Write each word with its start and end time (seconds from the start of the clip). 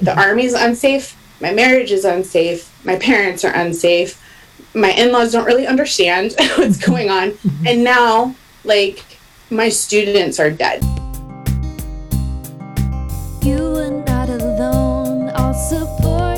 the 0.00 0.18
army's 0.18 0.54
unsafe, 0.54 1.16
my 1.40 1.52
marriage 1.52 1.90
is 1.92 2.04
unsafe, 2.04 2.70
my 2.84 2.96
parents 2.96 3.44
are 3.44 3.52
unsafe, 3.54 4.20
my 4.74 4.90
in-laws 4.90 5.32
don't 5.32 5.46
really 5.46 5.66
understand 5.66 6.34
what's 6.38 6.78
mm-hmm. 6.78 6.90
going 6.90 7.10
on, 7.10 7.30
mm-hmm. 7.30 7.66
and 7.66 7.84
now 7.84 8.34
like 8.64 9.04
my 9.50 9.68
students 9.68 10.38
are 10.38 10.50
dead. 10.50 10.82
You 13.42 13.74
are 13.76 13.90
not 14.06 14.28
alone. 14.28 15.30
I'll 15.34 15.54
support 15.54 16.29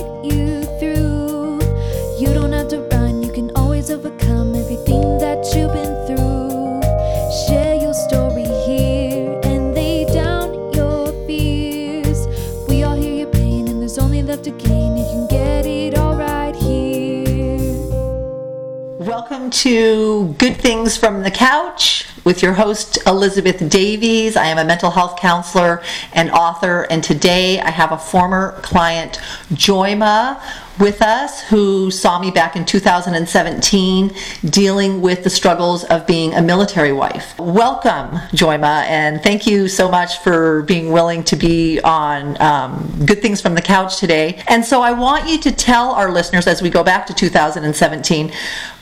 to 19.52 20.34
Good 20.38 20.56
Things 20.56 20.96
from 20.96 21.22
the 21.22 21.30
Couch 21.30 22.06
with 22.24 22.42
your 22.42 22.54
host 22.54 22.98
Elizabeth 23.06 23.68
Davies. 23.68 24.34
I 24.34 24.46
am 24.46 24.56
a 24.56 24.64
mental 24.64 24.90
health 24.90 25.18
counselor 25.20 25.82
and 26.14 26.30
author, 26.30 26.86
and 26.88 27.04
today 27.04 27.60
I 27.60 27.70
have 27.70 27.92
a 27.92 27.98
former 27.98 28.58
client, 28.62 29.18
Joyma, 29.52 30.40
with 30.78 31.02
us 31.02 31.42
who 31.42 31.90
saw 31.90 32.18
me 32.18 32.30
back 32.30 32.56
in 32.56 32.64
2017 32.64 34.14
dealing 34.46 35.00
with 35.00 35.22
the 35.22 35.30
struggles 35.30 35.84
of 35.84 36.06
being 36.06 36.32
a 36.34 36.42
military 36.42 36.92
wife. 36.92 37.38
Welcome, 37.38 38.10
Joyma, 38.32 38.84
and 38.84 39.22
thank 39.22 39.46
you 39.46 39.68
so 39.68 39.90
much 39.90 40.18
for 40.18 40.62
being 40.62 40.90
willing 40.90 41.24
to 41.24 41.36
be 41.36 41.80
on 41.80 42.40
um, 42.40 43.04
Good 43.04 43.20
Things 43.20 43.40
from 43.40 43.54
the 43.54 43.62
Couch 43.62 43.98
today. 43.98 44.42
And 44.48 44.64
so 44.64 44.80
I 44.80 44.92
want 44.92 45.28
you 45.28 45.38
to 45.40 45.52
tell 45.52 45.92
our 45.92 46.10
listeners 46.10 46.46
as 46.46 46.62
we 46.62 46.70
go 46.70 46.82
back 46.82 47.06
to 47.06 47.14
2017 47.14 48.32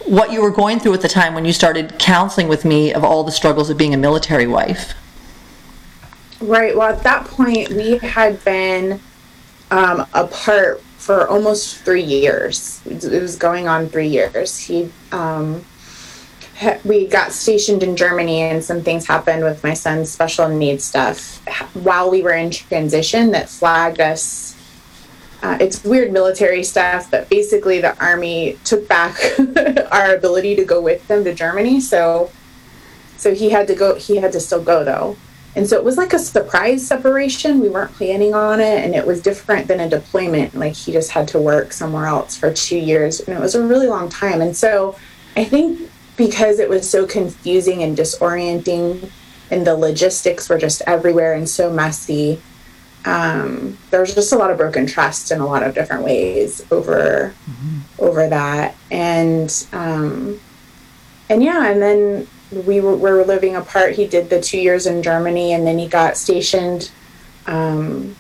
what 0.07 0.33
you 0.33 0.43
were 0.43 0.51
going 0.51 0.79
through 0.79 0.95
at 0.95 1.01
the 1.01 1.09
time 1.09 1.35
when 1.35 1.45
you 1.45 1.53
started 1.53 1.99
counseling 1.99 2.49
with 2.49 2.65
me 2.65 2.93
of 2.93 3.05
all 3.05 3.25
the 3.25 3.33
struggles 3.33 3.69
of 3.69 3.77
being 3.77 3.95
a 3.95 3.99
military 3.99 4.47
wife. 4.47 4.95
Right. 6.41 6.75
Well, 6.75 6.95
at 6.95 7.03
that 7.03 7.27
point, 7.27 7.69
we 7.71 7.99
had 7.99 8.43
been 8.45 9.01
um, 9.71 10.07
apart 10.15 10.83
for 11.01 11.27
almost 11.27 11.79
three 11.79 12.03
years. 12.03 12.83
It 12.85 13.23
was 13.23 13.37
going 13.37 13.67
on 13.67 13.89
three 13.89 14.09
years. 14.09 14.59
He, 14.59 14.93
um, 15.13 15.65
we 16.85 17.07
got 17.07 17.33
stationed 17.33 17.83
in 17.83 17.97
Germany, 17.97 18.43
and 18.43 18.63
some 18.63 18.83
things 18.83 19.07
happened 19.07 19.43
with 19.43 19.65
my 19.65 19.73
son's 19.73 20.11
special 20.11 20.47
needs 20.49 20.85
stuff 20.85 21.39
while 21.75 22.11
we 22.11 22.21
were 22.21 22.35
in 22.35 22.51
transition 22.51 23.31
that 23.31 23.49
flagged 23.49 23.99
us. 23.99 24.55
Uh, 25.43 25.57
it's 25.59 25.83
weird 25.85 26.13
military 26.13 26.63
stuff, 26.63 27.11
but 27.11 27.31
basically 27.31 27.81
the 27.81 27.99
army 27.99 28.59
took 28.65 28.87
back 28.87 29.17
our 29.91 30.15
ability 30.15 30.55
to 30.57 30.67
go 30.67 30.83
with 30.83 31.09
them 31.09 31.25
to 31.25 31.35
Germany. 31.35 31.81
So, 31.81 32.31
so 33.17 33.35
he 33.35 33.49
had 33.49 33.67
to 33.69 33.75
go. 33.75 33.95
He 33.95 34.17
had 34.17 34.33
to 34.33 34.41
still 34.41 34.63
go 34.63 34.85
though. 34.85 35.17
And 35.57 35.69
so 35.69 35.77
it 35.77 35.85
was 35.85 35.97
like 35.97 36.13
a 36.13 36.19
surprise 36.19 36.87
separation. 36.87 37.59
We 37.59 37.69
weren't 37.69 37.93
planning 37.93 38.35
on 38.35 38.61
it, 38.61 38.85
and 38.85 38.95
it 38.95 39.07
was 39.07 39.21
different 39.21 39.67
than 39.67 39.81
a 39.81 39.89
deployment. 39.89 40.55
Like 40.55 40.75
he 40.75 40.93
just 40.93 41.11
had 41.11 41.27
to 41.29 41.39
work 41.39 41.73
somewhere 41.73 42.07
else 42.07 42.37
for 42.37 42.53
two 42.53 42.79
years, 42.79 43.21
and 43.21 43.37
it 43.37 43.41
was 43.41 43.55
a 43.55 43.67
really 43.67 43.89
long 43.89 44.09
time. 44.09 44.41
And 44.41 44.57
so 44.57 44.97
I 45.37 45.45
think 45.45 45.91
because 46.17 46.59
it 46.61 46.69
was 46.69 46.89
so 46.89 47.07
confusing 47.07 47.83
and 47.83 47.97
disorienting, 47.97 49.11
and 49.51 49.67
the 49.67 49.75
logistics 49.75 50.49
were 50.49 50.59
just 50.59 50.83
everywhere 50.87 51.35
and 51.35 51.49
so 51.49 51.73
messy, 51.73 52.41
um, 53.05 53.77
there 53.91 54.01
was 54.01 54.15
just 54.15 54.33
a 54.33 54.37
lot 54.37 54.51
of 54.51 54.59
broken 54.59 54.87
trust 54.87 55.33
in 55.33 55.41
a 55.41 55.47
lot 55.47 55.63
of 55.63 55.75
different 55.75 56.05
ways 56.05 56.65
over 56.71 57.35
over 57.99 58.29
that. 58.29 58.77
And 58.91 59.67
um, 59.73 60.39
and 61.29 61.43
yeah, 61.43 61.71
and 61.71 61.83
then 61.83 62.29
we 62.53 62.81
were, 62.81 62.97
were 62.97 63.25
living 63.25 63.57
apart. 63.57 63.95
He 63.95 64.07
did 64.07 64.31
the 64.31 64.41
two 64.41 64.59
years 64.59 64.87
in 64.87 65.03
Germany, 65.03 65.53
and 65.53 65.67
then 65.67 65.79
he 65.79 65.87
got 65.87 66.17
stationed 66.17 66.91
um, 67.47 68.17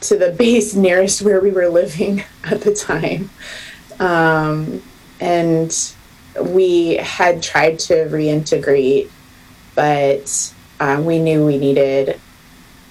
to 0.00 0.16
the 0.16 0.32
base 0.32 0.74
nearest 0.74 1.22
where 1.22 1.40
we 1.40 1.50
were 1.50 1.68
living 1.68 2.24
at 2.44 2.60
the 2.62 2.74
time. 2.74 3.30
Um, 3.98 4.82
and 5.20 5.94
we 6.40 6.96
had 6.96 7.42
tried 7.42 7.78
to 7.80 7.94
reintegrate, 8.06 9.10
but 9.74 10.54
uh, 10.80 11.02
we 11.04 11.18
knew 11.18 11.44
we 11.46 11.58
needed. 11.58 12.20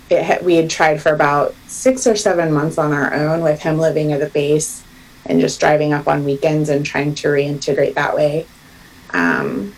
It 0.09 0.23
had, 0.23 0.45
we 0.45 0.55
had 0.55 0.69
tried 0.69 1.01
for 1.01 1.13
about 1.13 1.55
six 1.67 2.05
or 2.05 2.15
seven 2.15 2.51
months 2.51 2.77
on 2.77 2.91
our 2.91 3.13
own 3.13 3.41
with 3.41 3.61
him 3.61 3.77
living 3.77 4.11
at 4.11 4.19
the 4.19 4.29
base 4.29 4.83
and 5.25 5.39
just 5.39 5.59
driving 5.59 5.93
up 5.93 6.07
on 6.07 6.25
weekends 6.25 6.69
and 6.69 6.85
trying 6.85 7.15
to 7.15 7.27
reintegrate 7.27 7.95
that 7.95 8.15
way. 8.15 8.45
Um, 9.11 9.73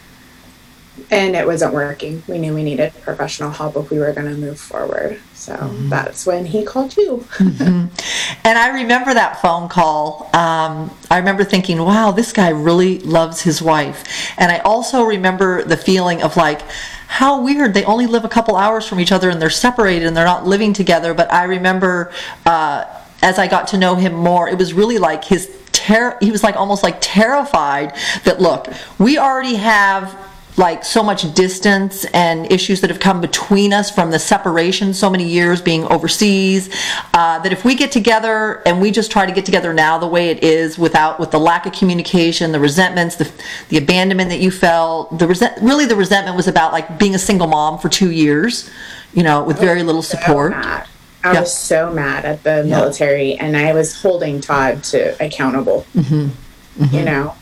and 1.10 1.36
it 1.36 1.46
wasn't 1.46 1.74
working. 1.74 2.24
We 2.28 2.38
knew 2.38 2.54
we 2.54 2.64
needed 2.64 2.94
professional 3.02 3.52
help 3.52 3.78
if 3.78 3.90
we 3.90 4.00
were 4.00 4.12
going 4.14 4.28
to 4.28 4.38
move 4.38 4.60
forward. 4.60 5.20
So 5.34 5.56
that's 5.90 6.26
when 6.26 6.46
he 6.46 6.66
called 6.66 6.98
you. 6.98 7.26
And 7.40 8.58
I 8.58 8.70
remember 8.82 9.14
that 9.14 9.42
phone 9.42 9.68
call. 9.70 10.30
Um, 10.34 10.92
I 11.12 11.18
remember 11.18 11.44
thinking, 11.44 11.80
wow, 11.80 12.12
this 12.12 12.32
guy 12.32 12.50
really 12.50 13.00
loves 13.00 13.42
his 13.42 13.62
wife. 13.62 14.32
And 14.38 14.52
I 14.52 14.60
also 14.60 15.04
remember 15.04 15.64
the 15.64 15.78
feeling 15.78 16.22
of 16.24 16.38
like, 16.38 16.62
how 17.08 17.42
weird. 17.42 17.74
They 17.74 17.86
only 17.86 18.06
live 18.06 18.26
a 18.26 18.30
couple 18.30 18.56
hours 18.56 18.86
from 18.86 19.00
each 19.00 19.12
other 19.12 19.30
and 19.30 19.42
they're 19.42 19.50
separated 19.50 20.08
and 20.08 20.16
they're 20.16 20.26
not 20.26 20.46
living 20.46 20.74
together. 20.74 21.14
But 21.14 21.32
I 21.32 21.46
remember 21.46 22.12
uh, 22.46 22.84
as 23.22 23.40
I 23.40 23.48
got 23.48 23.68
to 23.70 23.78
know 23.78 23.96
him 23.96 24.14
more, 24.14 24.50
it 24.50 24.58
was 24.58 24.74
really 24.74 24.98
like 24.98 25.24
his 25.24 25.50
terror. 25.72 26.18
He 26.20 26.32
was 26.32 26.44
like 26.44 26.56
almost 26.56 26.84
like 26.84 26.98
terrified 27.00 27.96
that, 28.26 28.42
look, 28.42 28.68
we 29.00 29.18
already 29.18 29.56
have 29.56 30.18
like 30.58 30.84
so 30.84 31.04
much 31.04 31.34
distance 31.36 32.06
and 32.06 32.52
issues 32.52 32.82
that 32.82 32.90
have 32.90 33.00
come 33.00 33.22
between 33.22 33.72
us 33.72 33.92
from 33.92 34.10
the 34.12 34.20
separation 34.20 34.94
so 34.94 35.10
many 35.10 35.24
years 35.28 35.62
being 35.62 35.84
overseas 35.86 36.70
uh, 37.14 37.40
that 37.40 37.52
if 37.54 37.64
we 37.64 37.76
get 37.76 37.92
together 37.92 38.64
and 38.66 38.82
we 38.82 38.90
just 38.92 39.12
try 39.12 39.26
to 39.26 39.32
get 39.32 39.46
together 39.46 39.74
now 39.74 39.98
the 39.98 40.08
way 40.08 40.30
it 40.30 40.44
is 40.44 40.78
without 40.78 41.20
with 41.20 41.32
the 41.32 41.40
lack 41.40 41.66
of 41.66 41.74
communication 41.74 42.52
the 42.52 42.60
resentments 42.60 43.16
the, 43.16 43.32
the 43.70 43.78
abandonment 43.78 44.30
that 44.30 44.40
you 44.40 44.50
felt 44.52 45.18
the 45.20 45.28
resent 45.28 45.54
really 45.62 45.86
the 45.86 45.96
resentment 45.96 46.36
was 46.36 46.48
about 46.48 46.74
like 46.74 46.98
being 46.98 47.14
a 47.16 47.20
single 47.20 47.48
mom 47.48 47.78
for 47.78 47.90
two 47.90 48.12
years 48.12 48.70
you 49.14 49.24
know 49.24 49.44
with 49.44 49.60
very 49.60 49.84
little 49.84 50.02
support. 50.02 50.54
I 51.24 51.34
Yeah. 51.34 51.40
was 51.42 51.54
so 51.54 51.92
mad 51.92 52.24
at 52.26 52.44
the 52.44 52.64
military, 52.64 53.34
and 53.36 53.58
I 53.58 53.74
was 53.74 54.00
holding 54.02 54.40
Todd 54.40 54.84
to 54.86 55.22
accountable. 55.24 55.86
Mm-hmm. 55.96 56.96
You 56.96 57.04
know, 57.04 57.36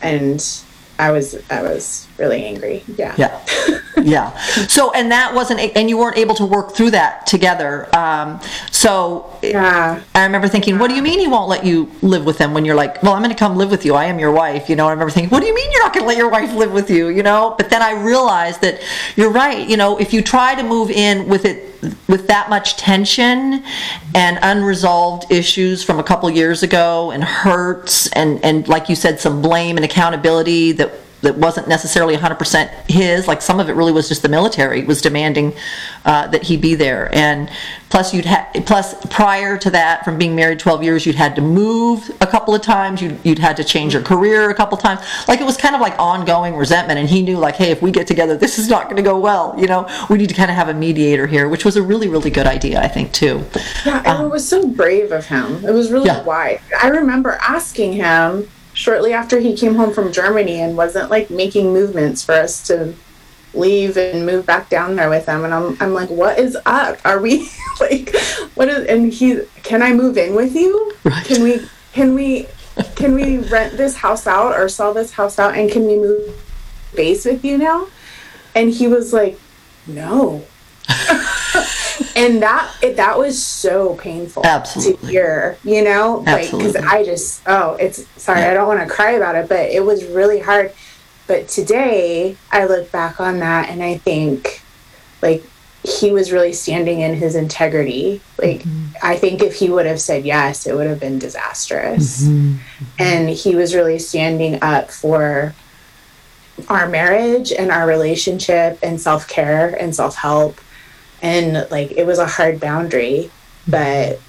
and 0.00 0.63
I 0.98 1.10
was 1.10 1.36
I 1.50 1.62
was 1.62 2.06
really 2.18 2.44
angry. 2.44 2.82
Yeah. 2.96 3.14
Yeah. 3.18 3.80
yeah. 4.02 4.36
So, 4.66 4.92
and 4.92 5.10
that 5.12 5.34
wasn't, 5.34 5.60
and 5.60 5.88
you 5.88 5.98
weren't 5.98 6.16
able 6.16 6.34
to 6.36 6.44
work 6.46 6.72
through 6.74 6.90
that 6.92 7.26
together. 7.26 7.94
Um, 7.94 8.40
so, 8.70 9.36
Yeah. 9.42 10.02
I 10.14 10.24
remember 10.24 10.48
thinking, 10.48 10.78
what 10.78 10.88
do 10.88 10.94
you 10.94 11.02
mean 11.02 11.18
he 11.18 11.28
won't 11.28 11.48
let 11.48 11.64
you 11.64 11.90
live 12.02 12.24
with 12.24 12.38
him 12.38 12.54
when 12.54 12.64
you're 12.64 12.74
like, 12.74 13.02
well, 13.02 13.12
I'm 13.12 13.22
going 13.22 13.34
to 13.34 13.38
come 13.38 13.56
live 13.56 13.70
with 13.70 13.84
you. 13.84 13.94
I 13.94 14.06
am 14.06 14.18
your 14.18 14.32
wife. 14.32 14.68
You 14.68 14.76
know, 14.76 14.86
I 14.86 14.90
remember 14.90 15.10
thinking, 15.10 15.30
what 15.30 15.40
do 15.40 15.46
you 15.46 15.54
mean 15.54 15.70
you're 15.72 15.82
not 15.82 15.92
going 15.92 16.04
to 16.04 16.08
let 16.08 16.16
your 16.16 16.30
wife 16.30 16.52
live 16.54 16.72
with 16.72 16.90
you? 16.90 17.08
You 17.08 17.22
know, 17.22 17.54
but 17.56 17.70
then 17.70 17.82
I 17.82 17.92
realized 18.02 18.60
that 18.62 18.80
you're 19.16 19.30
right. 19.30 19.68
You 19.68 19.76
know, 19.76 19.98
if 19.98 20.12
you 20.12 20.22
try 20.22 20.54
to 20.54 20.62
move 20.62 20.90
in 20.90 21.28
with 21.28 21.44
it, 21.44 21.74
with 22.08 22.26
that 22.28 22.48
much 22.48 22.76
tension 22.76 23.62
and 24.14 24.38
unresolved 24.40 25.30
issues 25.30 25.82
from 25.84 25.98
a 25.98 26.02
couple 26.02 26.30
years 26.30 26.62
ago 26.62 27.10
and 27.10 27.22
hurts 27.22 28.10
and, 28.12 28.42
and 28.42 28.66
like 28.68 28.88
you 28.88 28.96
said, 28.96 29.20
some 29.20 29.42
blame 29.42 29.76
and 29.76 29.84
accountability 29.84 30.72
that 30.72 30.92
that 31.24 31.36
wasn't 31.36 31.66
necessarily 31.68 32.16
100% 32.16 32.68
his 32.88 33.26
like 33.26 33.42
some 33.42 33.58
of 33.60 33.68
it 33.68 33.72
really 33.74 33.92
was 33.92 34.08
just 34.08 34.22
the 34.22 34.28
military 34.28 34.84
was 34.84 35.02
demanding 35.02 35.52
uh, 36.04 36.26
that 36.28 36.42
he 36.44 36.56
be 36.56 36.74
there 36.74 37.12
and 37.14 37.50
plus 37.90 38.14
you'd 38.14 38.24
had 38.24 38.44
plus 38.66 38.94
prior 39.06 39.58
to 39.58 39.70
that 39.70 40.04
from 40.04 40.16
being 40.18 40.34
married 40.36 40.58
12 40.58 40.82
years 40.82 41.06
you'd 41.06 41.14
had 41.16 41.34
to 41.34 41.42
move 41.42 42.10
a 42.20 42.26
couple 42.26 42.54
of 42.54 42.62
times 42.62 43.02
you'd, 43.02 43.18
you'd 43.24 43.38
had 43.38 43.56
to 43.56 43.64
change 43.64 43.92
your 43.92 44.02
career 44.02 44.50
a 44.50 44.54
couple 44.54 44.76
times 44.78 45.00
like 45.28 45.40
it 45.40 45.44
was 45.44 45.56
kind 45.56 45.74
of 45.74 45.80
like 45.80 45.98
ongoing 45.98 46.54
resentment 46.56 46.98
and 46.98 47.08
he 47.08 47.22
knew 47.22 47.36
like 47.38 47.56
hey 47.56 47.70
if 47.70 47.82
we 47.82 47.90
get 47.90 48.06
together 48.06 48.36
this 48.36 48.58
is 48.58 48.68
not 48.68 48.84
going 48.84 48.96
to 48.96 49.02
go 49.02 49.18
well 49.18 49.54
you 49.58 49.66
know 49.66 49.88
we 50.08 50.16
need 50.18 50.28
to 50.28 50.34
kind 50.34 50.50
of 50.50 50.56
have 50.56 50.68
a 50.68 50.74
mediator 50.74 51.26
here 51.26 51.48
which 51.48 51.64
was 51.64 51.76
a 51.76 51.82
really 51.82 52.08
really 52.08 52.30
good 52.30 52.46
idea 52.46 52.80
i 52.80 52.88
think 52.88 53.12
too 53.12 53.42
Yeah, 53.84 54.02
and 54.06 54.24
it 54.26 54.30
was 54.30 54.46
so 54.48 54.66
brave 54.68 55.10
of 55.12 55.26
him. 55.26 55.64
It 55.64 55.72
was 55.72 55.90
really 55.90 56.06
Yeah. 56.06 56.22
wise. 56.24 56.60
I 56.82 56.88
remember 56.88 57.38
asking 57.46 57.92
him 57.94 58.48
shortly 58.74 59.12
after 59.12 59.38
he 59.38 59.56
came 59.56 59.76
home 59.76 59.94
from 59.94 60.12
Germany 60.12 60.60
and 60.60 60.76
wasn't 60.76 61.10
like 61.10 61.30
making 61.30 61.72
movements 61.72 62.22
for 62.22 62.32
us 62.32 62.66
to 62.66 62.94
leave 63.54 63.96
and 63.96 64.26
move 64.26 64.44
back 64.44 64.68
down 64.68 64.96
there 64.96 65.08
with 65.08 65.26
him. 65.26 65.44
And 65.44 65.54
I'm, 65.54 65.76
I'm 65.80 65.94
like, 65.94 66.10
what 66.10 66.38
is 66.38 66.58
up? 66.66 66.98
Are 67.04 67.20
we 67.20 67.48
like, 67.80 68.14
what 68.54 68.68
is, 68.68 68.86
and 68.86 69.12
he, 69.12 69.42
can 69.62 69.82
I 69.82 69.92
move 69.92 70.18
in 70.18 70.34
with 70.34 70.54
you? 70.54 70.92
Right. 71.04 71.24
Can 71.24 71.42
we, 71.42 71.62
can 71.92 72.14
we, 72.14 72.48
can 72.96 73.14
we 73.14 73.38
rent 73.38 73.76
this 73.76 73.96
house 73.96 74.26
out 74.26 74.58
or 74.58 74.68
sell 74.68 74.92
this 74.92 75.12
house 75.12 75.38
out 75.38 75.56
and 75.56 75.70
can 75.70 75.86
we 75.86 75.96
move 75.96 76.40
base 76.94 77.24
with 77.24 77.44
you 77.44 77.56
now? 77.56 77.86
And 78.54 78.70
he 78.70 78.88
was 78.88 79.12
like, 79.12 79.38
no. 79.86 80.44
and 82.16 82.42
that 82.42 82.74
it, 82.82 82.96
that 82.96 83.16
was 83.18 83.42
so 83.42 83.94
painful 83.96 84.44
Absolutely. 84.44 85.00
to 85.00 85.06
hear 85.06 85.58
you 85.64 85.82
know? 85.82 86.22
Like 86.26 86.50
because 86.50 86.76
i 86.76 87.04
just 87.04 87.42
oh 87.46 87.74
it's 87.74 88.06
sorry 88.22 88.42
i 88.42 88.54
don't 88.54 88.68
want 88.68 88.80
to 88.86 88.94
cry 88.94 89.12
about 89.12 89.34
it 89.34 89.48
but 89.48 89.70
it 89.70 89.84
was 89.84 90.04
really 90.04 90.40
hard. 90.40 90.72
But 91.26 91.48
today 91.48 92.36
i 92.52 92.66
look 92.66 92.90
back 92.92 93.20
on 93.20 93.38
that 93.38 93.70
and 93.70 93.82
i 93.82 93.96
think 93.96 94.62
like 95.22 95.42
he 95.82 96.10
was 96.12 96.32
really 96.32 96.54
standing 96.54 97.00
in 97.00 97.14
his 97.14 97.34
integrity. 97.34 98.20
Like 98.38 98.62
Mm-hmm. 98.62 98.84
i 99.02 99.16
think 99.16 99.42
if 99.42 99.54
he 99.54 99.70
would 99.70 99.86
have 99.86 100.00
said 100.00 100.24
yes 100.24 100.66
it 100.66 100.74
would 100.74 100.86
have 100.86 101.00
been 101.00 101.18
disastrous. 101.18 102.22
Mm-hmm. 102.22 102.56
and 102.98 103.28
he 103.30 103.56
was 103.56 103.74
really 103.74 103.98
standing 103.98 104.62
up 104.62 104.90
for 104.90 105.54
our 106.68 106.88
marriage 106.88 107.50
and 107.52 107.70
our 107.72 107.86
relationship 107.86 108.78
and 108.82 109.00
self-care 109.00 109.74
and 109.80 109.94
self-help 109.94 110.60
and 111.24 111.66
like 111.70 111.90
it 111.92 112.06
was 112.06 112.18
a 112.18 112.26
hard 112.26 112.60
boundary 112.60 113.30
mm-hmm. 113.66 113.70
but 113.70 114.20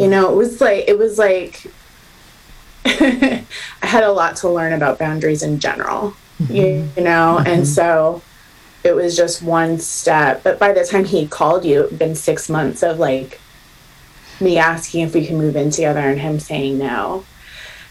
you 0.00 0.08
know 0.08 0.32
it 0.32 0.36
was 0.36 0.60
like 0.60 0.84
it 0.88 0.96
was 0.96 1.18
like 1.18 1.66
i 2.86 3.44
had 3.82 4.04
a 4.04 4.12
lot 4.12 4.36
to 4.36 4.48
learn 4.48 4.72
about 4.72 4.98
boundaries 4.98 5.42
in 5.42 5.58
general 5.58 6.14
you, 6.48 6.88
you 6.96 7.02
know 7.02 7.38
and 7.38 7.62
mm-hmm. 7.62 7.64
so 7.64 8.22
it 8.84 8.94
was 8.94 9.16
just 9.16 9.42
one 9.42 9.78
step 9.78 10.42
but 10.44 10.58
by 10.58 10.72
the 10.72 10.84
time 10.84 11.04
he 11.04 11.26
called 11.26 11.64
you 11.64 11.82
it 11.82 11.90
had 11.90 11.98
been 11.98 12.14
six 12.14 12.48
months 12.48 12.82
of 12.82 12.98
like 12.98 13.40
me 14.40 14.56
asking 14.56 15.02
if 15.02 15.14
we 15.14 15.26
can 15.26 15.36
move 15.36 15.56
in 15.56 15.70
together 15.70 16.00
and 16.00 16.20
him 16.20 16.38
saying 16.38 16.78
no 16.78 17.24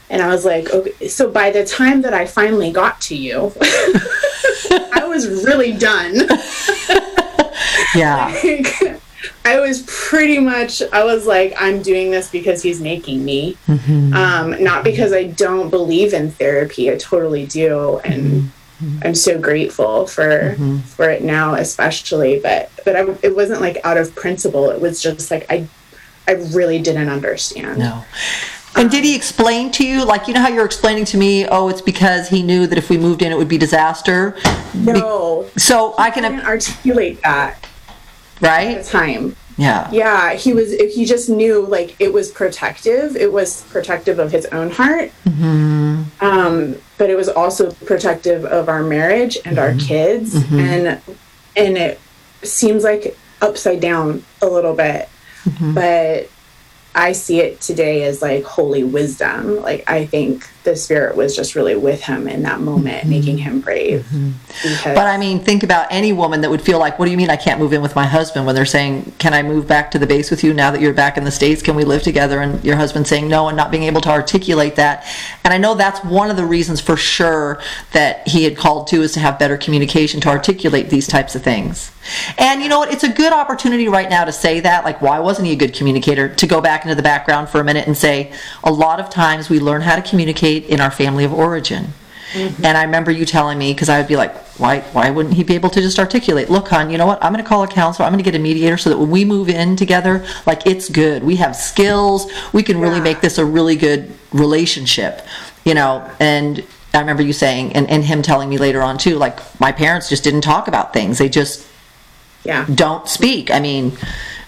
and 0.09 0.21
I 0.21 0.27
was 0.27 0.45
like, 0.45 0.69
okay. 0.71 1.07
So 1.07 1.31
by 1.31 1.49
the 1.49 1.65
time 1.65 2.03
that 2.03 2.13
I 2.13 2.27
finally 2.27 2.71
got 2.71 3.01
to 3.01 3.15
you, 3.15 3.51
I 3.61 5.05
was 5.07 5.27
really 5.43 5.73
done. 5.73 6.13
Yeah. 7.95 8.33
Like, 8.43 9.01
I 9.45 9.59
was 9.59 9.83
pretty 9.87 10.39
much, 10.39 10.81
I 10.91 11.03
was 11.03 11.25
like, 11.25 11.53
I'm 11.57 11.81
doing 11.81 12.11
this 12.11 12.29
because 12.29 12.61
he's 12.61 12.81
making 12.81 13.23
me, 13.23 13.57
mm-hmm. 13.67 14.13
um, 14.13 14.63
not 14.63 14.83
because 14.83 15.13
I 15.13 15.25
don't 15.25 15.69
believe 15.69 16.13
in 16.13 16.31
therapy. 16.31 16.91
I 16.91 16.97
totally 16.97 17.45
do, 17.45 17.99
and 17.99 18.51
mm-hmm. 18.81 18.99
I'm 19.03 19.15
so 19.15 19.39
grateful 19.39 20.07
for 20.07 20.55
mm-hmm. 20.55 20.79
for 20.79 21.09
it 21.09 21.23
now, 21.23 21.55
especially. 21.55 22.39
But 22.39 22.71
but 22.83 22.95
I, 22.95 23.15
it 23.21 23.35
wasn't 23.35 23.61
like 23.61 23.77
out 23.83 23.97
of 23.97 24.15
principle. 24.15 24.69
It 24.69 24.81
was 24.81 25.01
just 25.01 25.31
like 25.31 25.45
I 25.49 25.67
I 26.27 26.33
really 26.53 26.81
didn't 26.81 27.09
understand. 27.09 27.79
No. 27.79 28.03
And 28.75 28.89
did 28.89 29.03
he 29.03 29.15
explain 29.15 29.71
to 29.73 29.85
you, 29.85 30.03
like, 30.03 30.27
you 30.27 30.33
know 30.33 30.41
how 30.41 30.49
you're 30.49 30.65
explaining 30.65 31.05
to 31.05 31.17
me, 31.17 31.45
oh, 31.47 31.69
it's 31.69 31.81
because 31.81 32.27
he 32.27 32.41
knew 32.41 32.65
that 32.67 32.77
if 32.77 32.89
we 32.89 32.97
moved 32.97 33.21
in, 33.21 33.31
it 33.31 33.37
would 33.37 33.47
be 33.47 33.57
disaster? 33.57 34.35
No, 34.73 35.47
So 35.57 35.93
I 35.97 36.09
can, 36.09 36.41
articulate 36.41 37.21
that 37.21 37.67
Right? 38.41 38.77
at 38.77 38.85
the 38.85 38.97
right? 38.97 39.07
time. 39.07 39.35
Yeah. 39.57 39.89
Yeah, 39.91 40.33
he 40.33 40.53
was. 40.53 40.73
He 40.73 41.05
just 41.05 41.29
knew 41.29 41.65
like 41.65 41.95
it 41.99 42.11
was 42.11 42.31
protective. 42.31 43.15
It 43.15 43.31
was 43.31 43.61
protective 43.69 44.17
of 44.17 44.31
his 44.31 44.47
own 44.47 44.71
heart, 44.71 45.11
mm-hmm. 45.25 46.03
um, 46.21 46.75
but 46.97 47.11
it 47.11 47.15
was 47.15 47.29
also 47.29 47.71
protective 47.71 48.45
of 48.45 48.67
our 48.67 48.83
marriage 48.83 49.37
and 49.45 49.59
our 49.59 49.69
mm-hmm. 49.69 49.87
kids. 49.87 50.33
Mm-hmm. 50.33 50.59
And 50.59 51.01
and 51.55 51.77
it 51.77 51.99
seems 52.41 52.83
like 52.83 53.15
upside 53.41 53.79
down 53.79 54.23
a 54.41 54.47
little 54.47 54.73
bit, 54.73 55.07
but 55.59 56.29
I 56.95 57.13
see 57.13 57.39
it 57.39 57.59
today 57.61 58.03
as 58.03 58.21
like 58.21 58.43
holy 58.43 58.83
wisdom. 58.83 59.61
Like 59.61 59.89
I 59.89 60.05
think 60.05 60.47
the 60.63 60.75
spirit 60.75 61.15
was 61.15 61.35
just 61.35 61.55
really 61.55 61.75
with 61.75 62.01
him 62.01 62.27
in 62.27 62.43
that 62.43 62.61
moment, 62.61 63.01
mm-hmm. 63.01 63.09
making 63.09 63.37
him 63.37 63.59
brave. 63.59 64.01
Mm-hmm. 64.01 64.31
Because 64.47 64.95
But 64.95 65.07
I 65.07 65.17
mean, 65.17 65.39
think 65.39 65.63
about 65.63 65.87
any 65.91 66.13
woman 66.13 66.41
that 66.41 66.49
would 66.49 66.61
feel 66.61 66.79
like, 66.79 66.99
what 66.99 67.05
do 67.05 67.11
you 67.11 67.17
mean 67.17 67.29
I 67.29 67.35
can't 67.35 67.59
move 67.59 67.73
in 67.73 67.81
with 67.81 67.95
my 67.95 68.05
husband 68.05 68.45
when 68.45 68.55
they're 68.55 68.65
saying, 68.65 69.13
can 69.17 69.33
I 69.33 69.43
move 69.43 69.67
back 69.67 69.91
to 69.91 69.99
the 69.99 70.07
base 70.07 70.31
with 70.31 70.43
you 70.43 70.53
now 70.53 70.71
that 70.71 70.79
you're 70.79 70.93
back 70.93 71.17
in 71.17 71.23
the 71.23 71.31
States? 71.31 71.61
Can 71.61 71.75
we 71.75 71.83
live 71.83 72.03
together? 72.03 72.39
And 72.39 72.63
your 72.63 72.75
husband 72.75 73.07
saying 73.07 73.27
no 73.27 73.47
and 73.47 73.57
not 73.57 73.71
being 73.71 73.83
able 73.83 74.01
to 74.01 74.09
articulate 74.09 74.75
that. 74.75 75.05
And 75.43 75.53
I 75.53 75.57
know 75.57 75.75
that's 75.75 76.03
one 76.05 76.29
of 76.29 76.37
the 76.37 76.45
reasons 76.45 76.79
for 76.79 76.95
sure 76.95 77.59
that 77.91 78.27
he 78.27 78.43
had 78.43 78.55
called 78.55 78.87
to 78.87 79.01
is 79.01 79.11
to 79.13 79.19
have 79.19 79.39
better 79.39 79.57
communication 79.57 80.21
to 80.21 80.29
articulate 80.29 80.89
these 80.89 81.07
types 81.07 81.35
of 81.35 81.43
things. 81.43 81.91
And 82.37 82.61
you 82.61 82.69
know 82.69 82.79
what? 82.79 82.91
It's 82.91 83.03
a 83.03 83.09
good 83.09 83.33
opportunity 83.33 83.87
right 83.87 84.09
now 84.09 84.25
to 84.25 84.31
say 84.31 84.59
that. 84.59 84.83
Like, 84.83 85.01
why 85.01 85.19
wasn't 85.19 85.47
he 85.47 85.53
a 85.53 85.57
good 85.57 85.73
communicator? 85.73 86.33
To 86.35 86.47
go 86.47 86.61
back 86.61 86.83
into 86.83 86.95
the 86.95 87.03
background 87.03 87.49
for 87.49 87.59
a 87.59 87.63
minute 87.63 87.87
and 87.87 87.95
say, 87.97 88.33
a 88.63 88.71
lot 88.71 88.99
of 88.99 89.09
times 89.09 89.49
we 89.49 89.59
learn 89.59 89.81
how 89.81 89.95
to 89.95 90.01
communicate 90.01 90.65
in 90.65 90.81
our 90.81 90.91
family 90.91 91.23
of 91.23 91.33
origin. 91.33 91.93
Mm-hmm. 92.33 92.65
And 92.65 92.77
I 92.77 92.83
remember 92.83 93.11
you 93.11 93.25
telling 93.25 93.59
me 93.59 93.73
because 93.73 93.89
I 93.89 93.99
would 93.99 94.07
be 94.07 94.15
like, 94.15 94.35
why 94.57 94.81
why 94.91 95.09
wouldn't 95.11 95.35
he 95.35 95.43
be 95.43 95.53
able 95.53 95.69
to 95.69 95.81
just 95.81 95.99
articulate? 95.99 96.49
Look, 96.49 96.67
hon, 96.67 96.89
you 96.89 96.97
know 96.97 97.05
what? 97.05 97.23
I'm 97.23 97.31
going 97.31 97.43
to 97.43 97.47
call 97.47 97.63
a 97.63 97.67
counselor. 97.67 98.05
I'm 98.07 98.11
going 98.11 98.23
to 98.23 98.29
get 98.29 98.37
a 98.37 98.41
mediator 98.41 98.77
so 98.77 98.89
that 98.89 98.97
when 98.97 99.11
we 99.11 99.23
move 99.23 99.49
in 99.49 99.75
together, 99.75 100.25
like 100.47 100.65
it's 100.65 100.89
good. 100.89 101.23
We 101.23 101.35
have 101.37 101.55
skills. 101.55 102.31
We 102.51 102.63
can 102.63 102.79
really 102.79 102.97
Yeah. 102.97 103.03
make 103.03 103.21
this 103.21 103.37
a 103.37 103.45
really 103.45 103.75
good 103.75 104.11
relationship, 104.31 105.21
you 105.63 105.75
know. 105.75 106.09
And 106.19 106.63
I 106.93 106.99
remember 106.99 107.21
you 107.21 107.33
saying, 107.33 107.73
and, 107.73 107.87
and 107.89 108.03
him 108.03 108.23
telling 108.23 108.49
me 108.49 108.57
later 108.57 108.81
on 108.81 108.97
too, 108.97 109.17
like 109.17 109.39
my 109.59 109.71
parents 109.71 110.09
just 110.09 110.23
didn't 110.23 110.41
talk 110.41 110.67
about 110.67 110.91
things. 110.91 111.19
They 111.19 111.29
just 111.29 111.67
yeah, 112.43 112.65
don't 112.73 113.07
speak. 113.07 113.51
I 113.51 113.59
mean, 113.59 113.97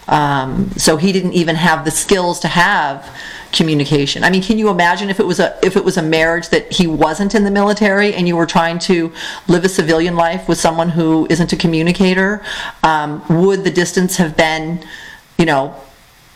um, 0.07 0.69
so 0.71 0.97
he 0.97 1.11
didn't 1.11 1.33
even 1.33 1.55
have 1.55 1.85
the 1.85 1.91
skills 1.91 2.39
to 2.41 2.47
have 2.47 3.09
communication. 3.51 4.23
I 4.23 4.29
mean, 4.29 4.43
can 4.43 4.57
you 4.57 4.69
imagine 4.69 5.09
if 5.09 5.19
it 5.19 5.25
was 5.25 5.39
a 5.39 5.57
if 5.63 5.75
it 5.77 5.83
was 5.83 5.97
a 5.97 6.01
marriage 6.01 6.49
that 6.49 6.71
he 6.71 6.87
wasn't 6.87 7.33
in 7.33 7.43
the 7.43 7.51
military 7.51 8.13
and 8.13 8.27
you 8.27 8.35
were 8.35 8.45
trying 8.45 8.79
to 8.79 9.11
live 9.47 9.63
a 9.63 9.69
civilian 9.69 10.15
life 10.15 10.47
with 10.47 10.59
someone 10.59 10.89
who 10.89 11.25
isn't 11.29 11.53
a 11.53 11.55
communicator? 11.55 12.43
Um, 12.83 13.23
would 13.29 13.63
the 13.63 13.71
distance 13.71 14.17
have 14.17 14.35
been, 14.35 14.85
you 15.37 15.45
know? 15.45 15.75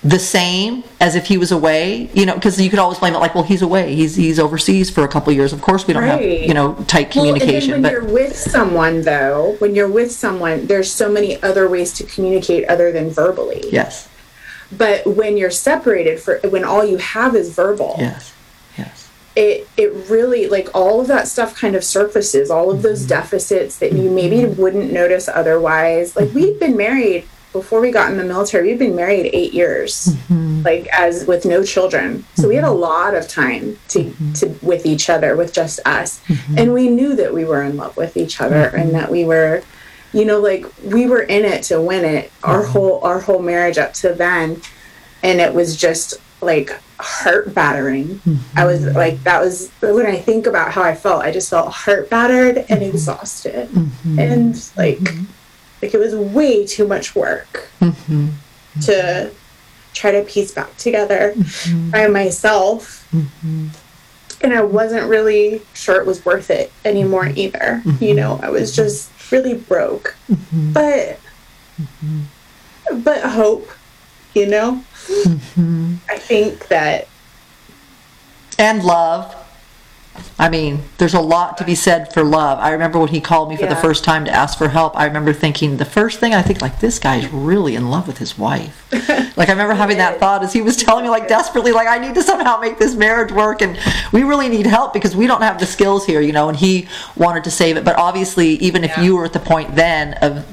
The 0.01 0.19
same 0.19 0.85
as 1.01 1.15
if 1.15 1.25
he 1.25 1.37
was 1.37 1.51
away, 1.51 2.09
you 2.13 2.25
know, 2.25 2.33
because 2.33 2.59
you 2.59 2.69
could 2.69 2.79
always 2.79 2.99
blame 2.99 3.15
it 3.15 3.17
like, 3.17 3.35
well, 3.35 3.43
he's 3.43 3.61
away, 3.61 3.95
he's 3.95 4.15
he's 4.15 4.39
overseas 4.39 4.89
for 4.89 5.03
a 5.03 5.09
couple 5.09 5.31
of 5.31 5.35
years. 5.35 5.51
Of 5.51 5.61
course, 5.61 5.85
we 5.85 5.93
don't 5.93 6.03
have 6.03 6.21
you 6.21 6.53
know 6.53 6.75
tight 6.87 7.11
communication, 7.11 7.51
Well, 7.51 7.75
and 7.75 7.85
then 7.85 7.93
when 7.93 8.03
but 8.03 8.07
you're 8.07 8.13
with 8.13 8.35
someone, 8.37 9.01
though, 9.01 9.57
when 9.59 9.75
you're 9.75 9.89
with 9.89 10.09
someone, 10.13 10.67
there's 10.67 10.89
so 10.89 11.11
many 11.11 11.41
other 11.43 11.67
ways 11.67 11.91
to 11.95 12.05
communicate 12.05 12.65
other 12.69 12.93
than 12.93 13.09
verbally. 13.09 13.61
yes, 13.71 14.07
But 14.71 15.05
when 15.05 15.35
you're 15.35 15.51
separated, 15.51 16.21
for 16.21 16.39
when 16.45 16.63
all 16.63 16.85
you 16.85 16.95
have 16.97 17.35
is 17.35 17.53
verbal, 17.53 17.95
yes, 17.97 18.33
yes, 18.77 19.09
it 19.35 19.67
it 19.75 19.91
really 20.09 20.47
like 20.47 20.69
all 20.73 21.01
of 21.01 21.07
that 21.07 21.27
stuff 21.27 21.59
kind 21.59 21.75
of 21.75 21.83
surfaces. 21.83 22.49
All 22.49 22.71
of 22.71 22.83
those 22.83 23.01
mm-hmm. 23.01 23.09
deficits 23.09 23.79
that 23.79 23.91
you 23.91 24.09
maybe 24.09 24.45
wouldn't 24.45 24.93
notice 24.93 25.27
otherwise. 25.27 26.15
Like 26.15 26.29
mm-hmm. 26.29 26.39
we've 26.39 26.57
been 26.57 26.77
married 26.77 27.27
before 27.51 27.81
we 27.81 27.91
got 27.91 28.11
in 28.11 28.17
the 28.17 28.23
military. 28.23 28.69
We'd 28.69 28.79
been 28.79 28.95
married 28.95 29.29
eight 29.33 29.53
years, 29.53 30.07
mm-hmm. 30.07 30.61
like 30.63 30.87
as 30.93 31.25
with 31.25 31.45
no 31.45 31.63
children. 31.63 32.25
So 32.35 32.47
we 32.47 32.55
had 32.55 32.63
a 32.63 32.67
mm-hmm. 32.67 32.79
lot 32.79 33.15
of 33.15 33.27
time 33.27 33.79
to 33.89 33.99
mm-hmm. 33.99 34.33
to 34.33 34.47
with 34.61 34.85
each 34.85 35.09
other, 35.09 35.35
with 35.35 35.53
just 35.53 35.79
us, 35.85 36.21
and 36.57 36.73
we 36.73 36.89
knew 36.89 37.15
that 37.15 37.33
we 37.33 37.45
were 37.45 37.63
in 37.63 37.77
love 37.77 37.97
with 37.97 38.17
each 38.17 38.41
other 38.41 38.65
and 38.75 38.93
that 38.93 39.09
we 39.09 39.25
were 39.25 39.63
you 40.13 40.25
know 40.25 40.39
like 40.39 40.65
we 40.83 41.05
were 41.05 41.21
in 41.21 41.45
it 41.45 41.63
to 41.63 41.81
win 41.81 42.03
it 42.03 42.31
our 42.43 42.63
whole 42.63 42.99
our 43.03 43.19
whole 43.19 43.41
marriage 43.41 43.77
up 43.77 43.93
to 43.93 44.13
then. 44.13 44.61
And 45.21 45.41
it 45.41 45.53
was 45.53 45.75
just 45.75 46.13
like 46.41 46.79
heart 46.97 47.53
battering. 47.53 48.21
I 48.55 48.65
was 48.65 48.85
like 48.85 49.23
that 49.23 49.41
was 49.41 49.69
when 49.81 50.05
i 50.05 50.17
think 50.17 50.47
about 50.47 50.71
how 50.71 50.83
i 50.83 50.95
felt 50.95 51.23
i 51.23 51.31
just 51.31 51.49
felt 51.49 51.71
heart 51.71 52.09
battered 52.09 52.65
and 52.69 52.83
exhausted. 52.83 53.69
And 54.17 54.71
like 54.77 54.99
like 55.81 55.93
it 55.93 55.97
was 55.97 56.15
way 56.15 56.65
too 56.65 56.87
much 56.87 57.15
work 57.15 57.69
mm-hmm. 57.79 58.29
to 58.81 59.31
try 59.93 60.11
to 60.11 60.23
piece 60.23 60.51
back 60.51 60.75
together 60.77 61.33
mm-hmm. 61.35 61.91
by 61.91 62.07
myself. 62.07 63.07
Mm-hmm. 63.11 63.67
And 64.41 64.53
i 64.53 64.61
wasn't 64.61 65.09
really 65.09 65.61
sure 65.73 65.99
it 65.99 66.07
was 66.07 66.23
worth 66.23 66.49
it 66.49 66.71
anymore 66.85 67.27
either. 67.35 67.83
You 67.99 68.13
know 68.13 68.39
i 68.41 68.49
was 68.49 68.75
just 68.75 69.11
really 69.31 69.55
broke. 69.55 70.15
But 70.73 71.19
but 72.91 73.23
hope 73.23 73.69
you 74.33 74.45
know? 74.45 74.83
I 76.09 76.17
think 76.17 76.67
that 76.67 77.07
and 78.57 78.83
love. 78.83 79.35
I 80.37 80.49
mean, 80.49 80.83
there's 80.97 81.13
a 81.13 81.19
lot 81.19 81.57
to 81.57 81.63
be 81.65 81.75
said 81.75 82.13
for 82.13 82.23
love. 82.23 82.59
I 82.59 82.71
remember 82.71 82.99
when 82.99 83.09
he 83.09 83.19
called 83.21 83.49
me 83.49 83.55
for 83.55 83.65
the 83.65 83.73
Yeah. 83.75 83.81
first 83.81 84.03
time 84.03 84.25
to 84.25 84.31
ask 84.31 84.57
for 84.57 84.69
help. 84.69 84.97
I 84.97 85.05
remember 85.05 85.33
thinking 85.33 85.77
the 85.77 85.85
first 85.85 86.19
thing 86.19 86.33
I 86.33 86.41
think 86.41 86.61
like 86.61 86.79
this 86.79 86.99
guy's 86.99 87.27
really 87.31 87.75
in 87.75 87.89
love 87.89 88.07
with 88.07 88.17
his 88.17 88.37
wife. 88.37 88.85
like 89.37 89.49
I 89.49 89.51
remember 89.51 89.73
having 89.73 89.97
that 89.97 90.19
thought 90.19 90.43
as 90.43 90.53
he 90.53 90.61
was 90.61 90.77
telling 90.77 91.03
me 91.03 91.09
like 91.09 91.27
desperately 91.27 91.71
like 91.71 91.87
I 91.87 91.97
need 91.97 92.15
to 92.15 92.23
somehow 92.23 92.59
make 92.59 92.79
this 92.79 92.95
marriage 92.95 93.31
work 93.31 93.61
and 93.61 93.77
we 94.11 94.23
really 94.23 94.49
need 94.49 94.65
help 94.65 94.93
because 94.93 95.15
we 95.15 95.27
don't 95.27 95.41
have 95.41 95.59
the 95.59 95.65
skills 95.65 96.05
here, 96.05 96.21
you 96.21 96.31
know, 96.31 96.49
and 96.49 96.57
he 96.57 96.87
wanted 97.15 97.43
to 97.45 97.51
save 97.51 97.77
it. 97.77 97.83
But 97.85 97.97
obviously 97.97 98.49
even 98.55 98.83
if 98.83 98.91
Yeah. 98.91 99.03
you 99.03 99.15
were 99.17 99.25
at 99.25 99.33
the 99.33 99.39
point 99.39 99.75
then 99.75 100.13
of 100.15 100.45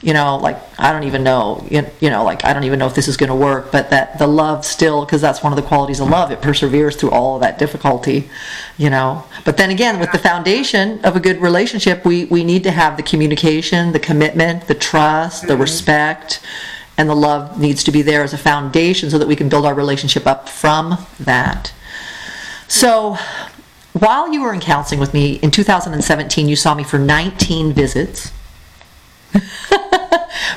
you 0.00 0.12
know, 0.12 0.36
like 0.36 0.56
I 0.78 0.92
don't 0.92 1.04
even 1.04 1.24
know, 1.24 1.66
you, 1.70 1.84
you 2.00 2.08
know, 2.08 2.22
like 2.24 2.44
I 2.44 2.52
don't 2.52 2.64
even 2.64 2.78
know 2.78 2.86
if 2.86 2.94
this 2.94 3.08
is 3.08 3.16
going 3.16 3.30
to 3.30 3.34
work, 3.34 3.72
but 3.72 3.90
that 3.90 4.18
the 4.18 4.28
love 4.28 4.64
still, 4.64 5.04
because 5.04 5.20
that's 5.20 5.42
one 5.42 5.52
of 5.52 5.56
the 5.56 5.62
qualities 5.62 5.98
of 5.98 6.08
love, 6.08 6.30
it 6.30 6.40
perseveres 6.40 6.94
through 6.94 7.10
all 7.10 7.34
of 7.34 7.42
that 7.42 7.58
difficulty, 7.58 8.28
you 8.76 8.90
know. 8.90 9.24
But 9.44 9.56
then 9.56 9.70
again, 9.70 9.98
with 9.98 10.12
the 10.12 10.18
foundation 10.18 11.04
of 11.04 11.16
a 11.16 11.20
good 11.20 11.40
relationship, 11.40 12.04
we 12.04 12.26
we 12.26 12.44
need 12.44 12.62
to 12.64 12.70
have 12.70 12.96
the 12.96 13.02
communication, 13.02 13.92
the 13.92 13.98
commitment, 13.98 14.68
the 14.68 14.74
trust, 14.74 15.42
the 15.42 15.54
mm-hmm. 15.54 15.62
respect. 15.62 16.40
And 16.96 17.08
the 17.08 17.14
love 17.14 17.60
needs 17.60 17.84
to 17.84 17.92
be 17.92 18.02
there 18.02 18.24
as 18.24 18.34
a 18.34 18.38
foundation 18.38 19.08
so 19.08 19.18
that 19.18 19.28
we 19.28 19.36
can 19.36 19.48
build 19.48 19.64
our 19.64 19.74
relationship 19.74 20.26
up 20.26 20.48
from 20.48 20.98
that. 21.20 21.72
So, 22.66 23.16
while 23.92 24.32
you 24.32 24.42
were 24.42 24.52
in 24.52 24.58
counseling 24.58 24.98
with 24.98 25.14
me 25.14 25.34
in 25.36 25.52
2017, 25.52 26.48
you 26.48 26.56
saw 26.56 26.74
me 26.74 26.82
for 26.82 26.98
19 26.98 27.72
visits. 27.72 28.32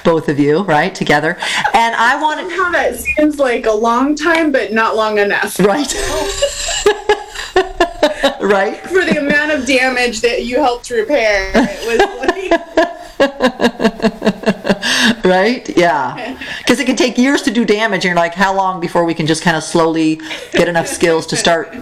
Both 0.04 0.30
of 0.30 0.40
you, 0.40 0.62
right, 0.64 0.94
together. 0.94 1.38
And 1.74 1.96
I 1.96 2.22
wanted. 2.22 2.50
Somehow 2.50 2.72
that 2.72 3.00
seems 3.00 3.40
like 3.40 3.66
a 3.66 3.72
long 3.72 4.16
time, 4.16 4.52
but 4.52 4.74
not 4.74 4.96
long 4.96 5.18
enough. 5.18 5.60
Right. 5.60 5.92
right. 8.42 8.80
For 8.88 9.06
the 9.06 9.18
amount 9.20 9.52
of 9.52 9.66
damage 9.66 10.22
that 10.22 10.46
you 10.46 10.58
helped 10.58 10.90
repair, 10.90 11.52
it 11.54 11.88
was 11.88 12.00
like. 12.20 12.32
right? 15.24 15.70
Yeah. 15.78 16.40
Because 16.60 16.80
it 16.80 16.86
can 16.86 16.96
take 16.96 17.18
years 17.18 17.42
to 17.44 17.52
do 17.52 17.66
damage, 17.66 18.06
and 18.06 18.06
you're 18.06 18.16
like, 18.16 18.34
how 18.34 18.56
long 18.56 18.80
before 18.80 19.06
we 19.06 19.14
can 19.14 19.28
just 19.28 19.44
kind 19.44 19.56
of 19.56 19.64
slowly 19.64 20.20
get 20.52 20.68
enough 20.68 20.88
skills 20.88 21.28
to 21.28 21.36
start 21.36 21.74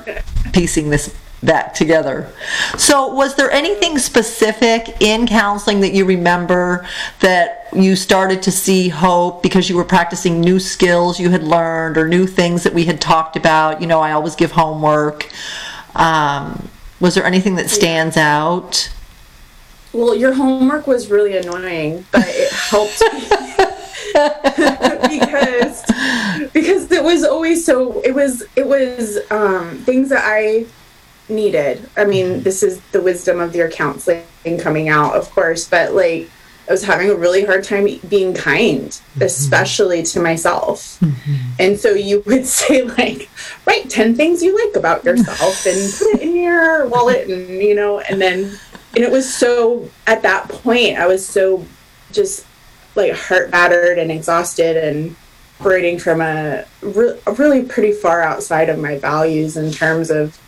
piecing 0.54 0.90
this 0.90 1.16
back 1.42 1.74
together. 1.74 2.32
So, 2.78 3.14
was 3.14 3.36
there 3.36 3.52
anything 3.52 3.98
specific 3.98 5.02
in 5.02 5.28
counseling 5.28 5.82
that 5.82 5.94
you 5.94 6.06
remember 6.06 6.86
that 7.22 7.68
you 7.74 7.96
started 7.96 8.42
to 8.44 8.52
see 8.52 8.90
hope 8.90 9.44
because 9.44 9.70
you 9.70 9.76
were 9.76 9.86
practicing 9.86 10.42
new 10.42 10.60
skills 10.60 11.20
you 11.20 11.30
had 11.30 11.44
learned 11.44 11.98
or 11.98 12.08
new 12.08 12.28
things 12.28 12.64
that 12.64 12.74
we 12.74 12.86
had 12.86 13.00
talked 13.00 13.36
about? 13.36 13.82
You 13.82 13.88
know, 13.88 14.00
I 14.00 14.12
always 14.12 14.36
give 14.36 14.52
homework. 14.52 15.30
Um, 15.96 16.70
was 17.00 17.16
there 17.16 17.26
anything 17.26 17.56
that 17.56 17.70
stands 17.70 18.18
out? 18.18 18.92
Well, 19.94 20.16
your 20.16 20.34
homework 20.34 20.86
was 20.86 21.10
really 21.10 21.38
annoying, 21.38 22.06
but 22.12 22.26
it 22.28 22.52
helped 22.52 23.00
because 25.10 25.84
because 26.54 26.92
it 26.92 27.04
was 27.04 27.24
always 27.24 27.66
so 27.66 28.00
it 28.02 28.14
was 28.14 28.44
it 28.56 28.68
was 28.68 29.18
um, 29.32 29.78
things 29.80 30.10
that 30.10 30.24
I 30.24 30.66
needed. 31.30 31.90
I 31.98 32.06
mean, 32.06 32.44
this 32.44 32.64
is 32.64 32.82
the 32.92 33.02
wisdom 33.02 33.40
of 33.40 33.56
your 33.56 33.70
counseling 33.70 34.24
coming 34.60 34.90
out, 34.90 35.16
of 35.16 35.30
course, 35.32 35.68
but 35.68 35.94
like 35.94 36.30
I 36.68 36.72
was 36.72 36.84
having 36.84 37.10
a 37.10 37.16
really 37.16 37.46
hard 37.46 37.64
time 37.64 37.88
being 38.08 38.34
kind, 38.34 38.90
mm-hmm. 38.90 39.24
especially 39.24 40.04
to 40.04 40.20
myself. 40.20 41.00
Mm-hmm. 41.00 41.36
And 41.58 41.80
so 41.80 41.92
you 41.92 42.22
would 42.28 42.46
say 42.60 42.84
like, 42.84 43.30
write 43.66 43.90
10 43.90 44.16
things 44.16 44.44
you 44.44 44.56
like 44.66 44.76
about 44.76 45.04
yourself 45.04 45.66
and 45.66 45.94
put 45.94 46.16
it 46.16 46.22
in 46.22 46.36
your 46.36 46.88
wallet 46.88 47.30
and 47.30 47.50
you 47.62 47.76
know, 47.76 48.00
and 48.00 48.22
then 48.22 48.58
and 48.96 49.04
it 49.04 49.12
was 49.12 49.32
so 49.32 49.90
at 50.08 50.22
that 50.24 50.50
point 50.50 50.98
I 50.98 51.08
was 51.08 51.26
so 51.26 51.66
just 52.12 52.46
like 52.96 53.14
heart 53.14 53.52
battered 53.52 53.98
and 53.98 54.12
exhausted 54.12 54.78
and 54.78 55.16
operating 55.60 56.00
from 56.00 56.22
a, 56.22 56.66
re- 56.82 57.20
a 57.28 57.32
really 57.34 57.64
pretty 57.64 57.92
far 57.92 58.22
outside 58.22 58.70
of 58.70 58.80
my 58.80 58.98
values 58.98 59.58
in 59.58 59.72
terms 59.72 60.10
of 60.10 60.40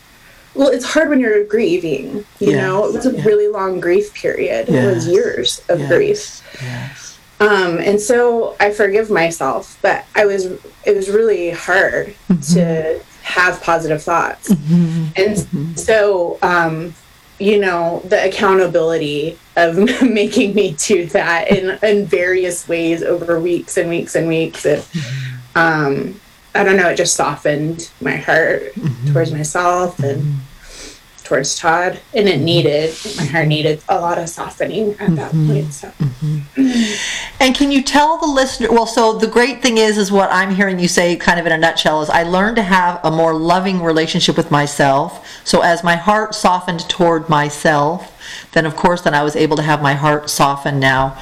well, 0.54 0.68
it's 0.68 0.84
hard 0.84 1.08
when 1.08 1.20
you're 1.20 1.44
grieving. 1.44 2.24
You 2.38 2.50
yes. 2.50 2.56
know, 2.56 2.86
it 2.86 2.92
was 2.92 3.06
a 3.06 3.16
yeah. 3.16 3.24
really 3.24 3.48
long 3.48 3.80
grief 3.80 4.12
period. 4.14 4.68
Yes. 4.68 4.84
It 4.84 4.94
was 4.94 5.08
years 5.08 5.62
of 5.68 5.80
yes. 5.80 5.88
grief. 5.88 6.62
Yes. 6.62 7.18
Um, 7.40 7.78
and 7.78 8.00
so 8.00 8.56
I 8.60 8.70
forgive 8.70 9.10
myself, 9.10 9.78
but 9.82 10.04
I 10.14 10.26
was 10.26 10.46
it 10.84 10.94
was 10.94 11.10
really 11.10 11.50
hard 11.50 12.14
mm-hmm. 12.28 12.40
to 12.54 13.02
have 13.22 13.60
positive 13.62 14.02
thoughts, 14.02 14.48
mm-hmm. 14.48 15.06
and 15.16 15.36
mm-hmm. 15.36 15.74
so 15.74 16.38
um, 16.42 16.94
you 17.40 17.58
know 17.58 18.00
the 18.04 18.28
accountability 18.28 19.38
of 19.56 19.76
making 20.02 20.54
me 20.54 20.76
do 20.78 21.06
that 21.06 21.50
in 21.50 21.78
in 21.82 22.06
various 22.06 22.68
ways 22.68 23.02
over 23.02 23.40
weeks 23.40 23.76
and 23.76 23.88
weeks 23.90 24.14
and 24.14 24.28
weeks. 24.28 24.64
It, 24.64 24.80
mm-hmm. 24.80 25.58
um, 25.58 26.20
I 26.54 26.64
don't 26.64 26.76
know, 26.76 26.90
it 26.90 26.96
just 26.96 27.14
softened 27.14 27.90
my 28.00 28.16
heart 28.16 28.74
mm-hmm. 28.74 29.12
towards 29.12 29.32
myself 29.32 29.98
and 30.00 30.22
mm-hmm. 30.22 31.24
towards 31.24 31.58
Todd. 31.58 31.98
And 32.14 32.28
it 32.28 32.40
needed, 32.40 32.94
my 33.16 33.24
heart 33.24 33.48
needed 33.48 33.82
a 33.88 33.98
lot 33.98 34.18
of 34.18 34.28
softening 34.28 34.90
at 35.00 35.16
that 35.16 35.32
mm-hmm. 35.32 35.46
point. 35.46 35.72
So. 35.72 35.88
Mm-hmm. 35.88 37.40
And 37.40 37.54
can 37.54 37.72
you 37.72 37.82
tell 37.82 38.18
the 38.18 38.26
listener, 38.26 38.70
well, 38.70 38.86
so 38.86 39.14
the 39.14 39.26
great 39.26 39.62
thing 39.62 39.78
is, 39.78 39.96
is 39.96 40.12
what 40.12 40.30
I'm 40.30 40.54
hearing 40.54 40.78
you 40.78 40.88
say 40.88 41.16
kind 41.16 41.40
of 41.40 41.46
in 41.46 41.52
a 41.52 41.58
nutshell 41.58 42.02
is 42.02 42.10
I 42.10 42.22
learned 42.22 42.56
to 42.56 42.62
have 42.62 43.00
a 43.02 43.10
more 43.10 43.34
loving 43.34 43.82
relationship 43.82 44.36
with 44.36 44.50
myself. 44.50 45.26
So 45.44 45.62
as 45.62 45.82
my 45.82 45.96
heart 45.96 46.34
softened 46.34 46.88
toward 46.88 47.30
myself, 47.30 48.18
then 48.52 48.66
of 48.66 48.76
course, 48.76 49.00
then 49.00 49.14
I 49.14 49.22
was 49.22 49.36
able 49.36 49.56
to 49.56 49.62
have 49.62 49.80
my 49.80 49.94
heart 49.94 50.28
soften 50.28 50.78
now 50.78 51.18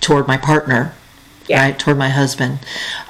toward 0.00 0.26
my 0.26 0.36
partner 0.36 0.94
yeah. 1.52 1.62
right 1.62 1.78
toward 1.78 1.96
my 1.96 2.08
husband 2.08 2.58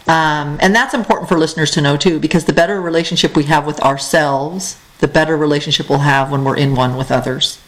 um, 0.07 0.59
and 0.61 0.75
that's 0.75 0.95
important 0.95 1.29
for 1.29 1.39
listeners 1.39 1.71
to 1.71 1.81
know 1.81 1.97
too 1.97 2.19
because 2.19 2.45
the 2.45 2.53
better 2.53 2.81
relationship 2.81 3.37
we 3.37 3.45
have 3.45 3.67
with 3.67 3.81
ourselves 3.81 4.79
the 5.01 5.09
better 5.09 5.37
relationship 5.37 5.89
we'll 5.89 6.01
have 6.01 6.31
when 6.31 6.45
we're 6.45 6.57
in 6.57 6.75
one 6.75 6.97
with 6.97 7.11
others 7.11 7.61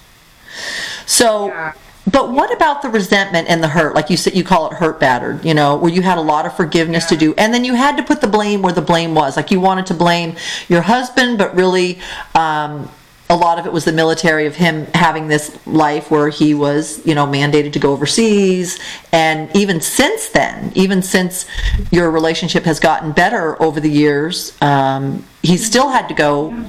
so 1.07 1.49
yeah. 1.49 1.73
but 2.11 2.31
what 2.31 2.55
about 2.55 2.83
the 2.83 2.89
resentment 2.89 3.49
and 3.49 3.63
the 3.63 3.69
hurt 3.69 3.95
like 3.95 4.11
you 4.11 4.17
said 4.17 4.35
you 4.35 4.45
call 4.45 4.71
it 4.71 4.75
hurt 4.75 5.01
battered 5.01 5.45
you 5.45 5.55
know 5.55 5.77
where 5.77 5.93
you 5.93 6.03
had 6.03 6.19
a 6.19 6.23
lot 6.23 6.47
of 6.47 6.55
forgiveness 6.57 7.05
yeah. 7.05 7.09
to 7.09 7.17
do 7.17 7.35
and 7.37 7.53
then 7.53 7.65
you 7.65 7.75
had 7.75 7.97
to 7.97 8.03
put 8.03 8.21
the 8.21 8.27
blame 8.27 8.63
where 8.63 8.73
the 8.73 8.83
blame 8.83 9.15
was 9.15 9.37
like 9.37 9.51
you 9.51 9.61
wanted 9.61 9.87
to 9.87 9.95
blame 9.95 10.37
your 10.69 10.83
husband 10.83 11.39
but 11.39 11.55
really 11.55 11.99
um, 12.35 12.89
a 13.31 13.37
lot 13.37 13.59
of 13.59 13.67
it 13.67 13.73
was 13.73 13.85
the 13.85 13.93
military 13.93 14.47
of 14.47 14.55
him 14.55 14.87
having 14.93 15.29
this 15.29 15.59
life 15.67 16.11
where 16.11 16.29
he 16.29 16.53
was, 16.53 17.05
you 17.07 17.15
know, 17.15 17.27
mandated 17.27 17.73
to 17.73 17.79
go 17.79 17.93
overseas. 17.93 18.79
And 19.13 19.55
even 19.57 19.81
since 19.81 20.29
then, 20.29 20.73
even 20.75 21.01
since 21.01 21.47
your 21.91 22.11
relationship 22.11 22.65
has 22.65 22.81
gotten 22.81 23.13
better 23.13 23.61
over 23.63 23.81
the 23.81 23.91
years, 23.91 24.57
um, 24.61 25.25
he 25.43 25.57
still 25.57 25.89
had 25.89 26.09
to 26.09 26.15
go 26.15 26.67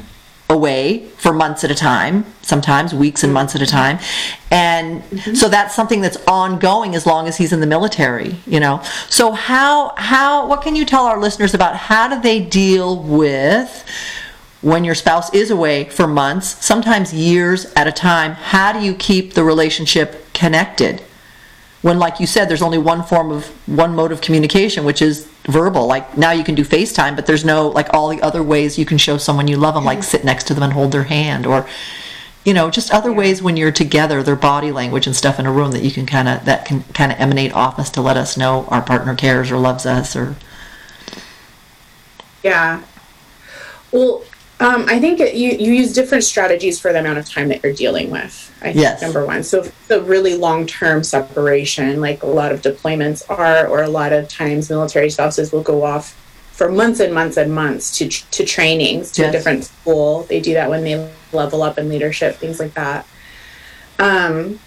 away 0.49 1.07
for 1.17 1.33
months 1.33 1.63
at 1.63 1.71
a 1.71 1.75
time, 1.75 2.25
sometimes 2.41 2.93
weeks 2.93 3.23
and 3.23 3.33
months 3.33 3.55
at 3.55 3.61
a 3.61 3.65
time. 3.65 3.99
And 4.51 5.01
mm-hmm. 5.01 5.33
so 5.33 5.49
that's 5.49 5.75
something 5.75 6.01
that's 6.01 6.17
ongoing 6.27 6.95
as 6.95 7.05
long 7.05 7.27
as 7.27 7.35
he's 7.35 7.51
in 7.51 7.59
the 7.59 7.67
military, 7.67 8.37
you 8.45 8.59
know. 8.59 8.81
So 9.09 9.31
how 9.31 9.93
how 9.97 10.47
what 10.47 10.61
can 10.61 10.75
you 10.75 10.85
tell 10.85 11.05
our 11.05 11.19
listeners 11.19 11.53
about 11.53 11.75
how 11.75 12.07
do 12.07 12.21
they 12.21 12.39
deal 12.39 13.01
with 13.01 13.85
when 14.65 14.83
your 14.83 14.95
spouse 14.95 15.31
is 15.31 15.51
away 15.51 15.83
for 15.83 16.07
months, 16.07 16.65
sometimes 16.65 17.13
years 17.13 17.71
at 17.75 17.85
a 17.85 17.91
time, 17.91 18.31
how 18.31 18.73
do 18.73 18.79
you 18.79 18.95
keep 18.95 19.35
the 19.35 19.43
relationship 19.43 20.25
connected? 20.33 21.01
When, 21.83 21.99
like 21.99 22.19
you 22.19 22.25
said, 22.25 22.49
there's 22.49 22.63
only 22.63 22.79
one 22.79 23.03
form 23.03 23.31
of 23.31 23.45
one 23.67 23.93
mode 23.93 24.11
of 24.11 24.21
communication, 24.21 24.83
which 24.83 25.03
is 25.03 25.29
verbal. 25.47 25.85
Like 25.85 26.17
now 26.17 26.31
you 26.31 26.43
can 26.43 26.55
do 26.55 26.65
FaceTime, 26.65 27.15
but 27.15 27.27
there's 27.27 27.45
no 27.45 27.67
like 27.67 27.93
all 27.93 28.09
the 28.09 28.19
other 28.23 28.41
ways 28.41 28.79
you 28.79 28.87
can 28.87 28.97
show 28.97 29.19
someone 29.19 29.47
you 29.47 29.55
love 29.55 29.75
them, 29.75 29.85
like 29.85 30.01
sit 30.01 30.25
next 30.25 30.47
to 30.47 30.55
them 30.55 30.63
and 30.63 30.73
hold 30.73 30.91
their 30.91 31.03
hand, 31.03 31.45
or 31.45 31.67
you 32.43 32.51
know, 32.51 32.71
just 32.71 32.91
other 32.91 33.13
ways 33.13 33.43
when 33.43 33.57
you're 33.57 33.71
together, 33.71 34.23
their 34.23 34.35
body 34.35 34.71
language 34.71 35.05
and 35.05 35.15
stuff 35.15 35.39
in 35.39 35.45
a 35.45 35.51
room 35.51 35.73
that 35.73 35.83
you 35.83 35.91
can 35.91 36.07
kind 36.07 36.27
of 36.27 36.43
that 36.45 36.65
can 36.65 36.81
kind 36.95 37.11
of 37.11 37.19
emanate 37.19 37.53
off 37.53 37.77
us 37.77 37.91
to 37.91 38.01
let 38.01 38.17
us 38.17 38.35
know 38.35 38.65
our 38.69 38.81
partner 38.81 39.13
cares 39.13 39.51
or 39.51 39.59
loves 39.59 39.85
us 39.85 40.15
or. 40.15 40.35
Yeah. 42.41 42.81
Well, 43.91 44.23
um, 44.59 44.85
I 44.87 44.99
think 44.99 45.19
it, 45.19 45.35
you 45.35 45.51
you 45.51 45.73
use 45.73 45.93
different 45.93 46.23
strategies 46.23 46.79
for 46.79 46.93
the 46.93 46.99
amount 46.99 47.19
of 47.19 47.29
time 47.29 47.49
that 47.49 47.61
you're 47.63 47.73
dealing 47.73 48.09
with. 48.09 48.53
I 48.61 48.71
think 48.71 48.77
yes. 48.77 49.01
number 49.01 49.25
one. 49.25 49.43
So 49.43 49.63
the 49.87 50.01
really 50.01 50.35
long 50.35 50.65
term 50.65 51.03
separation, 51.03 51.99
like 51.99 52.23
a 52.23 52.27
lot 52.27 52.51
of 52.51 52.61
deployments 52.61 53.29
are, 53.29 53.67
or 53.67 53.83
a 53.83 53.89
lot 53.89 54.13
of 54.13 54.29
times 54.29 54.69
military 54.69 55.09
spouses 55.09 55.51
will 55.51 55.61
go 55.61 55.83
off 55.83 56.13
for 56.51 56.71
months 56.71 57.01
and 57.01 57.13
months 57.13 57.35
and 57.35 57.53
months 57.53 57.97
to 57.97 58.07
to 58.07 58.45
trainings 58.45 59.11
to 59.13 59.23
yes. 59.23 59.29
a 59.29 59.31
different 59.37 59.65
school. 59.65 60.23
They 60.23 60.39
do 60.39 60.53
that 60.53 60.69
when 60.69 60.85
they 60.85 61.11
level 61.33 61.61
up 61.61 61.77
in 61.77 61.89
leadership, 61.89 62.37
things 62.37 62.59
like 62.59 62.73
that. 62.75 63.05
Um, 63.99 64.59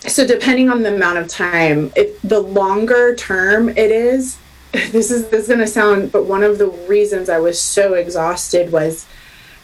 so 0.00 0.26
depending 0.26 0.70
on 0.70 0.82
the 0.82 0.94
amount 0.94 1.18
of 1.18 1.28
time, 1.28 1.92
if 1.94 2.20
the 2.22 2.40
longer 2.40 3.14
term 3.14 3.68
it 3.68 3.90
is, 3.90 4.38
this 4.90 5.10
is 5.10 5.28
this 5.28 5.42
is 5.42 5.48
going 5.48 5.60
to 5.60 5.66
sound 5.66 6.10
but 6.10 6.24
one 6.24 6.42
of 6.42 6.58
the 6.58 6.66
reasons 6.88 7.28
i 7.28 7.38
was 7.38 7.60
so 7.60 7.94
exhausted 7.94 8.72
was 8.72 9.06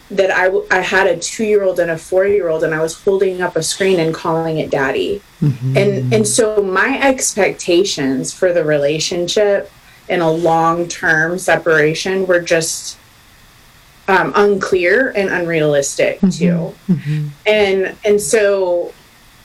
that 0.08 0.30
i 0.30 0.48
i 0.70 0.80
had 0.80 1.06
a 1.08 1.18
2 1.18 1.44
year 1.44 1.64
old 1.64 1.80
and 1.80 1.90
a 1.90 1.98
4 1.98 2.26
year 2.26 2.48
old 2.48 2.62
and 2.62 2.72
i 2.72 2.80
was 2.80 3.02
holding 3.02 3.42
up 3.42 3.56
a 3.56 3.62
screen 3.62 3.98
and 3.98 4.14
calling 4.14 4.58
it 4.58 4.70
daddy 4.70 5.20
mm-hmm. 5.40 5.76
and 5.76 6.14
and 6.14 6.28
so 6.28 6.62
my 6.62 7.00
expectations 7.00 8.32
for 8.32 8.52
the 8.52 8.64
relationship 8.64 9.70
in 10.08 10.20
a 10.20 10.30
long 10.30 10.86
term 10.86 11.38
separation 11.38 12.26
were 12.26 12.40
just 12.40 12.96
um, 14.06 14.32
unclear 14.36 15.10
and 15.10 15.28
unrealistic 15.30 16.20
mm-hmm. 16.20 16.30
too 16.30 16.74
mm-hmm. 16.92 17.28
and 17.46 17.96
and 18.04 18.20
so 18.20 18.92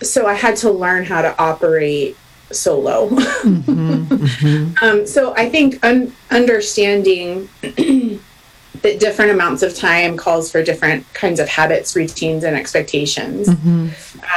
so 0.03 0.27
i 0.27 0.33
had 0.33 0.55
to 0.55 0.69
learn 0.69 1.05
how 1.05 1.23
to 1.23 1.35
operate 1.41 2.15
solo. 2.51 3.09
um, 3.45 5.05
so 5.05 5.33
I 5.35 5.49
think 5.49 5.83
un- 5.83 6.13
understanding 6.31 7.49
that 7.61 8.99
different 8.99 9.31
amounts 9.31 9.63
of 9.63 9.75
time 9.75 10.17
calls 10.17 10.51
for 10.51 10.63
different 10.63 11.11
kinds 11.13 11.39
of 11.39 11.47
habits, 11.47 11.95
routines, 11.95 12.43
and 12.43 12.55
expectations 12.55 13.47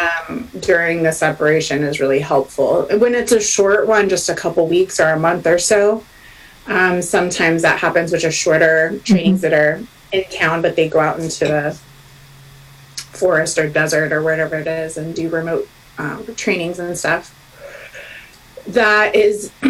um, 0.01 0.49
during 0.61 1.03
the 1.03 1.13
separation 1.13 1.83
is 1.83 2.01
really 2.01 2.21
helpful. 2.21 2.87
When 2.99 3.15
it's 3.15 3.33
a 3.33 3.41
short 3.41 3.87
one, 3.87 4.09
just 4.09 4.29
a 4.29 4.35
couple 4.35 4.67
weeks 4.67 5.01
or 5.01 5.11
a 5.11 5.19
month 5.19 5.47
or 5.47 5.59
so, 5.59 6.05
um, 6.67 7.03
sometimes 7.03 7.63
that 7.63 7.79
happens 7.79 8.13
with 8.13 8.21
just 8.23 8.39
shorter 8.39 8.99
trainings 9.05 9.41
that 9.41 9.53
are 9.53 9.83
in 10.13 10.25
town, 10.31 10.63
but 10.63 10.77
they 10.77 10.89
go 10.89 11.01
out 11.01 11.19
into 11.19 11.45
the 11.47 11.79
forest 13.13 13.59
or 13.59 13.69
desert 13.69 14.13
or 14.13 14.23
whatever 14.23 14.57
it 14.57 14.67
is 14.67 14.97
and 14.97 15.15
do 15.15 15.29
remote 15.29 15.69
um, 15.99 16.25
trainings 16.37 16.79
and 16.79 16.97
stuff. 16.97 17.35
That 18.69 19.15
is, 19.15 19.51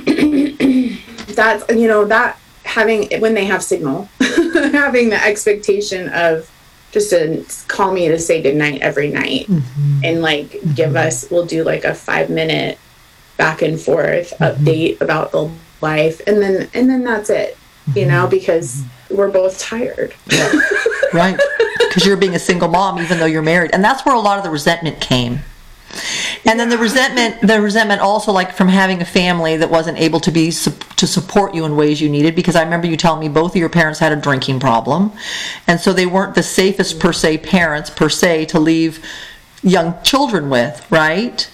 that's, 1.35 1.65
you 1.71 1.89
know, 1.89 2.05
that 2.07 2.39
having, 2.65 3.09
when 3.21 3.35
they 3.35 3.45
have 3.47 3.63
signal, 3.63 4.09
having 4.21 5.11
the 5.11 5.21
expectation 5.25 6.09
of 6.11 6.51
just 6.91 7.11
to 7.11 7.45
call 7.69 7.93
me 7.93 8.09
to 8.09 8.19
say 8.19 8.43
goodnight 8.43 8.81
every 8.81 9.11
night 9.11 9.47
mm-hmm. 9.47 10.01
and 10.03 10.23
like 10.23 10.53
give 10.75 10.91
mm-hmm. 10.91 10.97
us, 10.97 11.31
we'll 11.31 11.47
do 11.47 11.63
like 11.63 11.85
a 11.85 11.95
five 11.95 12.31
minute 12.31 12.79
back 13.37 13.63
and 13.63 13.81
forth 13.81 14.33
mm-hmm. 14.39 14.45
update 14.45 15.01
about 15.01 15.33
the 15.33 15.51
life 15.81 16.21
and 16.27 16.43
then, 16.43 16.69
and 16.75 16.89
then 16.91 17.05
that's 17.05 17.31
it, 17.31 17.57
you 17.95 18.07
know, 18.07 18.27
because 18.27 18.83
we're 19.11 19.31
both 19.31 19.59
tired. 19.59 20.15
yeah. 20.31 20.53
right. 21.13 21.39
Because 21.79 22.05
you're 22.05 22.19
being 22.19 22.35
a 22.35 22.39
single 22.39 22.69
mom 22.69 22.99
even 22.99 23.19
though 23.19 23.25
you're 23.25 23.41
married. 23.41 23.71
And 23.73 23.83
that's 23.83 24.05
where 24.05 24.15
a 24.15 24.21
lot 24.21 24.37
of 24.37 24.45
the 24.45 24.51
resentment 24.51 25.01
came 25.01 25.41
and 26.45 26.59
then 26.59 26.69
the 26.69 26.79
resentment 26.79 27.41
the 27.41 27.61
resentment 27.61 28.01
also 28.01 28.33
like 28.33 28.53
from 28.53 28.69
having 28.69 29.01
a 29.01 29.05
family 29.05 29.57
that 29.57 29.71
wasn't 29.71 29.99
able 29.99 30.21
to 30.21 30.31
be 30.31 30.51
to 30.51 31.07
support 31.07 31.55
you 31.55 31.65
in 31.65 31.77
ways 31.77 32.01
you 32.01 32.09
needed 32.09 32.35
because 32.35 32.57
i 32.57 32.63
remember 32.63 32.87
you 32.87 32.97
telling 32.97 33.21
me 33.21 33.29
both 33.29 33.53
of 33.53 33.57
your 33.57 33.69
parents 33.69 33.99
had 33.99 34.13
a 34.13 34.17
drinking 34.17 34.61
problem. 34.61 35.13
And 35.67 35.81
so 35.81 35.93
they 35.93 36.07
weren't 36.07 36.35
the 36.35 36.43
safest 36.43 37.01
per 37.01 37.13
se 37.13 37.39
parents 37.39 37.91
per 37.91 38.09
se 38.09 38.47
to 38.47 38.61
leave 38.61 39.05
young 39.63 40.01
children 40.03 40.51
with 40.51 40.87
right 40.91 41.51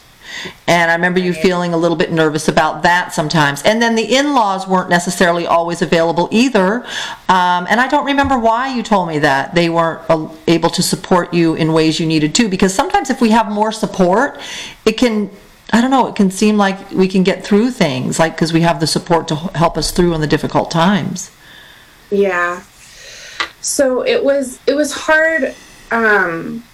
and 0.66 0.90
I 0.90 0.94
remember 0.94 1.20
you 1.20 1.32
feeling 1.32 1.74
a 1.74 1.76
little 1.76 1.96
bit 1.96 2.12
nervous 2.12 2.48
about 2.48 2.82
that 2.82 3.12
sometimes. 3.12 3.62
And 3.62 3.80
then 3.80 3.94
the 3.94 4.16
in 4.16 4.34
laws 4.34 4.66
weren't 4.66 4.90
necessarily 4.90 5.46
always 5.46 5.82
available 5.82 6.28
either. 6.30 6.84
Um, 7.28 7.66
and 7.68 7.80
I 7.80 7.88
don't 7.88 8.06
remember 8.06 8.38
why 8.38 8.74
you 8.74 8.82
told 8.82 9.08
me 9.08 9.18
that 9.20 9.54
they 9.54 9.68
weren't 9.68 10.00
uh, 10.08 10.28
able 10.46 10.70
to 10.70 10.82
support 10.82 11.32
you 11.34 11.54
in 11.54 11.72
ways 11.72 12.00
you 12.00 12.06
needed 12.06 12.34
to. 12.36 12.48
Because 12.48 12.74
sometimes 12.74 13.10
if 13.10 13.20
we 13.20 13.30
have 13.30 13.50
more 13.50 13.72
support, 13.72 14.40
it 14.84 14.92
can. 14.92 15.30
I 15.72 15.80
don't 15.80 15.90
know, 15.90 16.06
it 16.06 16.14
can 16.14 16.30
seem 16.30 16.56
like 16.56 16.90
we 16.92 17.08
can 17.08 17.24
get 17.24 17.44
through 17.44 17.70
things, 17.70 18.18
like 18.18 18.36
because 18.36 18.52
we 18.52 18.60
have 18.60 18.80
the 18.80 18.86
support 18.86 19.26
to 19.28 19.34
help 19.34 19.76
us 19.76 19.90
through 19.90 20.14
in 20.14 20.20
the 20.20 20.26
difficult 20.26 20.70
times. 20.70 21.32
Yeah. 22.10 22.62
So 23.60 24.06
it 24.06 24.22
was 24.22 24.60
it 24.66 24.74
was 24.74 24.92
hard 24.92 25.54
um 25.90 26.64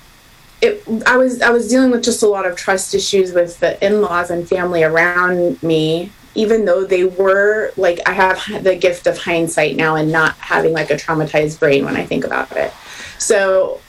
it 0.61 0.83
I 1.07 1.17
was 1.17 1.41
I 1.41 1.51
was 1.51 1.69
dealing 1.69 1.91
with 1.91 2.03
just 2.03 2.23
a 2.23 2.29
lot 2.29 2.47
of 2.47 2.57
trust 2.57 2.95
issues 2.95 3.33
with 3.33 3.59
the 3.61 3.85
in-laws 3.85 4.31
and 4.31 4.49
family 4.49 4.83
around 4.83 5.63
me 5.63 6.13
even 6.35 6.65
though 6.65 6.85
they 6.85 7.05
were 7.05 7.73
like 7.77 8.01
I 8.07 8.13
have 8.13 8.63
the 8.63 8.77
gift 8.77 9.07
of 9.07 9.19
hindsight 9.19 9.77
now 9.77 9.97
and 9.97 10.13
not 10.13 10.35
having 10.37 10.73
like 10.73 10.91
a 10.91 10.97
traumatized 10.97 11.59
brain 11.59 11.85
when 11.85 11.97
I 11.97 12.05
think 12.05 12.25
about 12.25 12.53
it. 12.53 12.73
So 13.19 13.81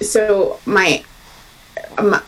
so 0.00 0.60
my 0.64 1.04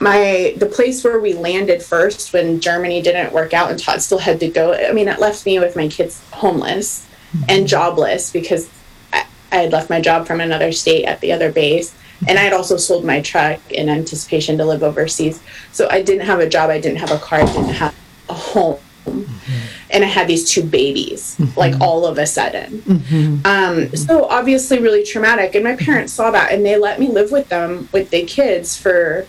my, 0.01 0.55
the 0.57 0.67
place 0.67 1.05
where 1.05 1.21
we 1.21 1.33
landed 1.33 1.83
first 1.83 2.33
when 2.33 2.61
Germany 2.61 3.03
didn't 3.03 3.33
work 3.33 3.55
out 3.55 3.71
and 3.71 3.79
Todd 3.79 4.03
still 4.03 4.19
had 4.19 4.41
to 4.41 4.49
go. 4.49 4.75
I 4.75 4.93
mean, 4.93 5.07
it 5.09 5.21
left 5.21 5.47
me 5.47 5.59
with 5.59 5.77
my 5.77 5.89
kids 5.89 6.23
homeless 6.33 7.07
and 7.33 7.49
mm-hmm. 7.49 7.67
jobless 7.67 8.33
because 8.33 8.69
I, 9.13 9.27
I 9.53 9.57
had 9.57 9.73
left 9.73 9.89
my 9.89 10.01
job 10.01 10.27
from 10.27 10.41
another 10.41 10.73
state 10.73 11.05
at 11.05 11.21
the 11.21 11.33
other 11.33 11.53
base, 11.53 11.95
and 12.29 12.39
I 12.39 12.43
had 12.43 12.53
also 12.53 12.77
sold 12.77 13.05
my 13.05 13.21
truck 13.21 13.61
in 13.71 13.89
anticipation 13.89 14.59
to 14.59 14.65
live 14.65 14.83
overseas. 14.83 15.43
So 15.73 15.89
I 15.91 16.03
didn't 16.03 16.27
have 16.27 16.41
a 16.41 16.49
job, 16.49 16.71
I 16.71 16.81
didn't 16.81 16.99
have 16.99 17.11
a 17.11 17.19
car, 17.19 17.41
I 17.41 17.47
didn't 17.47 17.75
have 17.75 17.95
a 18.29 18.35
home. 18.35 18.79
Mm-hmm. 19.07 19.67
And 19.91 20.05
I 20.05 20.07
had 20.07 20.29
these 20.29 20.49
two 20.51 20.63
babies, 20.63 21.37
mm-hmm. 21.37 21.59
like 21.59 21.81
all 21.81 22.07
of 22.07 22.19
a 22.19 22.27
sudden. 22.27 22.79
Mm-hmm. 22.83 23.47
Um, 23.47 23.97
so 23.97 24.27
obviously, 24.27 24.79
really 24.79 25.05
traumatic. 25.05 25.55
And 25.55 25.65
my 25.65 25.75
parents 25.75 26.13
saw 26.13 26.31
that, 26.31 26.53
and 26.53 26.65
they 26.65 26.77
let 26.77 27.01
me 27.01 27.09
live 27.09 27.33
with 27.33 27.49
them 27.49 27.89
with 27.93 28.11
the 28.11 28.25
kids 28.25 28.77
for 28.77 29.27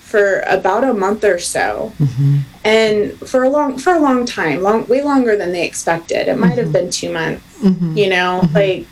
for 0.00 0.40
about 0.40 0.82
a 0.82 0.92
month 0.92 1.22
or 1.22 1.38
so. 1.38 1.92
And 2.64 3.16
for 3.28 3.44
a 3.44 3.48
long 3.48 3.78
for 3.78 3.92
a 3.94 4.00
long 4.00 4.26
time 4.26 4.62
long 4.62 4.86
way 4.86 5.02
longer 5.02 5.36
than 5.36 5.52
they 5.52 5.64
expected. 5.64 6.26
It 6.26 6.38
might 6.38 6.58
have 6.58 6.72
been 6.72 6.90
two 6.90 7.12
months 7.12 7.44
you 7.62 8.08
know? 8.08 8.48
Like 8.52 8.86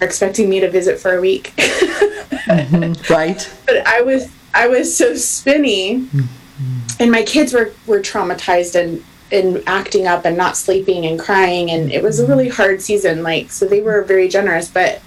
expecting 0.00 0.48
me 0.48 0.60
to 0.60 0.70
visit 0.70 0.98
for 0.98 1.16
a 1.16 1.20
week. 1.20 1.52
Mm-hmm. 1.56 3.12
Right? 3.12 3.52
but 3.66 3.86
i 3.86 4.00
was 4.00 4.30
i 4.54 4.68
was 4.68 4.96
so 4.96 5.14
spinny 5.14 6.00
mm-hmm. 6.00 7.00
and 7.00 7.10
my 7.10 7.22
kids 7.22 7.52
were 7.52 7.72
were 7.86 8.00
traumatized 8.00 8.80
and 8.80 9.04
and 9.32 9.62
acting 9.66 10.06
up 10.06 10.24
and 10.24 10.36
not 10.36 10.56
sleeping 10.56 11.06
and 11.06 11.18
crying 11.18 11.70
and 11.70 11.90
it 11.90 12.02
was 12.02 12.20
a 12.20 12.26
really 12.26 12.46
mm-hmm. 12.46 12.62
hard 12.62 12.80
season 12.80 13.22
like 13.22 13.50
so 13.50 13.66
they 13.66 13.80
were 13.80 14.02
very 14.02 14.28
generous 14.28 14.68
but 14.68 15.02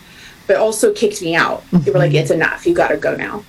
but 0.49 0.57
also 0.57 0.91
kicked 0.91 1.21
me 1.21 1.35
out. 1.35 1.63
They 1.71 1.91
were 1.91 1.99
like 1.99 2.15
it's 2.15 2.31
enough. 2.31 2.65
You 2.65 2.73
gotta 2.73 2.97
go 2.97 3.15
now. 3.15 3.45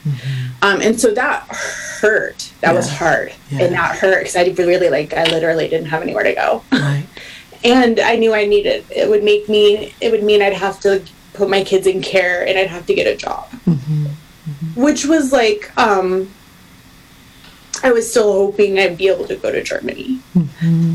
Um, 0.60 0.82
and 0.82 1.00
so 1.00 1.14
that 1.14 1.46
hurt. 1.48 2.52
That 2.60 2.74
was 2.74 2.90
hard. 2.90 3.32
Yeah. 3.50 3.62
and 3.62 3.74
that 3.74 3.96
hurt 3.96 4.18
because 4.18 4.36
i 4.36 4.44
really 4.62 4.90
like 4.90 5.14
i 5.14 5.24
literally 5.24 5.66
didn't 5.66 5.86
have 5.86 6.02
anywhere 6.02 6.24
to 6.24 6.34
go. 6.34 6.62
Right. 6.70 7.06
and 7.64 8.00
I 8.00 8.16
knew 8.16 8.34
I 8.34 8.44
needed 8.44 8.84
it 8.90 9.08
would 9.08 9.24
make 9.24 9.48
me 9.48 9.94
it 10.02 10.10
would 10.12 10.22
mean 10.22 10.42
I'd 10.42 10.52
have 10.52 10.78
to 10.80 11.02
put 11.40 11.50
my 11.50 11.64
kids 11.64 11.86
in 11.86 12.02
care 12.02 12.46
and 12.46 12.58
I'd 12.58 12.68
have 12.68 12.86
to 12.86 12.94
get 12.94 13.06
a 13.06 13.16
job. 13.16 13.48
Which 14.76 15.04
was 15.06 15.32
like 15.32 15.72
um 15.76 16.30
I 17.82 17.92
was 17.92 18.10
still 18.10 18.30
hoping 18.32 18.78
I'd 18.78 18.98
be 18.98 19.08
able 19.08 19.26
to 19.26 19.36
go 19.36 19.50
to 19.50 19.62
Germany. 19.62 20.20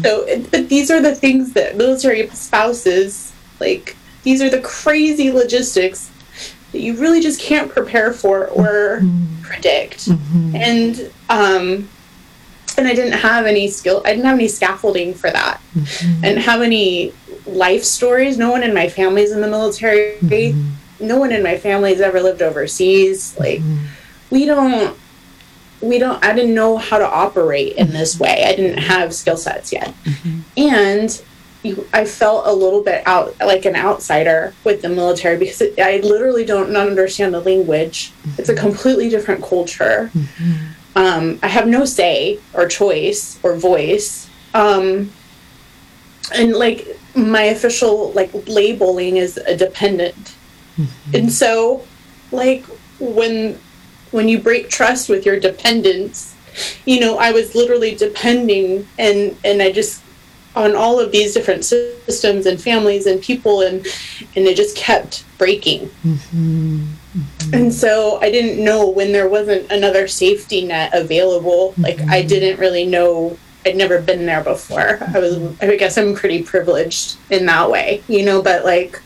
So 0.04 0.12
but 0.52 0.70
these 0.70 0.92
are 0.92 1.02
the 1.02 1.16
things 1.16 1.54
that 1.54 1.76
military 1.76 2.28
spouses 2.30 3.34
like 3.60 3.96
these 4.24 4.42
are 4.42 4.50
the 4.50 4.62
crazy 4.62 5.32
logistics 5.32 6.12
that 6.72 6.80
you 6.80 6.96
really 6.96 7.22
just 7.22 7.40
can't 7.42 7.72
prepare 7.72 8.14
for 8.14 8.48
or 8.48 9.02
predict. 9.42 10.08
And 10.54 11.12
um 11.30 11.90
and 12.78 12.88
I 12.88 12.94
didn't 12.94 13.20
have 13.20 13.46
any 13.46 13.68
skill 13.68 14.02
I 14.06 14.12
didn't 14.12 14.26
have 14.26 14.36
any 14.36 14.48
scaffolding 14.48 15.14
for 15.14 15.30
that 15.30 15.62
mm-hmm. 15.76 16.26
I 16.26 16.30
didn't 16.30 16.44
have 16.44 16.62
any 16.62 17.14
life 17.46 17.84
stories. 17.84 18.38
No 18.38 18.52
one 18.52 18.64
in 18.64 18.74
my 18.74 18.90
family's 18.90 19.32
in 19.32 19.42
the 19.42 19.48
military. 19.48 20.18
Mm-hmm. 20.18 21.06
No 21.06 21.18
one 21.18 21.32
in 21.32 21.44
my 21.44 21.58
family's 21.58 22.02
ever 22.02 22.22
lived 22.22 22.42
overseas. 22.42 23.38
Like 23.40 23.60
mm-hmm. 23.60 23.86
we 24.30 24.46
don't 24.46 24.98
we 25.82 26.00
don't 26.00 26.24
i 26.24 26.34
didn't 26.34 26.56
know 26.56 26.78
how 26.78 26.98
to 26.98 27.08
operate 27.08 27.76
in 27.76 27.90
this 27.90 28.20
way. 28.20 28.46
I 28.46 28.56
didn't 28.56 28.80
have 28.80 29.14
skill 29.14 29.38
sets 29.38 29.72
yet. 29.72 29.94
And 30.58 31.22
you, 31.64 31.88
i 31.94 32.06
felt 32.06 32.48
a 32.48 32.54
little 32.54 32.84
bit 32.84 33.06
out 33.08 33.36
like 33.40 33.66
an 33.66 33.76
outsider 33.76 34.54
with 34.64 34.82
the 34.84 34.90
military 34.90 35.38
because 35.38 35.62
it, 35.62 35.80
i 35.80 35.98
literally 35.98 36.46
don't 36.46 36.72
not 36.72 36.88
understand 36.88 37.34
the 37.34 37.42
language. 37.42 38.14
It's 38.38 38.50
a 38.50 38.56
completely 38.56 39.10
different 39.10 39.44
culture 39.44 40.12
um, 40.96 41.40
i 41.44 41.48
have 41.48 41.68
no 41.68 41.86
say 41.86 42.40
or 42.54 42.68
choice 42.68 43.40
or 43.44 43.56
voice. 43.56 44.30
Um, 44.54 45.12
and 46.34 46.54
like 46.54 46.88
my 47.16 47.44
official 47.44 48.12
like 48.14 48.32
labeling 48.48 49.18
is 49.18 49.38
a 49.38 49.56
dependent. 49.56 50.36
And 51.14 51.32
so 51.32 51.86
like 52.32 52.66
when 53.00 53.60
when 54.12 54.30
you 54.30 54.40
break 54.40 54.70
trust 54.70 55.10
with 55.10 55.26
your 55.26 55.40
dependents 55.40 56.34
you 56.86 57.00
know 57.00 57.18
i 57.18 57.32
was 57.32 57.54
literally 57.54 57.96
depending 57.96 58.88
and 58.98 59.36
and 59.44 59.62
i 59.62 59.72
just 59.72 60.02
on 60.56 60.74
all 60.76 61.00
of 61.00 61.12
these 61.12 61.34
different 61.34 61.66
systems 61.66 62.46
and 62.46 62.62
families 62.62 63.06
and 63.08 63.22
people 63.22 63.62
and 63.62 63.86
and 64.36 64.46
it 64.48 64.56
just 64.56 64.76
kept 64.78 65.26
breaking 65.38 65.90
Mm-hmm. 67.16 67.54
and 67.54 67.74
so 67.74 68.20
i 68.22 68.30
didn't 68.30 68.62
know 68.62 68.90
when 68.90 69.14
there 69.14 69.30
wasn't 69.30 69.72
another 69.72 70.06
safety 70.08 70.66
net 70.66 70.94
available. 70.94 71.74
Like 71.78 72.00
i 72.02 72.20
mm-hmm. 72.20 72.28
didn't 72.28 72.60
really 72.60 72.86
know. 72.86 73.38
I'd 73.66 73.78
never 73.78 74.02
been 74.02 74.26
there 74.26 74.44
before. 74.44 75.00
I 75.02 75.20
was 75.20 75.62
i 75.62 75.76
guess 75.76 75.98
i'm 75.98 76.14
pretty 76.14 76.44
privileged 76.44 77.18
in 77.30 77.46
that 77.46 77.70
way 77.72 78.04
you 78.08 78.26
know 78.26 78.42
but 78.42 78.66
like 78.66 79.02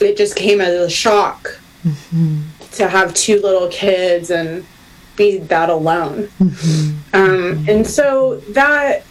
it 0.00 0.16
just 0.16 0.36
came 0.36 0.60
as 0.60 0.74
a 0.74 0.90
shock 0.90 1.58
mm-hmm. 1.84 2.42
to 2.72 2.88
have 2.88 3.14
two 3.14 3.40
little 3.40 3.68
kids 3.68 4.30
and 4.30 4.66
be 5.16 5.38
that 5.38 5.70
alone. 5.70 6.28
Um, 7.14 7.66
and 7.68 7.86
so 7.86 8.36
that 8.52 9.04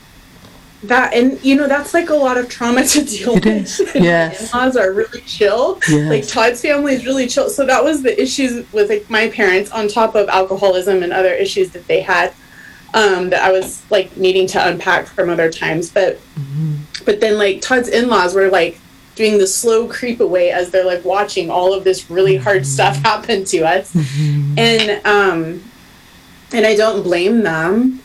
that 0.83 1.13
and 1.13 1.43
you 1.43 1.55
know 1.55 1.67
that's 1.67 1.93
like 1.93 2.09
a 2.09 2.15
lot 2.15 2.37
of 2.37 2.49
trauma 2.49 2.83
to 2.85 3.03
deal 3.03 3.35
It 3.37 3.45
with. 3.45 3.79
is, 3.79 3.95
yes. 3.95 4.51
in-laws 4.51 4.75
are 4.75 4.91
really 4.91 5.21
chill. 5.21 5.79
Yes. 5.87 6.09
Like 6.09 6.27
Todd's 6.27 6.61
family 6.61 6.93
is 6.95 7.05
really 7.05 7.27
chill. 7.27 7.49
So 7.49 7.65
that 7.67 7.83
was 7.83 8.01
the 8.01 8.19
issues 8.21 8.71
with 8.73 8.89
like 8.89 9.09
my 9.09 9.29
parents 9.29 9.69
on 9.71 9.87
top 9.87 10.15
of 10.15 10.27
alcoholism 10.29 11.03
and 11.03 11.13
other 11.13 11.33
issues 11.33 11.69
that 11.71 11.87
they 11.87 12.01
had. 12.01 12.33
um, 12.93 13.29
that 13.29 13.41
I 13.43 13.51
was 13.53 13.83
like 13.89 14.17
needing 14.17 14.47
to 14.47 14.67
unpack 14.67 15.05
from 15.05 15.29
other 15.29 15.49
times. 15.51 15.89
But 15.89 16.19
but 17.05 17.21
then 17.21 17.37
like 17.37 17.61
Todd's 17.61 17.87
in-laws 17.87 18.33
were 18.35 18.49
like 18.49 18.79
doing 19.15 19.37
the 19.37 19.47
slow 19.47 19.87
creep 19.87 20.19
away 20.19 20.51
as 20.51 20.71
they're 20.71 20.85
like 20.85 21.05
watching 21.05 21.49
all 21.49 21.73
of 21.73 21.83
this 21.83 22.09
really 22.09 22.37
hard 22.37 22.65
stuff 22.65 22.97
happen 23.03 23.45
to 23.45 23.59
us. 23.63 23.95
And 24.57 25.05
um 25.05 25.63
and 26.51 26.65
I 26.65 26.75
don't 26.75 27.01
blame 27.03 27.43
them. 27.43 28.00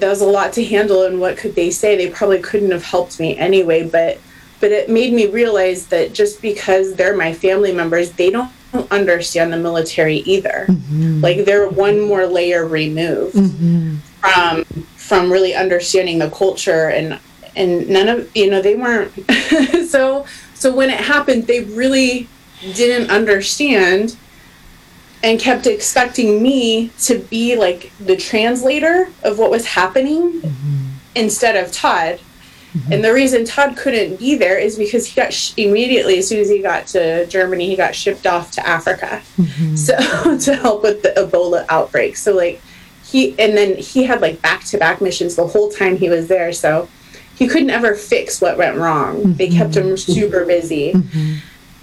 That 0.00 0.08
was 0.08 0.20
a 0.20 0.26
lot 0.26 0.52
to 0.54 0.64
handle 0.64 1.04
and 1.04 1.20
what 1.20 1.36
could 1.36 1.54
they 1.54 1.70
say? 1.70 1.96
They 1.96 2.10
probably 2.10 2.40
couldn't 2.40 2.70
have 2.70 2.84
helped 2.84 3.18
me 3.20 3.36
anyway, 3.36 3.88
but 3.88 4.18
but 4.60 4.72
it 4.72 4.90
made 4.90 5.12
me 5.12 5.26
realize 5.26 5.86
that 5.88 6.12
just 6.12 6.42
because 6.42 6.94
they're 6.94 7.16
my 7.16 7.32
family 7.32 7.72
members, 7.72 8.10
they 8.12 8.30
don't 8.30 8.50
understand 8.90 9.52
the 9.52 9.56
military 9.56 10.16
either. 10.18 10.66
Mm-hmm. 10.68 11.20
Like 11.20 11.44
they're 11.44 11.68
one 11.68 12.00
more 12.00 12.26
layer 12.26 12.66
removed 12.66 13.36
mm-hmm. 13.36 13.96
from 14.20 14.64
from 14.96 15.32
really 15.32 15.54
understanding 15.54 16.18
the 16.18 16.30
culture 16.30 16.88
and 16.88 17.18
and 17.56 17.88
none 17.88 18.08
of 18.08 18.36
you 18.36 18.50
know 18.50 18.60
they 18.60 18.74
weren't 18.74 19.12
so 19.88 20.26
so 20.54 20.74
when 20.74 20.90
it 20.90 21.00
happened 21.00 21.46
they 21.46 21.64
really 21.64 22.28
didn't 22.74 23.10
understand 23.10 24.16
and 25.22 25.40
kept 25.40 25.66
expecting 25.66 26.42
me 26.42 26.90
to 27.00 27.18
be 27.18 27.56
like 27.56 27.92
the 27.98 28.16
translator 28.16 29.08
of 29.24 29.38
what 29.38 29.50
was 29.50 29.66
happening 29.66 30.40
mm-hmm. 30.40 30.86
instead 31.14 31.56
of 31.56 31.72
Todd. 31.72 32.20
Mm-hmm. 32.72 32.92
And 32.92 33.04
the 33.04 33.12
reason 33.12 33.44
Todd 33.44 33.76
couldn't 33.76 34.18
be 34.18 34.36
there 34.36 34.58
is 34.58 34.76
because 34.76 35.06
he 35.06 35.20
got 35.20 35.32
sh- 35.32 35.54
immediately, 35.56 36.18
as 36.18 36.28
soon 36.28 36.40
as 36.40 36.48
he 36.48 36.60
got 36.60 36.86
to 36.88 37.26
Germany, 37.26 37.66
he 37.66 37.76
got 37.76 37.94
shipped 37.94 38.26
off 38.26 38.52
to 38.52 38.66
Africa. 38.66 39.22
Mm-hmm. 39.36 39.74
So 39.74 40.38
to 40.38 40.54
help 40.54 40.82
with 40.82 41.02
the 41.02 41.10
Ebola 41.16 41.64
outbreak. 41.68 42.16
So 42.16 42.34
like 42.34 42.60
he, 43.04 43.30
and 43.38 43.56
then 43.56 43.76
he 43.76 44.04
had 44.04 44.20
like 44.20 44.40
back 44.42 44.64
to 44.64 44.78
back 44.78 45.00
missions 45.00 45.34
the 45.34 45.46
whole 45.46 45.70
time 45.70 45.96
he 45.96 46.08
was 46.08 46.28
there. 46.28 46.52
So 46.52 46.88
he 47.34 47.48
couldn't 47.48 47.70
ever 47.70 47.94
fix 47.94 48.40
what 48.40 48.58
went 48.58 48.76
wrong. 48.76 49.34
They 49.34 49.48
kept 49.48 49.76
him 49.76 49.96
super 49.96 50.44
busy. 50.44 50.94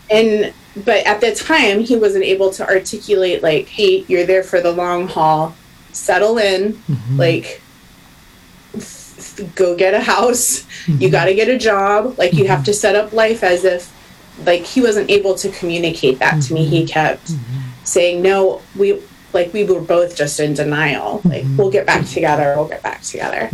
And 0.10 0.54
but 0.76 1.06
at 1.06 1.22
the 1.22 1.34
time 1.34 1.80
he 1.80 1.96
wasn't 1.96 2.24
able 2.24 2.52
to 2.52 2.68
articulate 2.68 3.42
like, 3.42 3.68
hey, 3.68 4.04
you're 4.08 4.26
there 4.26 4.44
for 4.44 4.60
the 4.60 4.72
long 4.72 5.08
haul. 5.08 5.56
Settle 5.94 6.38
in, 6.38 6.74
mm-hmm. 6.74 7.18
like 7.18 7.62
f- 8.74 9.40
f- 9.40 9.56
go 9.56 9.76
get 9.76 9.94
a 9.94 10.02
house. 10.02 10.66
You 10.88 10.94
mm-hmm. 10.96 11.12
got 11.12 11.26
to 11.26 11.34
get 11.34 11.48
a 11.48 11.58
job. 11.58 12.18
Like 12.18 12.34
you 12.34 12.48
have 12.48 12.66
to 12.66 12.72
mm-hmm. 12.72 12.78
set 12.78 12.96
up 12.96 13.14
life 13.14 13.44
as 13.44 13.64
if 13.64 13.94
like 14.46 14.64
he 14.64 14.82
wasn't 14.82 15.10
able 15.10 15.36
to 15.36 15.50
communicate 15.52 16.20
that 16.20 16.42
to 16.44 16.54
me. 16.54 16.66
He 16.66 16.86
kept 16.86 17.32
saying, 17.86 18.22
"No, 18.22 18.62
we 18.76 19.02
like 19.32 19.54
we 19.54 19.64
were 19.64 19.80
both 19.80 20.18
just 20.18 20.40
in 20.40 20.54
denial. 20.54 21.22
Like 21.24 21.46
we'll 21.56 21.72
get 21.72 21.86
back 21.86 22.06
together. 22.06 22.54
We'll 22.58 22.68
get 22.68 22.84
back 22.84 23.02
together." 23.02 23.50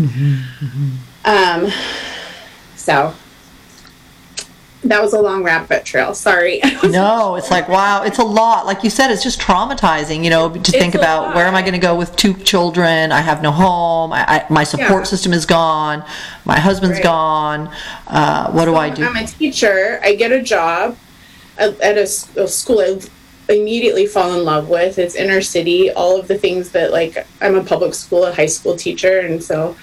Um, 1.24 1.72
so 2.76 3.14
that 4.84 5.02
was 5.02 5.14
a 5.14 5.22
long 5.22 5.44
rabbit 5.44 5.86
trail. 5.86 6.14
Sorry. 6.14 6.62
No, 6.84 7.36
it's 7.36 7.52
like 7.52 7.70
wow, 7.70 8.04
it's 8.04 8.18
a 8.18 8.24
lot. 8.24 8.66
Like 8.66 8.84
you 8.84 8.90
said, 8.90 9.12
it's 9.12 9.24
just 9.24 9.40
traumatizing. 9.40 10.24
You 10.24 10.30
know, 10.30 10.50
to 10.52 10.72
think 10.72 10.96
a 10.96 10.98
about 10.98 11.36
where 11.36 11.46
am 11.46 11.56
I 11.56 11.62
going 11.62 11.74
to 11.74 11.80
go 11.80 11.96
with 11.96 12.16
two 12.16 12.34
children? 12.34 13.12
I 13.12 13.22
have 13.22 13.42
no 13.42 13.52
home. 13.52 14.12
I, 14.12 14.26
I, 14.28 14.46
my 14.50 14.64
support 14.64 14.90
Yeah. 15.02 15.04
system 15.04 15.32
is 15.32 15.46
gone. 15.46 16.04
My 16.44 16.60
husband's 16.60 16.98
Right. 16.98 17.04
gone. 17.04 17.72
Uh, 18.08 18.52
what 18.52 18.66
do 18.66 18.76
I 18.76 18.90
do? 18.90 19.06
I'm 19.06 19.16
a 19.16 19.26
teacher. 19.28 20.00
I 20.04 20.16
get 20.16 20.32
a 20.32 20.42
job 20.42 20.98
at, 21.58 21.80
a, 21.98 22.02
a 22.04 22.48
school 22.48 22.82
I 22.82 23.54
immediately 23.54 24.08
fall 24.08 24.34
in 24.38 24.44
love 24.44 24.68
with. 24.70 24.98
It's 24.98 25.16
inner 25.16 25.42
city, 25.42 25.92
all 25.92 26.20
of 26.20 26.28
the 26.28 26.38
things 26.38 26.72
that 26.72 26.92
like 26.92 27.26
I'm 27.42 27.56
a 27.56 27.64
public 27.64 27.94
school, 27.94 28.26
a 28.26 28.34
high 28.34 28.46
school 28.48 28.76
teacher, 28.76 29.20
and 29.20 29.44
so 29.44 29.76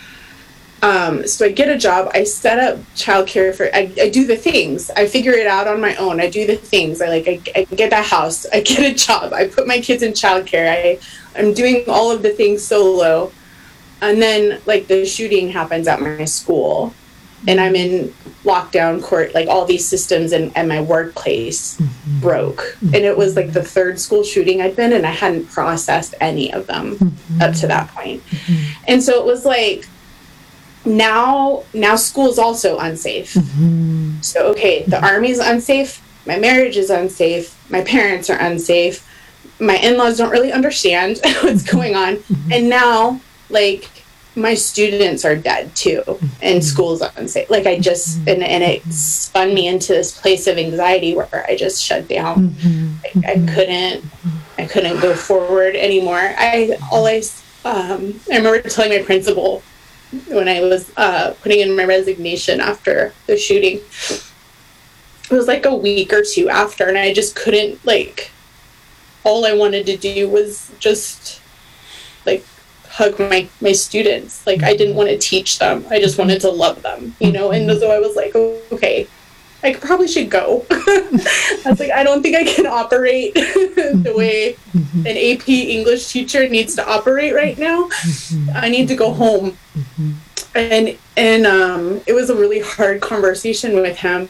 um, 0.82 1.26
so 1.26 1.46
I 1.46 1.50
get 1.50 1.68
a 1.68 1.76
job. 1.76 2.10
I 2.14 2.24
set 2.24 2.58
up 2.58 2.78
childcare 2.94 3.54
for. 3.54 3.66
I, 3.74 3.92
I 4.00 4.10
do 4.10 4.26
the 4.26 4.36
things. 4.36 4.90
I 4.90 5.06
figure 5.06 5.32
it 5.32 5.46
out 5.46 5.66
on 5.66 5.80
my 5.80 5.96
own. 5.96 6.20
I 6.20 6.30
do 6.30 6.46
the 6.46 6.56
things. 6.56 7.02
I 7.02 7.08
like. 7.08 7.26
I, 7.26 7.40
I 7.56 7.64
get 7.64 7.92
a 7.92 8.02
house. 8.02 8.46
I 8.52 8.60
get 8.60 8.80
a 8.80 8.94
job. 8.94 9.32
I 9.32 9.48
put 9.48 9.66
my 9.66 9.80
kids 9.80 10.02
in 10.02 10.12
childcare. 10.12 10.70
I 10.70 10.98
I'm 11.38 11.52
doing 11.52 11.84
all 11.88 12.10
of 12.12 12.22
the 12.22 12.30
things 12.30 12.64
solo, 12.64 13.32
and 14.00 14.22
then 14.22 14.60
like 14.66 14.86
the 14.86 15.04
shooting 15.04 15.50
happens 15.50 15.88
at 15.88 16.00
my 16.00 16.24
school, 16.26 16.94
and 17.48 17.60
I'm 17.60 17.74
in 17.74 18.14
lockdown 18.44 19.02
court. 19.02 19.34
Like 19.34 19.48
all 19.48 19.64
these 19.64 19.86
systems 19.86 20.30
and 20.30 20.52
and 20.56 20.68
my 20.68 20.80
workplace 20.80 21.76
mm-hmm. 21.76 22.20
broke, 22.20 22.78
and 22.82 23.04
it 23.04 23.18
was 23.18 23.34
like 23.34 23.52
the 23.52 23.64
third 23.64 23.98
school 23.98 24.22
shooting 24.22 24.62
I'd 24.62 24.76
been, 24.76 24.92
and 24.92 25.04
I 25.04 25.10
hadn't 25.10 25.50
processed 25.50 26.14
any 26.20 26.52
of 26.52 26.68
them 26.68 26.94
mm-hmm. 26.94 27.42
up 27.42 27.56
to 27.56 27.66
that 27.66 27.88
point. 27.88 28.22
point, 28.24 28.40
and 28.86 29.02
so 29.02 29.18
it 29.18 29.24
was 29.24 29.44
like 29.44 29.88
now 30.84 31.64
now 31.74 31.96
school's 31.96 32.38
also 32.38 32.78
unsafe. 32.78 33.34
Mm-hmm. 33.34 34.20
So 34.20 34.48
okay 34.48 34.84
the 34.84 34.96
mm-hmm. 34.96 35.04
army's 35.04 35.38
unsafe 35.38 36.02
my 36.26 36.38
marriage 36.38 36.76
is 36.76 36.90
unsafe 36.90 37.54
my 37.70 37.82
parents 37.82 38.28
are 38.30 38.38
unsafe 38.38 39.04
my 39.60 39.76
in-laws 39.76 40.18
don't 40.18 40.30
really 40.30 40.52
understand 40.52 41.20
what's 41.22 41.62
mm-hmm. 41.62 41.76
going 41.76 41.94
on. 41.94 42.22
And 42.52 42.68
now 42.68 43.20
like 43.50 43.88
my 44.36 44.54
students 44.54 45.24
are 45.24 45.34
dead 45.34 45.74
too 45.74 46.02
and 46.40 46.64
school's 46.64 47.00
unsafe. 47.00 47.50
Like 47.50 47.66
i 47.66 47.78
just 47.78 48.18
and, 48.28 48.42
and 48.42 48.62
it 48.62 48.84
spun 48.92 49.52
me 49.52 49.66
into 49.66 49.92
this 49.92 50.18
place 50.18 50.46
of 50.46 50.58
anxiety 50.58 51.14
where 51.16 51.44
i 51.48 51.56
just 51.56 51.82
shut 51.82 52.08
down. 52.08 52.54
Like, 53.02 53.24
i 53.26 53.34
couldn't 53.52 54.04
i 54.58 54.66
couldn't 54.66 55.00
go 55.00 55.14
forward 55.14 55.74
anymore. 55.74 56.34
I 56.36 56.78
always 56.92 57.42
um, 57.64 58.20
i 58.30 58.36
remember 58.36 58.60
telling 58.68 58.92
my 58.92 59.04
principal 59.04 59.62
when 60.28 60.48
I 60.48 60.60
was 60.60 60.92
uh, 60.96 61.34
putting 61.42 61.60
in 61.60 61.76
my 61.76 61.84
resignation 61.84 62.60
after 62.60 63.12
the 63.26 63.36
shooting. 63.36 63.80
It 65.30 65.34
was 65.34 65.46
like 65.46 65.66
a 65.66 65.74
week 65.74 66.12
or 66.12 66.22
two 66.22 66.48
after, 66.48 66.88
and 66.88 66.96
I 66.96 67.12
just 67.12 67.36
couldn't 67.36 67.84
like. 67.84 68.30
All 69.24 69.44
I 69.44 69.52
wanted 69.52 69.84
to 69.86 69.96
do 69.96 70.28
was 70.28 70.72
just 70.78 71.42
like 72.24 72.44
hug 72.88 73.18
my 73.18 73.48
my 73.60 73.72
students. 73.72 74.46
Like 74.46 74.62
I 74.62 74.74
didn't 74.74 74.94
want 74.94 75.10
to 75.10 75.18
teach 75.18 75.58
them. 75.58 75.84
I 75.90 76.00
just 76.00 76.18
wanted 76.18 76.40
to 76.42 76.50
love 76.50 76.82
them, 76.82 77.14
you 77.20 77.32
know. 77.32 77.50
And 77.50 77.70
so 77.78 77.90
I 77.90 77.98
was 77.98 78.16
like, 78.16 78.34
okay, 78.34 79.06
I 79.62 79.74
probably 79.74 80.06
should 80.06 80.30
go. 80.30 80.64
I 80.70 81.62
was 81.66 81.80
like, 81.80 81.90
I 81.90 82.04
don't 82.04 82.22
think 82.22 82.36
I 82.36 82.44
can 82.44 82.66
operate 82.66 83.34
the 83.34 84.14
way 84.16 84.56
an 84.72 85.16
AP 85.16 85.48
English 85.48 86.08
teacher 86.12 86.48
needs 86.48 86.76
to 86.76 86.88
operate 86.88 87.34
right 87.34 87.58
now. 87.58 87.88
I 88.54 88.68
need 88.68 88.88
to 88.88 88.96
go 88.96 89.12
home. 89.12 89.56
And 90.54 90.96
and 91.16 91.46
um, 91.46 92.00
it 92.06 92.12
was 92.12 92.30
a 92.30 92.36
really 92.36 92.60
hard 92.60 93.00
conversation 93.00 93.76
with 93.76 93.98
him, 93.98 94.28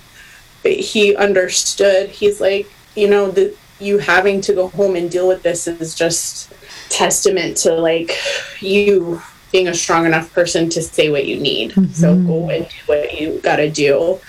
but 0.63 0.73
he 0.73 1.15
understood. 1.15 2.11
He's 2.11 2.41
like, 2.41 2.71
you 2.97 3.09
know, 3.09 3.31
the 3.31 3.55
you 3.81 3.99
having 3.99 4.41
to 4.43 4.55
go 4.55 4.69
home 4.69 4.97
and 4.97 5.11
deal 5.11 5.29
with 5.29 5.43
this 5.43 5.69
is 5.69 5.95
just 5.95 6.53
testament 6.89 7.57
to 7.59 7.75
like 7.75 8.17
you 8.61 9.23
being 9.51 9.69
a 9.69 9.75
strong 9.75 10.05
enough 10.07 10.33
person 10.33 10.69
to 10.71 10.83
say 10.83 11.09
what 11.11 11.25
you 11.27 11.39
need. 11.41 11.73
So 11.95 12.15
go 12.17 12.51
and 12.51 12.69
do 12.69 12.77
what 12.87 13.19
you 13.19 13.41
got 13.43 13.57
to 13.57 13.71
do. 13.71 14.21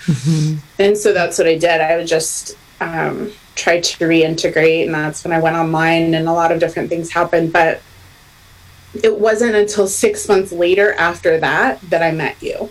And 0.78 0.96
so 0.96 1.12
that's 1.12 1.38
what 1.38 1.46
I 1.46 1.58
did. 1.58 1.80
I 1.80 1.96
would 1.96 2.06
just 2.06 2.56
um, 2.80 3.32
try 3.54 3.80
to 3.80 3.98
reintegrate, 4.06 4.86
and 4.86 4.94
that's 4.94 5.22
when 5.22 5.32
I 5.32 5.38
went 5.40 5.56
online, 5.56 6.14
and 6.14 6.26
a 6.28 6.32
lot 6.32 6.50
of 6.52 6.58
different 6.58 6.88
things 6.88 7.10
happened. 7.10 7.52
But 7.52 7.82
it 8.92 9.20
wasn't 9.20 9.54
until 9.54 9.86
six 9.86 10.28
months 10.28 10.50
later 10.50 10.92
after 10.94 11.38
that 11.38 11.80
that 11.90 12.02
I 12.02 12.10
met 12.10 12.42
you. 12.42 12.70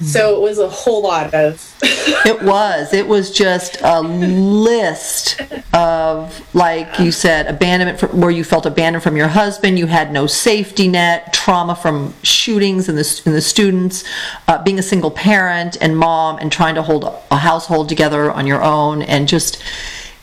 So 0.00 0.36
it 0.36 0.40
was 0.40 0.58
a 0.58 0.68
whole 0.68 1.02
lot 1.02 1.34
of. 1.34 1.74
It 2.24 2.42
was. 2.42 2.94
It 2.94 3.06
was 3.06 3.30
just 3.30 3.80
a 3.82 4.00
list 4.00 5.40
of, 5.72 6.54
like 6.54 6.98
you 6.98 7.12
said, 7.12 7.46
abandonment 7.46 8.00
from, 8.00 8.20
where 8.20 8.30
you 8.30 8.44
felt 8.44 8.64
abandoned 8.66 9.02
from 9.02 9.16
your 9.16 9.28
husband. 9.28 9.78
You 9.78 9.86
had 9.86 10.10
no 10.10 10.26
safety 10.26 10.88
net, 10.88 11.32
trauma 11.32 11.76
from 11.76 12.14
shootings 12.22 12.88
and 12.88 12.96
the, 12.98 13.22
the 13.24 13.40
students, 13.40 14.04
uh, 14.48 14.62
being 14.62 14.78
a 14.78 14.82
single 14.82 15.10
parent 15.10 15.76
and 15.80 15.96
mom, 15.98 16.38
and 16.38 16.50
trying 16.50 16.74
to 16.74 16.82
hold 16.82 17.04
a 17.30 17.36
household 17.36 17.88
together 17.88 18.32
on 18.32 18.46
your 18.46 18.62
own, 18.62 19.02
and 19.02 19.28
just 19.28 19.62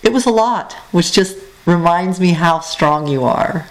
it 0.01 0.11
was 0.11 0.25
a 0.25 0.31
lot, 0.31 0.73
which 0.91 1.11
just 1.11 1.37
reminds 1.65 2.19
me 2.19 2.31
how 2.31 2.59
strong 2.59 3.07
you 3.07 3.23
are 3.23 3.67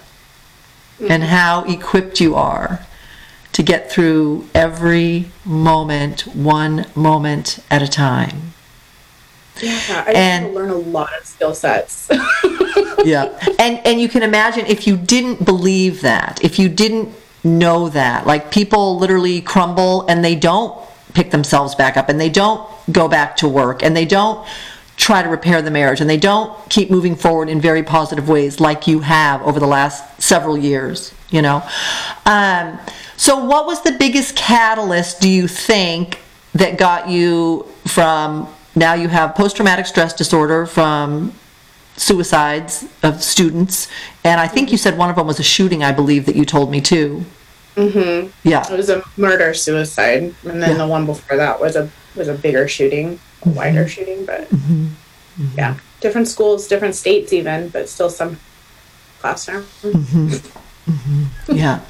and 1.00 1.24
how 1.24 1.64
equipped 1.64 2.20
you 2.20 2.34
are 2.34 2.80
to 3.52 3.62
get 3.62 3.90
through 3.90 4.48
every 4.54 5.26
moment, 5.44 6.22
one 6.34 6.86
moment 6.94 7.58
at 7.70 7.82
a 7.82 7.88
time. 7.88 8.52
Yeah, 9.62 10.04
I 10.06 10.12
And- 10.12 10.54
learn 10.54 10.70
a 10.70 10.74
lot 10.74 11.10
of 11.18 11.26
skill 11.26 11.54
sets. 11.54 12.10
Yeah. 13.04 13.38
And 13.58 13.80
and 13.84 14.00
you 14.00 14.08
can 14.08 14.22
imagine 14.22 14.64
if 14.66 14.86
you 14.86 14.96
didn't 14.96 15.44
believe 15.44 16.00
that, 16.00 16.42
if 16.42 16.58
you 16.58 16.70
didn't 16.70 17.10
know 17.44 17.90
that, 17.90 18.26
like 18.26 18.50
people 18.50 18.98
literally 18.98 19.42
crumble 19.42 20.06
and 20.08 20.24
they 20.24 20.34
don't 20.34 20.74
pick 21.12 21.30
themselves 21.30 21.74
back 21.74 21.98
up 21.98 22.08
and 22.08 22.18
they 22.18 22.30
don't 22.30 22.66
go 22.90 23.06
back 23.06 23.36
to 23.36 23.46
work 23.48 23.82
and 23.82 23.94
they 23.94 24.06
don't 24.06 24.46
try 24.96 25.22
to 25.22 25.28
repair 25.28 25.60
the 25.60 25.70
marriage 25.70 26.00
and 26.00 26.08
they 26.08 26.16
don't 26.16 26.52
keep 26.70 26.90
moving 26.90 27.16
forward 27.16 27.48
in 27.48 27.60
very 27.60 27.82
positive 27.82 28.28
ways 28.28 28.60
like 28.60 28.86
you 28.86 29.00
have 29.00 29.42
over 29.42 29.58
the 29.58 29.66
last 29.66 30.22
several 30.22 30.56
years. 30.56 31.12
you 31.30 31.42
know. 31.42 31.62
Um, 32.26 32.78
so, 33.16 33.44
what 33.44 33.66
was 33.66 33.82
the 33.82 33.92
biggest 33.92 34.36
catalyst, 34.36 35.20
do 35.20 35.28
you 35.28 35.48
think, 35.48 36.18
that 36.54 36.78
got 36.78 37.08
you 37.08 37.66
from 37.86 38.48
now 38.76 38.94
you 38.94 39.08
have 39.08 39.34
post 39.34 39.56
traumatic 39.56 39.86
stress 39.86 40.12
disorder 40.12 40.66
from 40.66 41.32
suicides 41.96 42.86
of 43.02 43.22
students, 43.22 43.88
and 44.24 44.40
I 44.40 44.46
think 44.48 44.70
you 44.72 44.78
said 44.78 44.98
one 44.98 45.10
of 45.10 45.16
them 45.16 45.26
was 45.26 45.38
a 45.38 45.42
shooting, 45.44 45.82
I 45.82 45.92
believe, 45.92 46.26
that 46.26 46.36
you 46.36 46.44
told 46.44 46.70
me 46.70 46.80
too. 46.80 47.24
mm-hmm 47.76 48.28
Yeah, 48.48 48.64
it 48.72 48.76
was 48.76 48.90
a 48.90 49.02
murder 49.16 49.54
suicide, 49.54 50.34
and 50.44 50.62
then 50.62 50.70
Yeah. 50.72 50.78
the 50.78 50.86
one 50.86 51.06
before 51.06 51.36
that 51.36 51.60
was 51.60 51.76
a 51.76 51.88
was 52.16 52.28
a 52.28 52.34
bigger 52.34 52.68
shooting, 52.68 53.18
a 53.44 53.48
wider 53.50 53.88
shooting. 53.88 54.24
But 54.24 54.48
yeah, 55.56 55.78
different 56.00 56.28
schools, 56.28 56.68
different 56.68 56.94
states, 56.94 57.32
even, 57.32 57.68
but 57.68 57.88
still 57.88 58.10
some 58.10 58.38
classroom. 59.20 59.66
Yeah. 61.48 61.80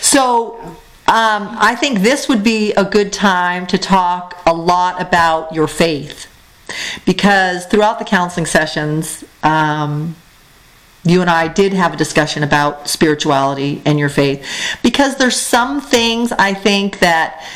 So 0.00 0.58
um, 1.06 1.48
I 1.58 1.74
think 1.74 2.00
this 2.00 2.28
would 2.28 2.42
be 2.42 2.72
a 2.72 2.84
good 2.84 3.12
time 3.12 3.66
to 3.68 3.78
talk 3.78 4.40
a 4.46 4.52
lot 4.52 5.00
about 5.00 5.54
your 5.54 5.66
faith. 5.68 6.30
Because 7.04 7.66
throughout 7.66 7.98
the 7.98 8.04
counseling 8.04 8.46
sessions, 8.46 9.22
um, 9.42 10.16
you 11.04 11.20
and 11.20 11.28
I 11.28 11.48
did 11.48 11.74
have 11.74 11.92
a 11.92 11.96
discussion 11.96 12.42
about 12.42 12.88
spirituality 12.88 13.82
and 13.84 13.98
your 13.98 14.08
faith. 14.08 14.46
Because 14.82 15.16
there's 15.16 15.38
some 15.38 15.80
things 15.80 16.32
I 16.32 16.54
think 16.54 17.00
that 17.00 17.46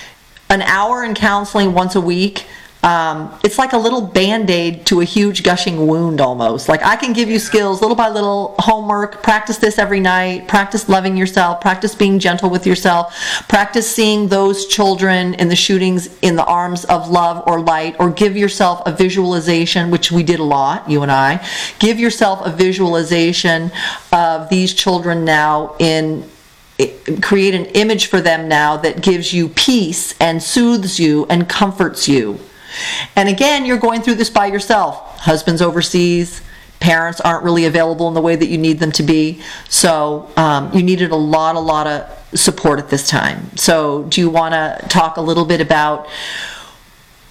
an 0.50 0.62
hour 0.62 1.04
in 1.04 1.14
counseling 1.14 1.72
once 1.72 1.94
a 1.94 2.00
week. 2.00 2.46
Um, 2.84 3.36
it's 3.42 3.58
like 3.58 3.72
a 3.72 3.76
little 3.76 4.00
band-aid 4.00 4.86
to 4.86 5.00
a 5.00 5.04
huge 5.04 5.42
gushing 5.42 5.88
wound 5.88 6.20
almost 6.20 6.68
like 6.68 6.80
i 6.84 6.94
can 6.94 7.12
give 7.12 7.28
you 7.28 7.40
skills 7.40 7.80
little 7.80 7.96
by 7.96 8.08
little 8.08 8.54
homework 8.60 9.20
practice 9.20 9.56
this 9.56 9.78
every 9.78 9.98
night 9.98 10.46
practice 10.46 10.88
loving 10.88 11.16
yourself 11.16 11.60
practice 11.60 11.96
being 11.96 12.20
gentle 12.20 12.48
with 12.48 12.68
yourself 12.68 13.12
practice 13.48 13.90
seeing 13.90 14.28
those 14.28 14.66
children 14.68 15.34
in 15.34 15.48
the 15.48 15.56
shootings 15.56 16.16
in 16.22 16.36
the 16.36 16.44
arms 16.44 16.84
of 16.84 17.10
love 17.10 17.42
or 17.48 17.60
light 17.60 17.96
or 17.98 18.10
give 18.10 18.36
yourself 18.36 18.80
a 18.86 18.92
visualization 18.92 19.90
which 19.90 20.12
we 20.12 20.22
did 20.22 20.38
a 20.38 20.44
lot 20.44 20.88
you 20.88 21.02
and 21.02 21.10
i 21.10 21.44
give 21.80 21.98
yourself 21.98 22.40
a 22.46 22.50
visualization 22.50 23.72
of 24.12 24.48
these 24.50 24.72
children 24.72 25.24
now 25.24 25.74
in 25.80 26.24
create 27.22 27.54
an 27.54 27.64
image 27.66 28.06
for 28.06 28.20
them 28.20 28.48
now 28.48 28.76
that 28.76 29.02
gives 29.02 29.32
you 29.32 29.48
peace 29.48 30.14
and 30.20 30.42
soothes 30.42 31.00
you 31.00 31.26
and 31.28 31.48
comforts 31.48 32.08
you. 32.08 32.38
And 33.16 33.28
again, 33.28 33.64
you're 33.64 33.78
going 33.78 34.02
through 34.02 34.16
this 34.16 34.30
by 34.30 34.46
yourself. 34.46 35.18
Husband's 35.20 35.62
overseas, 35.62 36.42
parents 36.80 37.20
aren't 37.20 37.44
really 37.44 37.64
available 37.64 38.08
in 38.08 38.14
the 38.14 38.20
way 38.20 38.36
that 38.36 38.48
you 38.48 38.58
need 38.58 38.78
them 38.78 38.92
to 38.92 39.02
be. 39.02 39.42
So 39.68 40.30
um, 40.36 40.72
you 40.72 40.82
needed 40.82 41.10
a 41.10 41.16
lot, 41.16 41.56
a 41.56 41.60
lot 41.60 41.86
of 41.86 42.38
support 42.38 42.78
at 42.78 42.88
this 42.88 43.08
time. 43.08 43.56
So 43.56 44.04
do 44.04 44.20
you 44.20 44.30
want 44.30 44.54
to 44.54 44.86
talk 44.88 45.16
a 45.16 45.20
little 45.20 45.44
bit 45.44 45.60
about 45.60 46.08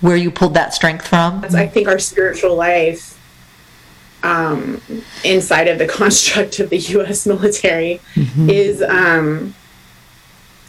where 0.02 0.16
you 0.16 0.32
pulled 0.32 0.54
that 0.56 0.74
strength 0.74 1.08
from? 1.08 1.44
I 1.56 1.68
think 1.68 1.88
our 1.88 2.00
spiritual 2.00 2.56
life 2.56 3.18
um, 4.24 4.82
inside 5.24 5.68
of 5.68 5.78
the 5.78 5.88
construct 5.88 6.60
of 6.60 6.70
the 6.70 6.78
U.S. 6.78 7.26
military 7.26 8.02
is 8.16 8.82
um, 8.82 9.56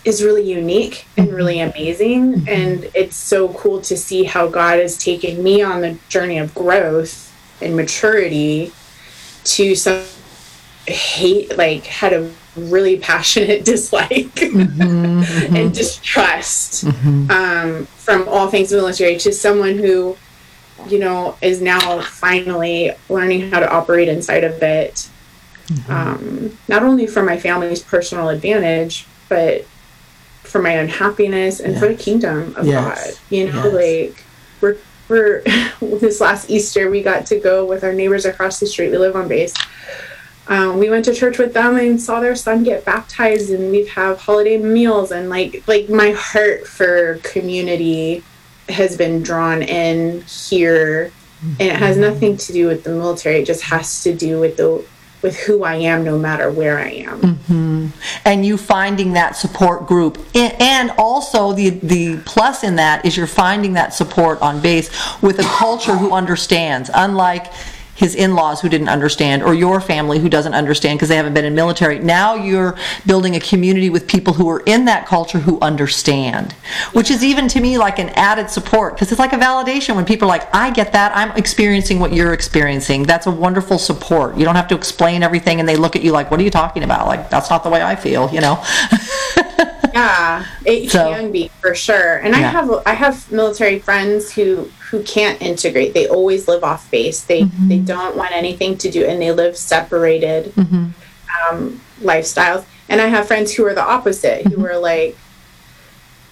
is 0.04 0.22
really 0.22 0.48
unique 0.48 1.06
and 1.16 1.28
mm-hmm. 1.28 1.36
really 1.36 1.60
amazing, 1.60 2.34
mm-hmm. 2.34 2.48
and 2.48 2.90
it's 2.94 3.16
so 3.16 3.52
cool 3.54 3.80
to 3.82 3.96
see 3.96 4.24
how 4.24 4.48
God 4.48 4.78
has 4.78 4.96
taken 4.96 5.42
me 5.42 5.62
on 5.62 5.80
the 5.80 5.98
journey 6.08 6.38
of 6.38 6.54
growth 6.54 7.24
and 7.60 7.76
maturity 7.76 8.72
to 9.44 9.74
some 9.74 10.04
hate, 10.86 11.56
like 11.58 11.84
had 11.84 12.12
a 12.12 12.30
really 12.56 12.98
passionate 12.98 13.64
dislike 13.64 14.34
mm-hmm. 14.34 15.56
and 15.56 15.74
distrust 15.74 16.84
um, 17.30 17.86
from 17.86 18.28
all 18.28 18.48
things 18.48 18.72
military 18.72 19.16
to 19.18 19.32
someone 19.32 19.76
who 19.76 20.16
you 20.86 20.98
know, 20.98 21.36
is 21.42 21.60
now 21.60 22.00
finally 22.00 22.92
learning 23.08 23.50
how 23.50 23.60
to 23.60 23.70
operate 23.70 24.08
inside 24.08 24.44
of 24.44 24.62
it. 24.62 25.08
Um, 25.88 26.56
not 26.66 26.82
only 26.82 27.06
for 27.06 27.22
my 27.22 27.36
family's 27.36 27.82
personal 27.82 28.30
advantage, 28.30 29.06
but 29.28 29.66
for 30.48 30.60
my 30.62 30.78
own 30.78 30.88
happiness 30.88 31.60
and 31.60 31.78
for 31.78 31.88
the 31.88 31.94
kingdom 31.94 32.54
of 32.56 32.66
Yes. 32.66 33.10
God. 33.12 33.18
You 33.30 33.52
know, 33.52 33.64
Yes. 33.64 33.74
like 34.10 34.24
we're 34.60 34.76
we're 35.08 35.42
this 35.80 36.20
last 36.20 36.50
Easter 36.50 36.90
we 36.90 37.02
got 37.02 37.26
to 37.26 37.38
go 37.38 37.64
with 37.64 37.84
our 37.84 37.92
neighbors 37.92 38.24
across 38.24 38.58
the 38.60 38.66
street. 38.66 38.90
We 38.90 38.98
live 38.98 39.16
on 39.16 39.28
base. 39.28 39.54
Um, 40.48 40.78
we 40.78 40.88
went 40.88 41.04
to 41.04 41.14
church 41.14 41.36
with 41.38 41.52
them 41.52 41.76
and 41.76 42.00
saw 42.00 42.20
their 42.20 42.34
son 42.34 42.62
get 42.64 42.84
baptized, 42.86 43.50
and 43.50 43.70
we'd 43.70 43.88
have 43.88 44.18
holiday 44.18 44.56
meals 44.56 45.10
and 45.12 45.28
like 45.28 45.62
like 45.66 45.88
my 45.90 46.10
heart 46.12 46.66
for 46.66 47.18
community 47.22 48.24
has 48.70 48.96
been 48.96 49.22
drawn 49.22 49.62
in 49.62 50.22
here 50.22 51.10
and 51.58 51.68
it 51.70 51.76
has 51.76 51.96
nothing 51.96 52.36
to 52.36 52.52
do 52.52 52.66
with 52.66 52.84
the 52.84 52.90
military 52.90 53.36
it 53.40 53.46
just 53.46 53.62
has 53.62 54.02
to 54.02 54.12
do 54.14 54.38
with 54.38 54.58
the 54.58 54.84
with 55.22 55.36
who 55.40 55.64
i 55.64 55.74
am 55.74 56.04
no 56.04 56.18
matter 56.18 56.50
where 56.50 56.78
i 56.78 56.90
am. 56.90 57.20
Mm-hmm. 57.20 57.86
And 58.24 58.44
you 58.44 58.56
finding 58.56 59.14
that 59.14 59.36
support 59.36 59.86
group. 59.86 60.18
And 60.34 60.90
also 60.98 61.52
the 61.52 61.70
the 61.70 62.18
plus 62.24 62.64
in 62.64 62.76
that 62.76 63.04
is 63.04 63.16
you're 63.16 63.26
finding 63.26 63.72
that 63.74 63.94
support 63.94 64.40
on 64.40 64.60
base 64.60 64.90
with 65.22 65.38
a 65.38 65.44
culture 65.44 65.96
who 65.96 66.12
understands. 66.12 66.90
Unlike 66.94 67.52
his 67.98 68.14
in-laws 68.14 68.60
who 68.60 68.68
didn't 68.68 68.88
understand 68.88 69.42
or 69.42 69.52
your 69.52 69.80
family 69.80 70.20
who 70.20 70.28
doesn't 70.28 70.54
understand 70.54 70.96
because 70.96 71.08
they 71.08 71.16
haven't 71.16 71.34
been 71.34 71.44
in 71.44 71.52
military. 71.52 71.98
Now 71.98 72.36
you're 72.36 72.76
building 73.04 73.34
a 73.34 73.40
community 73.40 73.90
with 73.90 74.06
people 74.06 74.34
who 74.34 74.48
are 74.48 74.62
in 74.66 74.84
that 74.84 75.04
culture 75.04 75.40
who 75.40 75.58
understand 75.58 76.52
which 76.92 77.10
is 77.10 77.24
even 77.24 77.48
to 77.48 77.60
me 77.60 77.76
like 77.76 77.98
an 77.98 78.10
added 78.10 78.48
support 78.50 78.94
because 78.94 79.10
it's 79.10 79.18
like 79.18 79.32
a 79.32 79.36
validation 79.36 79.96
when 79.96 80.04
people 80.04 80.26
are 80.26 80.38
like 80.38 80.54
i 80.54 80.70
get 80.70 80.92
that. 80.92 81.10
I'm 81.16 81.36
experiencing 81.36 81.98
what 81.98 82.12
you're 82.12 82.32
experiencing. 82.32 83.02
That's 83.02 83.26
a 83.26 83.32
wonderful 83.32 83.78
support. 83.78 84.36
You 84.36 84.44
don't 84.44 84.54
have 84.54 84.68
to 84.68 84.76
explain 84.76 85.24
everything 85.24 85.58
and 85.58 85.68
they 85.68 85.76
look 85.76 85.96
at 85.96 86.02
you 86.02 86.12
like 86.12 86.30
what 86.30 86.38
are 86.38 86.44
you 86.44 86.50
talking 86.50 86.84
about? 86.84 87.08
Like 87.08 87.28
that's 87.30 87.50
not 87.50 87.64
the 87.64 87.70
way 87.70 87.82
i 87.82 87.96
feel 87.96 88.30
you 88.32 88.40
know 88.40 88.62
yeah 89.98 90.46
it 90.64 90.90
So- 90.90 91.10
can 91.12 91.32
be 91.32 91.50
for 91.60 91.74
sure. 91.74 92.16
And 92.24 92.34
i 92.34 92.38
have 92.56 92.70
i 92.86 92.94
have 92.94 93.30
military 93.32 93.78
friends 93.78 94.32
who 94.32 94.70
who 94.90 95.02
can't 95.02 95.40
integrate. 95.42 95.92
They 95.92 96.08
always 96.08 96.48
live 96.48 96.64
off 96.64 96.90
base. 96.90 97.20
They 97.30 97.42
Mm-hmm. 97.42 97.68
they 97.68 97.78
don't 97.78 98.16
want 98.16 98.32
anything 98.32 98.72
to 98.78 98.90
do 98.90 99.04
and 99.04 99.20
they 99.22 99.32
live 99.32 99.54
separated 99.56 100.54
Mm-hmm. 100.54 100.84
um, 101.36 101.80
lifestyles. 102.00 102.64
And 102.90 103.00
i 103.00 103.06
have 103.14 103.26
friends 103.26 103.48
who 103.54 103.62
are 103.68 103.74
the 103.74 103.84
opposite 103.96 104.44
Mm-hmm. 104.44 104.60
who 104.60 104.66
are 104.66 104.78
like 104.78 105.16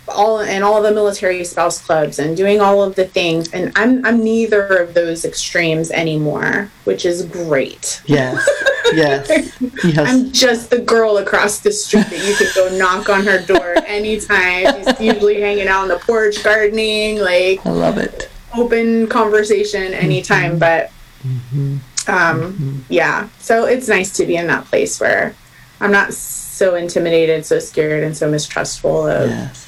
all 0.09 0.39
in 0.41 0.63
all 0.63 0.81
the 0.83 0.93
military 0.93 1.43
spouse 1.45 1.79
clubs 1.85 2.19
and 2.21 2.37
doing 2.37 2.61
all 2.61 2.81
of 2.83 2.95
the 2.95 3.05
things. 3.19 3.49
And 3.53 3.73
i'm 3.77 4.05
i'm 4.07 4.23
neither 4.23 4.65
of 4.85 4.95
those 4.95 5.25
extremes 5.25 5.91
anymore 5.91 6.71
which 6.85 7.05
is 7.05 7.25
great. 7.25 8.01
Yes 8.07 8.39
yes. 8.95 9.61
Yes. 9.85 9.99
i'm 9.99 10.33
just 10.33 10.71
the 10.71 10.79
girl 10.79 11.19
across 11.19 11.61
the 11.61 11.73
street 11.73 12.07
that 12.07 12.27
you 12.27 12.35
could 12.35 12.55
go 12.55 12.77
knock 12.77 13.09
on 13.09 13.25
her 13.25 13.41
door 13.43 13.77
anytime. 13.87 14.85
She's 14.85 15.01
usually 15.01 15.41
hanging 15.41 15.69
out 15.69 15.83
on 15.83 15.89
the 15.89 15.99
porch 15.99 16.43
gardening 16.43 17.19
like 17.19 17.65
i 17.67 17.71
love 17.71 17.99
it. 17.99 18.29
open 18.55 19.07
conversation 19.09 19.93
anytime 19.95 20.59
mm-hmm. 20.59 20.59
but 20.59 20.91
mm-hmm. 21.23 21.77
um 22.11 22.53
mm-hmm. 22.53 22.79
yeah. 22.89 23.29
So 23.39 23.67
it's 23.67 23.89
nice 23.89 24.13
to 24.17 24.27
be 24.27 24.37
in 24.37 24.47
that 24.49 24.65
place 24.67 25.01
where 25.01 25.35
i'm 25.81 25.93
not 25.93 26.13
so 26.13 26.75
intimidated 26.75 27.45
so 27.45 27.59
scared 27.59 28.03
and 28.03 28.17
so 28.17 28.31
mistrustful 28.31 29.07
of 29.07 29.31
yes. 29.31 29.67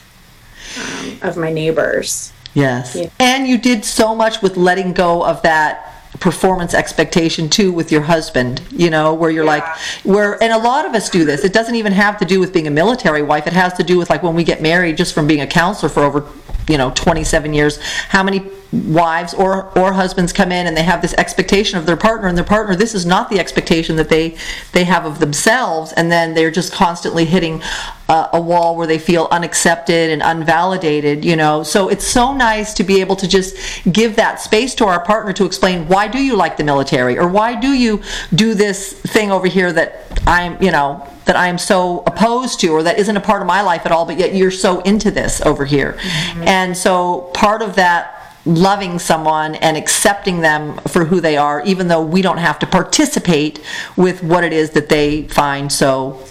Um, 0.77 1.19
of 1.23 1.37
my 1.37 1.51
neighbors. 1.51 2.33
Yes. 2.55 2.95
Yeah. 2.95 3.09
And 3.19 3.47
you 3.47 3.59
did 3.59 3.85
so 3.85 4.15
much 4.15 4.43
with 4.43 4.57
letting 4.57 4.93
go 4.93 5.25
of 5.25 5.43
that 5.43 5.88
performance 6.21 6.75
expectation 6.75 7.49
too 7.49 7.73
with 7.73 7.93
your 7.93 8.03
husband, 8.03 8.61
you 8.71 8.91
know, 8.91 9.15
where 9.15 9.31
you're 9.31 9.45
like, 9.45 9.65
where, 10.05 10.43
and 10.43 10.53
a 10.53 10.59
lot 10.59 10.85
of 10.85 10.95
us 10.95 11.09
do 11.11 11.25
this. 11.25 11.45
It 11.45 11.53
doesn't 11.53 11.75
even 11.75 11.93
have 11.93 12.19
to 12.19 12.25
do 12.25 12.41
with 12.41 12.53
being 12.53 12.67
a 12.67 12.71
military 12.71 13.23
wife. 13.23 13.47
It 13.47 13.53
has 13.53 13.75
to 13.75 13.85
do 13.85 13.99
with 13.99 14.11
like 14.11 14.23
when 14.23 14.35
we 14.35 14.45
get 14.45 14.61
married, 14.61 14.97
just 14.97 15.15
from 15.15 15.27
being 15.27 15.41
a 15.41 15.47
counselor 15.47 15.89
for 15.89 16.03
over, 16.03 16.27
you 16.69 16.79
know, 16.79 16.91
27 16.95 17.55
years, 17.55 17.81
how 18.09 18.23
many 18.23 18.51
wives 18.73 19.33
or, 19.33 19.77
or 19.79 19.93
husbands 19.93 20.33
come 20.33 20.53
in 20.53 20.67
and 20.67 20.77
they 20.77 20.83
have 20.83 21.01
this 21.01 21.15
expectation 21.15 21.79
of 21.79 21.87
their 21.87 21.97
partner 21.97 22.29
and 22.29 22.37
their 22.37 22.45
partner, 22.45 22.77
this 22.77 22.95
is 22.95 23.07
not 23.07 23.31
the 23.31 23.39
expectation 23.39 23.97
that 23.97 24.09
they, 24.09 24.37
they 24.73 24.85
have 24.85 25.07
of 25.07 25.21
themselves. 25.21 25.93
And 25.93 26.13
then 26.13 26.35
they're 26.35 26.51
just 26.51 26.73
constantly 26.73 27.25
hitting 27.25 27.63
a, 28.09 28.31
a 28.35 28.41
wall 28.41 28.77
where 28.77 28.87
they 28.87 28.99
feel 28.99 29.27
unaccepted 29.31 30.11
and 30.11 30.21
unvalidated, 30.21 31.25
you 31.25 31.37
know. 31.37 31.63
So 31.63 31.89
it's 31.89 32.07
so 32.07 32.35
nice 32.35 32.75
to 32.75 32.85
be 32.85 33.01
able 33.01 33.17
to 33.17 33.29
just 33.29 33.57
give 33.91 34.17
that 34.17 34.41
space 34.41 34.75
to 34.77 34.85
our 34.85 35.03
partner 35.03 35.33
to 35.35 35.47
explain 35.47 35.89
why 35.89 36.09
do 36.09 36.23
you 36.23 36.37
like 36.37 36.57
the 36.59 36.65
military 36.65 37.19
or 37.19 37.29
why 37.29 37.59
do 37.59 37.69
you 37.69 38.03
do 38.35 38.55
this 38.55 38.93
thing 38.93 39.33
over 39.33 39.47
here 39.47 39.73
that 39.73 40.21
I'm, 40.27 40.63
you 40.63 40.71
know, 40.71 41.09
that 41.25 41.37
I 41.37 41.49
am 41.49 41.59
so 41.59 42.03
opposed 42.07 42.61
to 42.61 42.69
or 42.69 42.83
that 42.83 42.99
isn't 42.99 43.17
a 43.17 43.21
part 43.21 43.43
of 43.43 43.49
my 43.49 43.63
life 43.63 43.85
at 43.87 43.93
all, 43.93 44.05
but 44.07 44.19
yet 44.19 44.35
you're 44.35 44.51
so 44.51 44.81
into 44.81 45.11
this 45.11 45.41
over 45.43 45.65
here. 45.65 45.93
Mm-hmm. 45.93 46.43
And 46.49 46.77
so 46.77 47.31
part 47.35 47.63
of 47.63 47.77
that 47.77 48.18
loving 48.49 48.99
someone 48.99 49.55
and 49.57 49.77
accepting 49.77 50.41
them 50.41 50.79
for 50.89 51.05
who 51.05 51.21
they 51.21 51.37
are, 51.37 51.63
even 51.65 51.89
though 51.89 52.03
we 52.03 52.23
don't 52.23 52.39
have 52.39 52.59
to 52.61 52.67
participate 52.67 53.61
with 53.97 54.23
what 54.23 54.43
it 54.43 54.53
is 54.53 54.71
that 54.71 54.89
they 54.89 55.25
find 55.29 55.71
so 55.71 56.25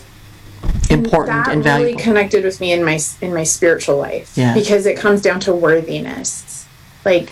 important 0.89 1.45
that 1.45 1.53
and 1.53 1.63
really 1.63 1.79
valuable. 1.93 2.01
connected 2.03 2.43
with 2.43 2.59
me 2.59 2.71
in 2.71 2.83
my 2.83 2.99
in 3.21 3.33
my 3.33 3.43
spiritual 3.43 3.97
life 3.97 4.33
Yeah. 4.35 4.53
because 4.53 4.85
it 4.85 4.97
comes 4.97 5.21
down 5.21 5.39
to 5.41 5.53
worthiness 5.53 6.65
like 7.05 7.31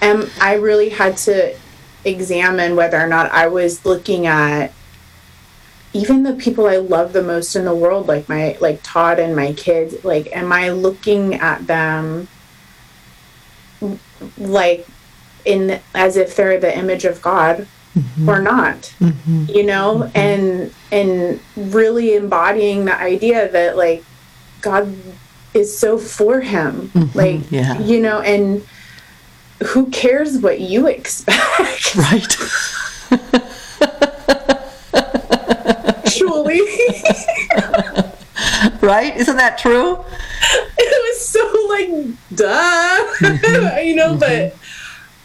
um 0.00 0.28
i 0.40 0.54
really 0.54 0.88
had 0.88 1.16
to 1.18 1.54
examine 2.04 2.74
whether 2.76 2.98
or 2.98 3.06
not 3.08 3.30
i 3.32 3.46
was 3.48 3.84
looking 3.84 4.26
at 4.26 4.72
even 5.92 6.22
the 6.22 6.32
people 6.34 6.66
i 6.66 6.76
love 6.76 7.12
the 7.12 7.22
most 7.22 7.54
in 7.56 7.64
the 7.64 7.74
world 7.74 8.06
like 8.06 8.28
my 8.28 8.56
like 8.60 8.80
todd 8.82 9.18
and 9.18 9.34
my 9.36 9.52
kids 9.52 10.04
like 10.04 10.34
am 10.34 10.52
i 10.52 10.70
looking 10.70 11.34
at 11.34 11.66
them 11.66 12.26
like 14.38 14.86
in 15.44 15.80
as 15.94 16.16
if 16.16 16.36
they're 16.36 16.58
the 16.60 16.76
image 16.76 17.04
of 17.04 17.20
god 17.22 17.66
mm-hmm. 17.96 18.28
or 18.28 18.40
not 18.40 18.94
mm-hmm. 19.00 19.44
you 19.48 19.64
know? 19.64 20.10
Mm-hmm. 20.14 20.18
And 20.18 20.74
and 20.90 21.40
really 21.56 22.14
embodying 22.14 22.84
the 22.84 22.96
idea 22.96 23.50
that 23.50 23.76
like 23.76 24.04
god 24.60 24.94
is 25.54 25.76
so 25.76 25.98
for 25.98 26.40
him 26.40 26.90
like 27.14 27.50
yeah. 27.50 27.78
you 27.78 28.00
know 28.00 28.20
and 28.20 28.64
who 29.68 29.86
cares 29.90 30.38
what 30.38 30.60
you 30.60 30.86
expect? 30.86 31.96
Right. 31.96 32.36
Actually 34.94 36.60
right? 38.80 39.14
Isn't 39.16 39.36
that 39.36 39.58
true? 39.58 39.98
It 40.78 40.98
was 41.04 41.28
so 41.28 41.44
like 41.68 41.88
duh 42.34 42.81
you 43.82 43.94
know 43.94 44.16
but 44.16 44.56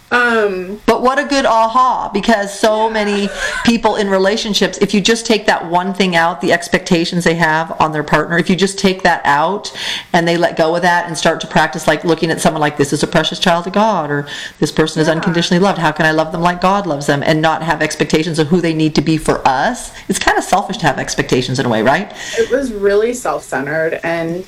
um 0.10 0.80
But 0.86 1.02
what 1.02 1.20
a 1.20 1.26
good 1.26 1.46
aha 1.46 2.10
because 2.14 2.58
so 2.58 2.90
many 2.90 3.30
people 3.66 3.98
in 3.98 4.10
relationships, 4.10 4.78
if 4.78 4.94
you 4.94 5.02
just 5.02 5.26
take 5.26 5.46
that 5.48 5.70
one 5.70 5.94
thing 5.94 6.16
out, 6.16 6.40
the 6.40 6.54
expectations 6.54 7.26
they 7.26 7.36
have 7.36 7.76
on 7.82 7.92
their 7.92 8.04
partner, 8.04 8.38
if 8.38 8.50
you 8.50 8.56
just 8.56 8.80
take 8.80 9.04
that 9.04 9.22
out 9.26 9.78
and 10.14 10.26
they 10.26 10.38
let 10.38 10.56
go 10.56 10.76
of 10.76 10.82
that 10.84 11.08
and 11.08 11.18
start 11.18 11.42
to 11.42 11.48
practice 11.48 11.88
like 11.88 12.06
looking 12.06 12.32
at 12.32 12.40
someone 12.40 12.62
like 12.62 12.78
this 12.78 12.94
is 12.94 13.04
a 13.04 13.08
precious 13.08 13.38
child 13.38 13.68
of 13.68 13.74
God 13.74 14.10
or 14.10 14.28
this 14.60 14.72
person 14.72 15.02
is 15.02 15.10
unconditionally 15.10 15.62
loved, 15.62 15.78
how 15.78 15.92
can 15.92 16.06
I 16.06 16.12
love 16.12 16.32
them 16.32 16.42
like 16.42 16.62
God 16.62 16.88
loves 16.88 17.06
them 17.06 17.22
and 17.22 17.42
not 17.42 17.62
have 17.62 17.82
expectations 17.82 18.40
of 18.40 18.48
who 18.48 18.62
they 18.62 18.74
need 18.74 18.96
to 18.96 19.02
be 19.02 19.18
for 19.18 19.46
us? 19.46 19.94
It's 20.08 20.20
kind 20.20 20.38
of 20.38 20.46
selfish 20.46 20.78
to 20.78 20.86
have 20.86 21.00
expectations 21.00 21.60
in 21.60 21.66
a 21.66 21.70
way, 21.70 21.82
right? 21.84 22.14
it 22.38 22.50
was 22.50 22.72
really 22.72 23.14
self-centered 23.14 24.00
and 24.04 24.46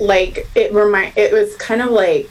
like 0.00 0.48
it 0.56 0.72
remind 0.72 1.16
it 1.16 1.32
was 1.32 1.54
kind 1.56 1.80
of 1.80 1.90
like 1.90 2.28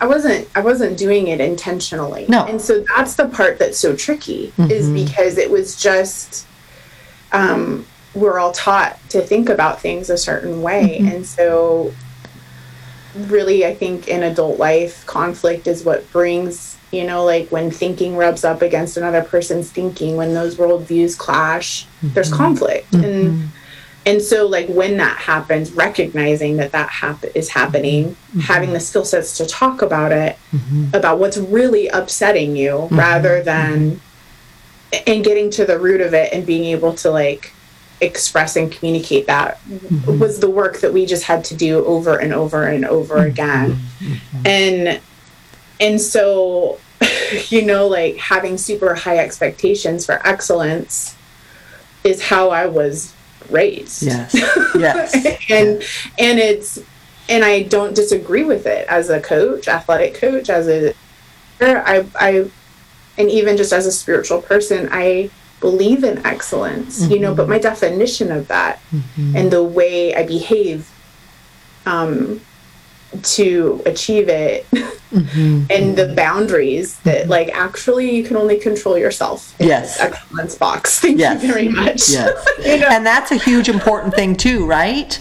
I 0.00 0.06
wasn't 0.06 0.48
I 0.54 0.60
wasn't 0.60 0.96
doing 0.98 1.28
it 1.28 1.40
intentionally. 1.40 2.26
No. 2.28 2.44
And 2.46 2.60
so 2.60 2.84
that's 2.96 3.14
the 3.14 3.28
part 3.28 3.58
that's 3.58 3.78
so 3.78 3.96
tricky 3.96 4.52
is 4.58 4.86
mm-hmm. 4.86 5.06
because 5.06 5.38
it 5.38 5.50
was 5.50 5.80
just 5.80 6.46
um 7.32 7.86
we're 8.14 8.38
all 8.38 8.52
taught 8.52 8.98
to 9.10 9.20
think 9.20 9.48
about 9.48 9.80
things 9.80 10.10
a 10.10 10.18
certain 10.18 10.62
way. 10.62 10.98
Mm-hmm. 11.00 11.08
And 11.08 11.26
so 11.26 11.92
really 13.14 13.66
I 13.66 13.74
think 13.74 14.08
in 14.08 14.22
adult 14.22 14.58
life 14.58 15.04
conflict 15.06 15.66
is 15.66 15.84
what 15.84 16.10
brings 16.12 16.76
you 16.92 17.04
know 17.04 17.24
like 17.24 17.50
when 17.50 17.70
thinking 17.70 18.16
rubs 18.16 18.44
up 18.44 18.62
against 18.62 18.96
another 18.96 19.22
person's 19.22 19.70
thinking 19.70 20.16
when 20.16 20.34
those 20.34 20.56
worldviews 20.56 21.18
clash 21.18 21.86
there's 22.02 22.28
mm-hmm. 22.28 22.36
conflict. 22.36 22.94
And 22.94 23.50
and 24.08 24.22
so 24.22 24.46
like 24.46 24.66
when 24.68 24.96
that 24.96 25.18
happens 25.18 25.70
recognizing 25.72 26.56
that 26.56 26.72
that 26.72 26.88
hap- 26.88 27.24
is 27.34 27.50
happening 27.50 28.10
mm-hmm. 28.10 28.40
having 28.40 28.72
the 28.72 28.80
skill 28.80 29.04
sets 29.04 29.36
to 29.36 29.46
talk 29.46 29.82
about 29.82 30.12
it 30.12 30.38
mm-hmm. 30.50 30.88
about 30.94 31.18
what's 31.18 31.36
really 31.36 31.88
upsetting 31.88 32.56
you 32.56 32.70
mm-hmm. 32.70 32.98
rather 32.98 33.42
than 33.42 34.00
and 35.06 35.22
getting 35.22 35.50
to 35.50 35.66
the 35.66 35.78
root 35.78 36.00
of 36.00 36.14
it 36.14 36.32
and 36.32 36.46
being 36.46 36.64
able 36.64 36.94
to 36.94 37.10
like 37.10 37.52
express 38.00 38.56
and 38.56 38.72
communicate 38.72 39.26
that 39.26 39.60
was 40.06 40.38
the 40.38 40.48
work 40.48 40.78
that 40.80 40.92
we 40.92 41.04
just 41.04 41.24
had 41.24 41.44
to 41.44 41.54
do 41.54 41.84
over 41.84 42.16
and 42.16 42.32
over 42.32 42.64
and 42.64 42.84
over 42.84 43.18
again. 43.18 43.76
And 44.44 45.00
and 45.80 46.00
so 46.00 46.78
you 47.48 47.64
know 47.64 47.86
like 47.86 48.16
having 48.16 48.56
super 48.56 48.94
high 48.94 49.18
expectations 49.18 50.06
for 50.06 50.26
excellence 50.26 51.16
is 52.04 52.22
how 52.22 52.50
i 52.50 52.66
was 52.66 53.14
raised 53.50 54.02
Yes. 54.02 54.34
Yes. 54.74 55.14
and 55.50 55.82
and 56.18 56.38
it's 56.38 56.78
and 57.28 57.44
I 57.44 57.62
don't 57.64 57.94
disagree 57.94 58.44
with 58.44 58.66
it 58.66 58.86
as 58.88 59.10
a 59.10 59.20
coach, 59.20 59.68
athletic 59.68 60.14
coach, 60.14 60.48
as 60.48 60.68
a 60.68 60.94
I 61.60 62.06
I 62.18 62.50
and 63.18 63.30
even 63.30 63.56
just 63.56 63.72
as 63.72 63.86
a 63.86 63.92
spiritual 63.92 64.40
person, 64.42 64.88
I 64.92 65.30
believe 65.60 66.04
in 66.04 66.24
excellence, 66.24 67.08
you 67.08 67.18
know, 67.18 67.34
but 67.34 67.48
my 67.48 67.58
definition 67.58 68.30
of 68.30 68.46
that 68.48 68.80
and 69.34 69.50
the 69.50 69.62
way 69.62 70.14
I 70.14 70.22
behave 70.24 70.88
um 71.86 72.40
to 73.22 73.82
achieve 73.86 74.28
it 74.28 74.66
and 75.12 75.96
the 75.96 76.12
boundaries 76.14 76.98
that 77.00 77.28
like 77.28 77.48
actually 77.54 78.14
you 78.14 78.22
can 78.22 78.36
only 78.36 78.58
control 78.58 78.98
yourself 78.98 79.54
Yes. 79.58 79.98
excellence 79.98 80.54
box. 80.56 81.00
Thank 81.00 81.18
Yes. 81.18 81.42
you 81.42 81.52
very 81.52 81.68
much. 81.68 82.10
Yes. 82.10 82.46
You 82.66 82.78
know? 82.78 82.88
And 82.88 83.06
that's 83.06 83.30
a 83.30 83.36
huge 83.36 83.68
important 83.68 84.14
thing 84.14 84.36
too, 84.36 84.66
right? 84.66 85.18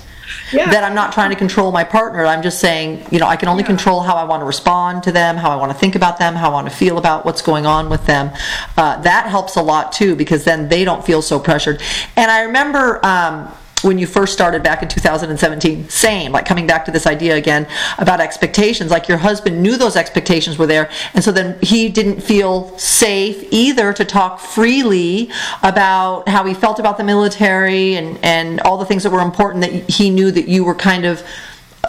Yeah. 0.51 0.69
That 0.69 0.83
I'm 0.83 0.93
not 0.95 1.13
trying 1.13 1.29
to 1.29 1.35
control 1.37 1.71
my 1.71 1.85
partner. 1.85 2.25
I'm 2.25 2.41
just 2.41 2.59
saying, 2.59 3.05
you 3.11 3.19
know, 3.19 3.27
I 3.27 3.37
can 3.37 3.47
only 3.47 3.63
control 3.63 4.01
how 4.01 4.15
I 4.15 4.25
want 4.25 4.41
to 4.41 4.45
respond 4.45 5.03
to 5.03 5.11
them, 5.11 5.37
how 5.37 5.51
I 5.51 5.55
want 5.55 5.71
to 5.71 5.77
think 5.77 5.95
about 5.95 6.19
them, 6.19 6.35
how 6.35 6.49
I 6.49 6.53
want 6.53 6.69
to 6.69 6.75
feel 6.75 6.97
about 6.97 7.25
what's 7.25 7.41
going 7.41 7.65
on 7.65 7.89
with 7.89 8.05
them. 8.05 8.31
Uh, 8.77 9.01
that 9.01 9.27
helps 9.27 9.55
a 9.55 9.61
lot 9.61 9.93
too 9.93 10.15
because 10.17 10.43
then 10.43 10.67
they 10.67 10.83
don't 10.83 11.05
feel 11.05 11.21
so 11.21 11.39
pressured. 11.39 11.81
And 12.17 12.29
I 12.29 12.41
remember 12.41 12.99
um, 13.05 13.51
when 13.83 13.97
you 13.99 14.07
first 14.07 14.33
started 14.33 14.63
back 14.63 14.81
in 14.81 14.89
2017, 14.89 15.89
same, 15.89 16.31
like 16.31 16.45
coming 16.45 16.65
back 16.65 16.85
to 16.85 16.91
this 16.91 17.05
idea 17.05 17.35
again 17.35 17.67
about 17.97 18.19
expectations. 18.19 18.89
Like 18.89 19.07
your 19.07 19.17
husband 19.17 19.61
knew 19.61 19.77
those 19.77 19.95
expectations 19.95 20.57
were 20.57 20.65
there, 20.65 20.89
and 21.13 21.23
so 21.23 21.31
then 21.31 21.57
he 21.61 21.89
didn't 21.89 22.21
feel 22.21 22.77
safe 22.77 23.47
either 23.51 23.93
to 23.93 24.03
talk 24.05 24.39
freely 24.39 25.29
about 25.63 26.27
how 26.27 26.43
he 26.45 26.53
felt 26.53 26.79
about 26.79 26.97
the 26.97 27.03
military 27.03 27.95
and, 27.95 28.17
and 28.23 28.59
all 28.61 28.77
the 28.77 28.85
things 28.85 29.03
that 29.03 29.11
were 29.11 29.21
important 29.21 29.61
that 29.61 29.89
he 29.89 30.09
knew 30.09 30.31
that 30.31 30.47
you 30.47 30.63
were 30.63 30.75
kind 30.75 31.05
of 31.05 31.23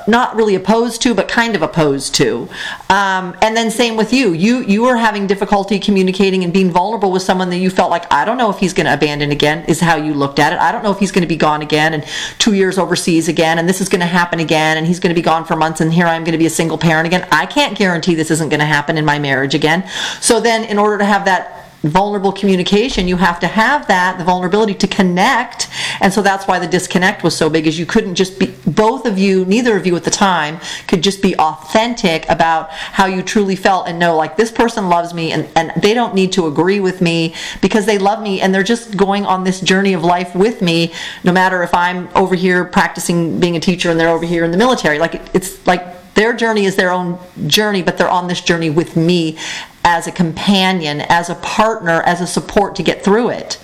not 0.08 0.34
really 0.34 0.54
opposed 0.54 1.02
to, 1.02 1.14
but 1.14 1.28
kind 1.28 1.54
of 1.54 1.62
opposed 1.62 2.14
to. 2.16 2.48
Um, 2.88 3.36
and 3.42 3.56
then 3.56 3.70
same 3.70 3.96
with 3.96 4.12
you. 4.12 4.32
You 4.32 4.60
you 4.60 4.82
were 4.82 4.96
having 4.96 5.26
difficulty 5.26 5.78
communicating 5.78 6.42
and 6.44 6.52
being 6.52 6.70
vulnerable 6.70 7.12
with 7.12 7.22
someone 7.22 7.50
that 7.50 7.58
you 7.58 7.70
felt 7.70 7.90
like 7.90 8.10
I 8.12 8.24
don't 8.24 8.38
know 8.38 8.50
if 8.50 8.58
he's 8.58 8.72
going 8.72 8.86
to 8.86 8.94
abandon 8.94 9.30
again. 9.30 9.64
Is 9.66 9.80
how 9.80 9.96
you 9.96 10.14
looked 10.14 10.38
at 10.38 10.52
it. 10.52 10.58
I 10.58 10.72
don't 10.72 10.82
know 10.82 10.90
if 10.90 10.98
he's 10.98 11.12
going 11.12 11.22
to 11.22 11.28
be 11.28 11.36
gone 11.36 11.62
again 11.62 11.94
and 11.94 12.04
two 12.38 12.54
years 12.54 12.78
overseas 12.78 13.28
again, 13.28 13.58
and 13.58 13.68
this 13.68 13.80
is 13.80 13.88
going 13.88 14.00
to 14.00 14.06
happen 14.06 14.40
again, 14.40 14.78
and 14.78 14.86
he's 14.86 15.00
going 15.00 15.14
to 15.14 15.18
be 15.18 15.24
gone 15.24 15.44
for 15.44 15.56
months, 15.56 15.80
and 15.80 15.92
here 15.92 16.06
I'm 16.06 16.24
going 16.24 16.32
to 16.32 16.38
be 16.38 16.46
a 16.46 16.50
single 16.50 16.78
parent 16.78 17.06
again. 17.06 17.28
I 17.30 17.46
can't 17.46 17.76
guarantee 17.76 18.14
this 18.14 18.30
isn't 18.30 18.48
going 18.48 18.60
to 18.60 18.66
happen 18.66 18.96
in 18.96 19.04
my 19.04 19.18
marriage 19.18 19.54
again. 19.54 19.88
So 20.20 20.40
then, 20.40 20.64
in 20.64 20.78
order 20.78 20.98
to 20.98 21.04
have 21.04 21.26
that 21.26 21.57
vulnerable 21.82 22.32
communication 22.32 23.06
you 23.06 23.16
have 23.16 23.38
to 23.38 23.46
have 23.46 23.86
that 23.86 24.18
the 24.18 24.24
vulnerability 24.24 24.74
to 24.74 24.86
connect. 24.86 25.68
And 26.00 26.12
so 26.12 26.22
that's 26.22 26.46
why 26.46 26.58
the 26.58 26.66
disconnect 26.66 27.22
was 27.22 27.36
so 27.36 27.48
big 27.48 27.66
is 27.66 27.78
you 27.78 27.86
couldn't 27.86 28.16
just 28.16 28.38
be 28.38 28.46
both 28.66 29.06
of 29.06 29.18
you 29.18 29.44
neither 29.44 29.76
of 29.76 29.86
you 29.86 29.94
at 29.96 30.04
the 30.04 30.10
time 30.10 30.58
could 30.86 31.02
just 31.02 31.22
be 31.22 31.36
authentic 31.36 32.28
about 32.28 32.70
how 32.70 33.06
you 33.06 33.22
truly 33.22 33.56
felt 33.56 33.88
and 33.88 33.98
know 33.98 34.16
like 34.16 34.36
this 34.36 34.50
person 34.50 34.88
loves 34.88 35.14
me 35.14 35.32
and, 35.32 35.48
and 35.54 35.72
they 35.80 35.94
don't 35.94 36.14
need 36.14 36.32
to 36.32 36.46
agree 36.46 36.80
with 36.80 37.00
me 37.00 37.34
because 37.60 37.86
they 37.86 37.98
love 37.98 38.22
me 38.22 38.40
and 38.40 38.54
they're 38.54 38.62
just 38.62 38.96
going 38.96 39.24
on 39.24 39.44
this 39.44 39.60
journey 39.60 39.92
of 39.92 40.02
life 40.02 40.34
with 40.34 40.60
me 40.62 40.92
no 41.24 41.32
matter 41.32 41.62
if 41.62 41.74
i'm 41.74 42.08
over 42.14 42.34
here 42.34 42.64
practicing 42.64 43.38
being 43.38 43.56
a 43.56 43.60
teacher 43.60 43.90
and 43.90 43.98
they're 44.00 44.08
over 44.08 44.26
here 44.26 44.44
in 44.44 44.50
the 44.50 44.56
military. 44.56 44.98
Like 44.98 45.14
it- 45.14 45.30
it's 45.34 45.66
like 45.66 46.14
their 46.14 46.32
journey 46.32 46.64
is 46.64 46.74
their 46.74 46.90
own 46.90 47.18
journey, 47.46 47.82
but 47.82 47.96
they're 47.96 48.08
on 48.10 48.26
this 48.26 48.40
journey 48.40 48.70
with 48.70 48.96
me 48.96 49.36
as 49.84 50.06
a 50.06 50.12
companion, 50.12 51.00
as 51.02 51.30
a 51.30 51.34
partner, 51.36 52.02
as 52.02 52.20
a 52.20 52.26
support 52.26 52.76
to 52.76 52.82
get 52.82 53.04
through 53.04 53.30
it. 53.30 53.62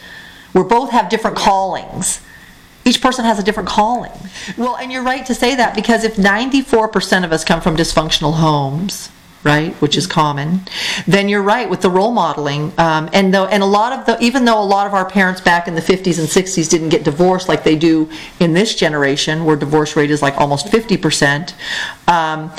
We 0.55 0.63
both 0.63 0.91
have 0.91 1.09
different 1.09 1.37
callings. 1.37 2.21
Each 2.85 3.01
person 3.01 3.25
has 3.25 3.39
a 3.39 3.43
different 3.43 3.69
calling. 3.69 4.13
Well, 4.57 4.77
and 4.77 4.93
you're 4.93 5.03
right 5.03 5.25
to 5.27 5.35
say 5.35 5.55
that 5.57 5.75
because 5.75 6.05
if 6.05 6.17
94% 6.17 7.25
of 7.25 7.33
us 7.33 7.45
come 7.45 7.61
from 7.61 7.77
dysfunctional 7.77 8.35
homes, 8.35 9.11
right, 9.43 9.75
which 9.75 9.97
is 9.97 10.07
common, 10.07 10.61
then 11.07 11.29
you're 11.29 11.43
right 11.43 11.69
with 11.69 11.81
the 11.81 11.91
role 11.91 12.13
modeling. 12.13 12.73
Um, 12.79 13.09
and 13.13 13.33
though, 13.33 13.47
and 13.47 13.63
a 13.63 13.67
lot 13.67 13.99
of 13.99 14.07
the, 14.07 14.19
even 14.23 14.45
though 14.45 14.61
a 14.61 14.65
lot 14.65 14.87
of 14.87 14.95
our 14.95 15.09
parents 15.09 15.41
back 15.41 15.67
in 15.67 15.75
the 15.75 15.81
50s 15.81 16.19
and 16.19 16.29
60s 16.29 16.69
didn't 16.69 16.89
get 16.91 17.05
divorced 17.05 17.49
like 17.49 17.65
they 17.65 17.77
do 17.77 18.11
in 18.41 18.55
this 18.55 18.75
generation, 18.75 19.45
where 19.45 19.57
divorce 19.57 19.97
rate 19.97 20.11
is 20.11 20.23
like 20.23 20.37
almost 20.39 20.67
50%. 20.67 21.55
Um, 22.09 22.51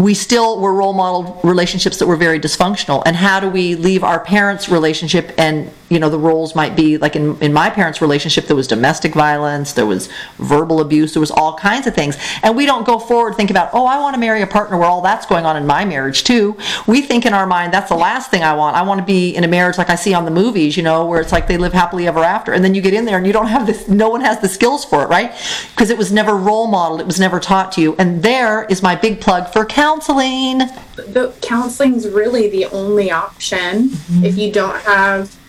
we 0.00 0.14
still 0.14 0.60
were 0.60 0.72
role 0.72 0.92
model 0.92 1.40
relationships 1.44 1.98
that 1.98 2.06
were 2.06 2.16
very 2.16 2.40
dysfunctional. 2.40 3.02
And 3.04 3.16
how 3.16 3.40
do 3.40 3.48
we 3.48 3.74
leave 3.74 4.02
our 4.02 4.20
parents 4.20 4.68
relationship 4.68 5.32
and 5.38 5.70
you 5.90 5.98
know 5.98 6.08
the 6.08 6.18
roles 6.18 6.54
might 6.54 6.74
be 6.76 6.96
like 6.96 7.16
in, 7.16 7.36
in 7.42 7.52
my 7.52 7.68
parents 7.68 8.00
relationship 8.00 8.46
there 8.46 8.56
was 8.56 8.66
domestic 8.66 9.12
violence 9.12 9.72
there 9.72 9.84
was 9.84 10.08
verbal 10.38 10.80
abuse 10.80 11.12
there 11.12 11.20
was 11.20 11.30
all 11.30 11.58
kinds 11.58 11.86
of 11.86 11.94
things. 11.94 12.16
And 12.42 12.56
we 12.56 12.64
don't 12.64 12.86
go 12.86 12.98
forward 12.98 13.34
think 13.34 13.50
about 13.50 13.70
oh 13.74 13.86
i 13.86 13.98
want 13.98 14.14
to 14.14 14.20
marry 14.20 14.40
a 14.40 14.46
partner 14.46 14.78
where 14.78 14.88
all 14.88 15.02
that's 15.02 15.26
going 15.26 15.44
on 15.44 15.56
in 15.56 15.66
my 15.66 15.84
marriage 15.84 16.24
too. 16.24 16.56
We 16.86 17.02
think 17.02 17.26
in 17.26 17.34
our 17.34 17.46
mind 17.46 17.74
that's 17.74 17.90
the 17.90 17.96
last 17.96 18.30
thing 18.30 18.42
i 18.42 18.54
want. 18.54 18.76
I 18.76 18.82
want 18.82 19.00
to 19.00 19.04
be 19.04 19.34
in 19.34 19.44
a 19.44 19.48
marriage 19.48 19.76
like 19.76 19.90
i 19.90 19.96
see 19.96 20.14
on 20.14 20.24
the 20.24 20.30
movies 20.30 20.76
you 20.76 20.82
know 20.82 21.04
where 21.04 21.20
it's 21.20 21.32
like 21.32 21.46
they 21.46 21.58
live 21.58 21.72
happily 21.72 22.06
ever 22.06 22.20
after. 22.20 22.52
And 22.52 22.64
then 22.64 22.74
you 22.74 22.80
get 22.80 22.94
in 22.94 23.04
there 23.04 23.18
and 23.18 23.26
you 23.26 23.32
don't 23.32 23.48
have 23.48 23.66
this 23.66 23.88
no 23.88 24.08
one 24.08 24.20
has 24.20 24.40
the 24.40 24.48
skills 24.48 24.84
for 24.84 25.02
it 25.02 25.08
right? 25.08 25.32
Because 25.70 25.90
it 25.90 25.98
was 25.98 26.12
never 26.12 26.36
role 26.36 26.68
modeled 26.68 27.00
it 27.00 27.06
was 27.06 27.18
never 27.18 27.40
taught 27.40 27.72
to 27.72 27.80
you. 27.80 27.96
And 27.98 28.22
there 28.22 28.64
is 28.64 28.82
my 28.82 28.94
big 28.94 29.20
plug 29.20 29.52
for 29.52 29.64
counseling. 29.64 30.58
The 30.96 31.34
counseling's 31.42 32.08
really 32.08 32.48
the 32.48 32.66
only 32.66 33.10
option. 33.10 33.90
Mm-hmm. 33.90 34.24
if 34.24 34.36
you 34.36 34.52
don't 34.52 34.80
have 34.82 35.39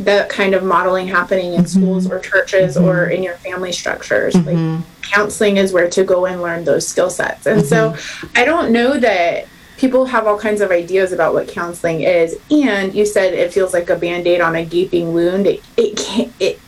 that 0.00 0.28
kind 0.28 0.54
of 0.54 0.62
modeling 0.62 1.08
happening 1.08 1.54
in 1.54 1.62
Mm-hmm. 1.62 1.80
schools 1.80 2.10
or 2.10 2.18
churches 2.20 2.76
or 2.76 3.06
in 3.06 3.22
your 3.22 3.34
family 3.36 3.72
structures 3.72 4.34
like 4.34 4.84
counseling 5.02 5.56
is 5.56 5.72
where 5.72 5.88
to 5.90 6.04
go 6.04 6.26
and 6.26 6.40
learn 6.42 6.64
those 6.64 6.86
skill 6.86 7.10
sets 7.10 7.46
and 7.46 7.64
so 7.66 7.90
Mm-hmm. 7.92 8.26
i 8.36 8.44
don't 8.44 8.72
know 8.72 8.98
that 8.98 9.46
people 9.76 10.06
have 10.06 10.26
all 10.26 10.38
kinds 10.38 10.60
of 10.60 10.70
ideas 10.70 11.12
about 11.12 11.34
what 11.34 11.48
counseling 11.48 12.00
is 12.02 12.38
and 12.50 12.94
you 12.94 13.04
said 13.06 13.32
it 13.34 13.52
feels 13.52 13.72
like 13.72 13.90
a 13.90 13.96
band-aid 13.96 14.40
on 14.40 14.54
a 14.56 14.64
gaping 14.64 15.12
wound 15.14 15.46
it, 15.46 15.62
it 15.76 15.96
can't 15.96 16.32
it 16.38 16.60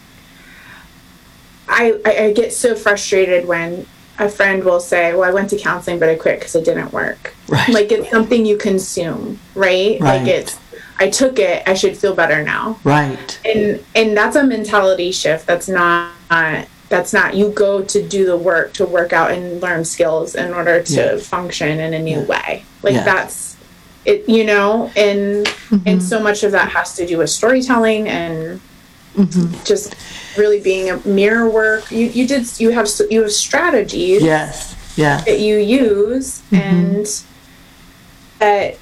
I, 1.68 2.00
I 2.04 2.24
I 2.24 2.32
get 2.32 2.52
so 2.52 2.74
frustrated 2.74 3.46
when 3.46 3.86
a 4.18 4.28
friend 4.28 4.64
will 4.64 4.80
say, 4.80 5.12
"Well, 5.14 5.22
I 5.22 5.30
went 5.32 5.50
to 5.50 5.56
counseling, 5.56 5.98
but 6.00 6.08
I 6.08 6.16
quit 6.16 6.40
because 6.40 6.54
it 6.56 6.64
didn't 6.64 6.92
work." 6.92 7.32
Right. 7.48 7.68
Like 7.68 7.92
it's 7.92 8.10
something 8.10 8.44
you 8.44 8.56
consume, 8.56 9.38
right? 9.54 9.98
Right. 10.00 10.18
Like 10.18 10.26
it's, 10.26 10.58
I 11.00 11.08
took 11.08 11.38
it, 11.38 11.66
I 11.66 11.74
should 11.74 11.96
feel 11.96 12.14
better 12.14 12.44
now, 12.44 12.78
right. 12.84 13.40
And 13.44 13.84
and 13.94 14.16
that's 14.16 14.36
a 14.36 14.44
mentality 14.44 15.10
shift. 15.12 15.46
That's 15.46 15.68
not. 15.68 16.12
that's 16.90 17.12
not 17.12 17.36
you 17.36 17.50
go 17.50 17.82
to 17.84 18.02
do 18.02 18.26
the 18.26 18.36
work 18.36 18.72
to 18.74 18.84
work 18.84 19.12
out 19.12 19.30
and 19.30 19.62
learn 19.62 19.84
skills 19.84 20.34
in 20.34 20.52
order 20.52 20.82
to 20.82 21.14
Yeah. 21.14 21.16
function 21.18 21.78
in 21.78 21.94
a 21.94 22.00
new 22.00 22.20
way. 22.22 22.64
Like 22.82 22.94
Yeah. 22.94 23.04
that's 23.04 23.56
it 24.04 24.28
you 24.28 24.44
know? 24.44 24.90
And 24.96 25.46
and 25.70 25.84
mm-hmm. 25.84 26.00
so 26.00 26.18
much 26.20 26.42
of 26.42 26.50
that 26.50 26.70
has 26.72 26.96
to 26.96 27.06
do 27.06 27.18
with 27.18 27.30
storytelling 27.30 28.08
and 28.08 28.60
mm-hmm. 29.14 29.64
just 29.64 29.94
really 30.36 30.60
being 30.60 30.90
a 30.90 30.96
mirror 31.06 31.48
work. 31.48 31.88
You 31.92 32.06
you 32.06 32.26
did 32.26 32.58
you 32.58 32.70
have 32.70 32.88
you 33.08 33.22
have 33.22 33.30
strategies 33.30 34.20
yes. 34.22 34.74
Yeah. 34.96 35.20
that 35.20 35.38
you 35.38 35.58
use 35.58 36.42
mm-hmm. 36.50 36.56
and 36.56 37.22
that 38.40 38.78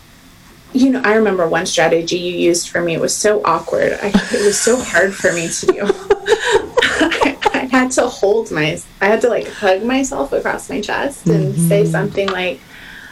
you 0.79 0.91
know 0.91 1.03
i 1.05 1.15
remember 1.15 1.49
one 1.49 1.67
strategy 1.67 2.19
you 2.19 2.35
used 2.37 2.69
for 2.69 2.81
me. 2.81 2.95
It 2.95 3.01
was 3.01 3.17
so 3.17 3.43
awkward. 3.45 3.93
I, 4.01 4.09
it 4.09 4.45
was 4.45 4.59
so 4.59 4.81
hard 4.81 5.15
for 5.15 5.33
me 5.33 5.49
to 5.49 5.67
do. 5.67 5.81
I, 7.01 7.37
I 7.55 7.59
had 7.71 7.91
to 7.93 8.07
hold 8.09 8.51
my 8.51 8.79
i 9.01 9.07
had 9.07 9.21
to 9.23 9.29
like 9.29 9.49
hug 9.49 9.83
myself 9.83 10.33
across 10.33 10.69
my 10.69 10.81
chest 10.81 11.27
and 11.27 11.55
mm-hmm. 11.55 11.69
say 11.69 11.85
something 11.85 12.29
like 12.29 12.61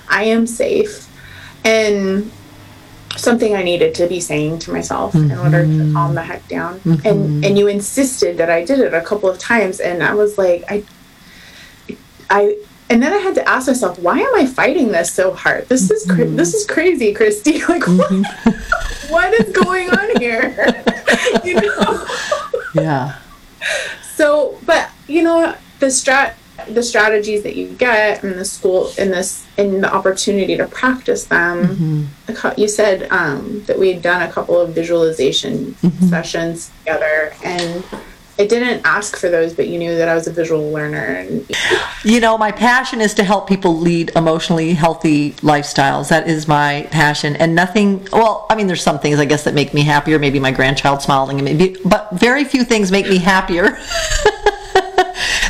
i 0.09 0.25
am 0.25 0.47
safe 0.47 1.09
and 1.65 2.31
something 3.17 3.55
i 3.55 3.63
needed 3.63 3.95
to 3.95 4.07
be 4.07 4.21
saying 4.21 4.59
to 4.61 4.73
myself 4.73 5.15
in 5.15 5.33
order 5.33 5.63
to 5.63 5.69
mm-hmm. 5.69 5.93
calm 5.95 6.15
the 6.15 6.23
heck 6.23 6.47
down. 6.49 6.75
And 6.85 7.03
mm-hmm. 7.03 7.45
and 7.45 7.59
you 7.59 7.69
insisted 7.69 8.39
that 8.39 8.51
i 8.51 8.65
did 8.65 8.79
it 8.81 8.95
a 8.95 9.01
couple 9.01 9.29
of 9.29 9.39
times 9.39 9.81
and 9.81 10.03
i 10.03 10.15
was 10.15 10.39
like 10.39 10.65
i 10.69 10.85
I 12.29 12.57
and 12.89 13.03
then 13.03 13.13
I 13.13 13.19
had 13.19 13.35
to 13.35 13.49
ask 13.49 13.67
myself, 13.67 13.99
why 13.99 14.19
am 14.19 14.35
I 14.37 14.47
fighting 14.47 14.89
this 14.93 15.13
so 15.13 15.33
hard? 15.33 15.69
This 15.69 15.91
is 15.91 16.05
cra- 16.07 16.25
mm-hmm. 16.25 16.37
this 16.37 16.55
is 16.55 16.65
crazy, 16.67 17.13
Christy. 17.13 17.61
Like, 17.69 17.87
what, 17.87 18.11
mm-hmm. 18.11 19.11
what 19.13 19.35
is 19.35 19.53
going 19.53 19.91
on 19.91 20.21
here? 20.21 20.85
you 21.45 21.55
know. 21.55 22.07
yeah 22.75 23.19
So, 24.15 24.59
but 24.65 24.91
you 25.09 25.23
know, 25.23 25.55
the 25.81 25.87
strat 25.87 26.35
the 26.69 26.83
strategies 26.83 27.43
that 27.43 27.55
you 27.55 27.69
get 27.69 28.25
in 28.25 28.37
the 28.37 28.45
school 28.45 28.91
in 28.99 29.11
this 29.11 29.47
in 29.57 29.81
the 29.81 29.93
opportunity 29.93 30.57
to 30.57 30.67
practice 30.67 31.25
them. 31.25 31.67
Mm-hmm. 31.67 32.35
cou- 32.35 32.55
You 32.57 32.69
said 32.69 33.09
um, 33.11 33.63
that 33.67 33.79
we 33.79 33.93
had 33.93 34.03
done 34.03 34.23
a 34.23 34.31
couple 34.31 34.59
of 34.59 34.71
visualization 34.75 35.77
sessions 36.09 36.71
together, 36.81 37.35
and 37.45 37.85
I 38.39 38.47
didn't 38.47 38.83
ask 38.85 39.17
for 39.17 39.31
those, 39.31 39.55
but 39.55 39.69
you 39.69 39.79
knew 39.79 39.97
that 39.97 40.09
I 40.09 40.15
was 40.15 40.27
a 40.27 40.33
visual 40.33 40.71
learner, 40.71 40.99
and 40.99 41.49
You 42.05 42.21
know, 42.21 42.37
my 42.37 42.53
passion 42.53 43.01
is 43.01 43.15
to 43.15 43.25
help 43.25 43.49
people 43.49 43.79
lead 43.79 44.13
emotionally 44.15 44.75
healthy 44.75 45.33
lifestyles. 45.35 46.11
That 46.11 46.29
is 46.29 46.47
my 46.47 46.87
passion. 46.91 47.37
And 47.37 47.55
nothing, 47.55 48.07
well, 48.13 48.47
I 48.51 48.55
mean, 48.55 48.67
there's 48.67 48.83
some 48.83 48.99
things 48.99 49.19
I 49.19 49.25
guess 49.25 49.45
that 49.45 49.55
make 49.55 49.73
me 49.73 49.83
happier. 49.83 50.19
Maybe 50.19 50.39
my 50.39 50.51
grandchild 50.51 51.01
smiling, 51.01 51.43
maybe, 51.43 51.77
but 51.85 52.13
very 52.13 52.45
few 52.45 52.65
things 52.65 52.93
make 52.93 53.09
me 53.09 53.19
happier. 53.19 53.79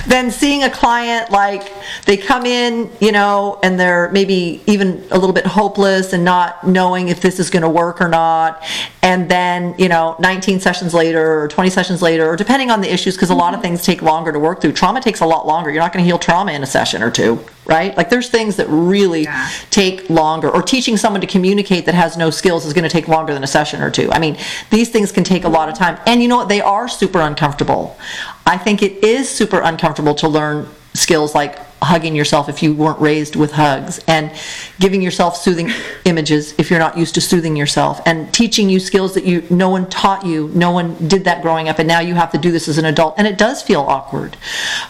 than 0.07 0.31
seeing 0.31 0.63
a 0.63 0.71
client 0.71 1.31
like 1.31 1.76
they 2.05 2.17
come 2.17 2.47
in, 2.47 2.91
you 3.01 3.13
know, 3.13 3.59
and 3.63 3.79
they're 3.79 4.11
maybe 4.13 4.63
even 4.67 5.05
a 5.11 5.19
little 5.19 5.33
bit 5.33 5.47
hopeless 5.47 6.13
and 6.13 6.25
not 6.25 6.67
knowing 6.67 7.09
if 7.09 7.21
this 7.21 7.39
is 7.39 7.51
going 7.51 7.63
to 7.63 7.69
work 7.69 8.01
or 8.01 8.09
not. 8.09 8.63
And 9.03 9.29
then, 9.31 9.75
you 9.79 9.89
know, 9.89 10.17
19 10.19 10.59
sessions 10.61 10.93
later 10.93 11.43
or 11.43 11.49
20 11.49 11.71
sessions 11.71 12.03
later, 12.03 12.29
or 12.29 12.37
depending 12.37 12.71
on 12.71 12.81
the 12.81 12.93
issues, 12.93 13.15
because 13.15 13.31
a 13.31 13.35
lot 13.35 13.55
of 13.55 13.63
things 13.63 13.85
take 13.85 14.03
longer 14.03 14.33
to 14.33 14.39
work 14.39 14.61
through. 14.61 14.73
Trauma 14.73 15.01
takes 15.01 15.21
a 15.21 15.27
lot 15.27 15.47
longer. 15.47 15.71
You're 15.71 15.83
not 15.83 15.93
going 15.93 16.03
to 16.05 16.07
heal 16.07 16.19
trauma 16.19 16.53
in 16.53 16.63
a 16.63 16.67
session 16.67 17.03
or 17.03 17.11
two, 17.11 17.39
right? 17.67 17.97
Like 17.97 18.11
there's 18.11 18.29
things 18.29 18.57
that 18.57 18.67
really 18.69 19.25
Yeah. 19.25 19.49
take 19.71 20.11
longer. 20.11 20.51
Or 20.51 20.63
teaching 20.63 20.97
someone 20.97 21.21
to 21.21 21.27
communicate 21.27 21.87
that 21.87 21.95
has 21.95 22.17
no 22.17 22.31
skills 22.31 22.67
is 22.67 22.73
going 22.73 22.85
to 22.85 22.91
take 22.91 23.07
longer 23.09 23.33
than 23.33 23.45
a 23.45 23.47
session 23.47 23.81
or 23.81 23.91
two. 23.91 24.11
I 24.13 24.19
mean, 24.19 24.37
these 24.71 24.89
things 24.89 25.13
can 25.13 25.25
take 25.25 25.45
a 25.45 25.49
lot 25.49 25.69
of 25.69 25.77
time. 25.77 25.99
And 26.07 26.21
you 26.23 26.29
know 26.29 26.37
what? 26.37 26.49
They 26.49 26.61
are 26.61 26.89
super 26.89 27.21
uncomfortable. 27.21 27.97
I 28.45 28.57
think 28.59 28.83
it 28.83 29.05
is 29.05 29.29
super 29.29 29.61
uncomfortable 29.61 30.15
to 30.17 30.29
learn 30.29 30.69
skills 30.95 31.35
like 31.35 31.59
hugging 31.83 32.15
yourself 32.15 32.49
if 32.49 32.63
you 32.63 32.73
weren't 32.73 32.99
raised 32.99 33.37
with 33.37 33.53
hugs 33.53 34.03
and 34.09 34.33
giving 34.81 35.03
yourself 35.03 35.37
soothing 35.37 35.71
images 36.07 36.55
if 36.59 36.71
you're 36.71 36.79
not 36.79 36.97
used 36.97 37.15
to 37.15 37.21
soothing 37.21 37.55
yourself 37.55 38.01
and 38.07 38.33
teaching 38.33 38.71
you 38.71 38.81
skills 38.81 39.13
that 39.15 39.25
you 39.25 39.47
no 39.51 39.69
one 39.69 39.89
taught 39.91 40.25
you 40.25 40.49
no 40.55 40.71
one 40.71 40.95
did 41.07 41.25
that 41.25 41.43
growing 41.43 41.69
up 41.69 41.79
and 41.79 41.87
now 41.87 42.01
you 42.01 42.15
have 42.15 42.33
to 42.33 42.39
do 42.39 42.51
this 42.51 42.67
as 42.67 42.79
an 42.79 42.87
adult 42.87 43.15
and 43.19 43.27
it 43.27 43.37
does 43.37 43.63
feel 43.63 43.83
awkward. 43.83 44.37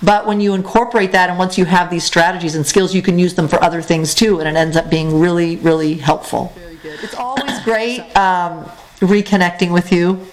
But 0.03 0.27
when 0.27 0.41
you 0.41 0.55
incorporate 0.55 1.13
that 1.13 1.29
and 1.29 1.39
once 1.39 1.59
you 1.59 1.65
have 1.65 1.91
these 1.91 2.05
strategies 2.05 2.55
and 2.55 2.65
skills 2.65 2.95
you 2.95 3.03
can 3.03 3.19
use 3.19 3.35
them 3.35 3.49
for 3.49 3.63
other 3.63 3.83
things 3.83 4.15
too 4.15 4.39
and 4.39 4.49
it 4.49 4.57
ends 4.59 4.77
up 4.77 4.89
being 4.89 5.19
really 5.19 5.57
really 5.57 5.95
helpful. 5.95 6.53
It's 6.85 7.15
always 7.15 7.59
great 7.65 8.01
um, 8.17 8.65
reconnecting 9.01 9.73
with 9.73 9.93
you 9.93 10.25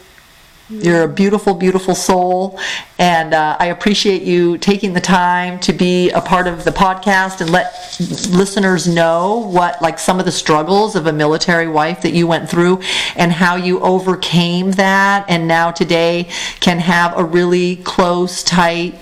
you're 0.82 1.04
a 1.04 1.08
beautiful, 1.08 1.54
beautiful 1.54 1.96
soul, 1.96 2.60
and 2.98 3.34
uh, 3.34 3.58
I 3.60 3.68
appreciate 3.68 4.24
you 4.24 4.58
taking 4.58 4.94
the 4.94 5.02
time 5.02 5.60
to 5.60 5.74
be 5.74 6.10
a 6.12 6.22
part 6.22 6.48
of 6.48 6.64
the 6.64 6.72
podcast 6.72 7.42
and 7.42 7.50
let 7.52 7.98
listeners 8.30 8.88
know 8.88 9.48
what, 9.50 9.82
like, 9.82 10.00
some 10.00 10.20
of 10.20 10.26
the 10.26 10.32
struggles 10.32 10.96
of 10.96 11.08
a 11.08 11.14
military 11.14 11.68
wife 11.68 12.02
that 12.02 12.14
you 12.14 12.26
went 12.28 12.50
through 12.50 12.82
and 13.16 13.32
how 13.32 13.56
you 13.56 13.80
overcame 13.82 14.72
that, 14.72 15.26
and 15.30 15.48
now 15.48 15.72
today 15.72 16.30
can 16.60 16.80
have 16.80 17.18
a 17.18 17.24
really 17.24 17.76
close, 17.78 18.44
tight, 18.44 19.00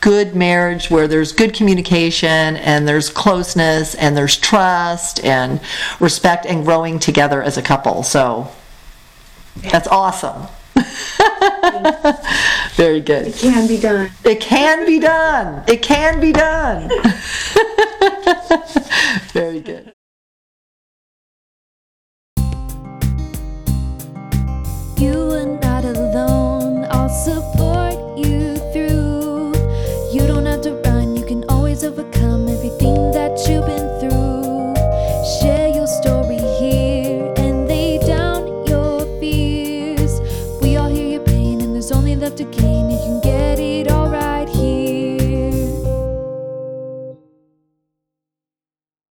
good 0.00 0.34
marriage 0.34 0.90
where 0.90 1.06
there's 1.06 1.32
good 1.32 1.54
communication 1.54 2.56
and 2.56 2.88
there's 2.88 3.08
closeness 3.08 3.94
and 3.94 4.16
there's 4.16 4.36
trust 4.36 5.24
and 5.24 5.60
respect 6.00 6.44
and 6.44 6.64
growing 6.64 6.98
together 6.98 7.40
as 7.40 7.56
a 7.56 7.62
couple. 7.62 8.02
So 8.02 8.50
that's 9.70 9.86
awesome. 9.86 10.48
Very 12.74 13.00
good. 13.00 13.28
It 13.28 13.34
can 13.34 13.68
be 13.68 13.78
done. 13.78 14.10
It 14.24 14.40
can 14.40 14.86
be 14.86 14.98
done. 14.98 15.64
It 15.68 15.82
can 15.82 16.20
be 16.20 16.32
done. 16.32 16.88
Very 19.32 19.60
good. 19.60 19.92
You 24.98 25.32
are 25.32 25.58
not 25.60 25.84
alone. 25.84 26.84
Also. 26.86 27.51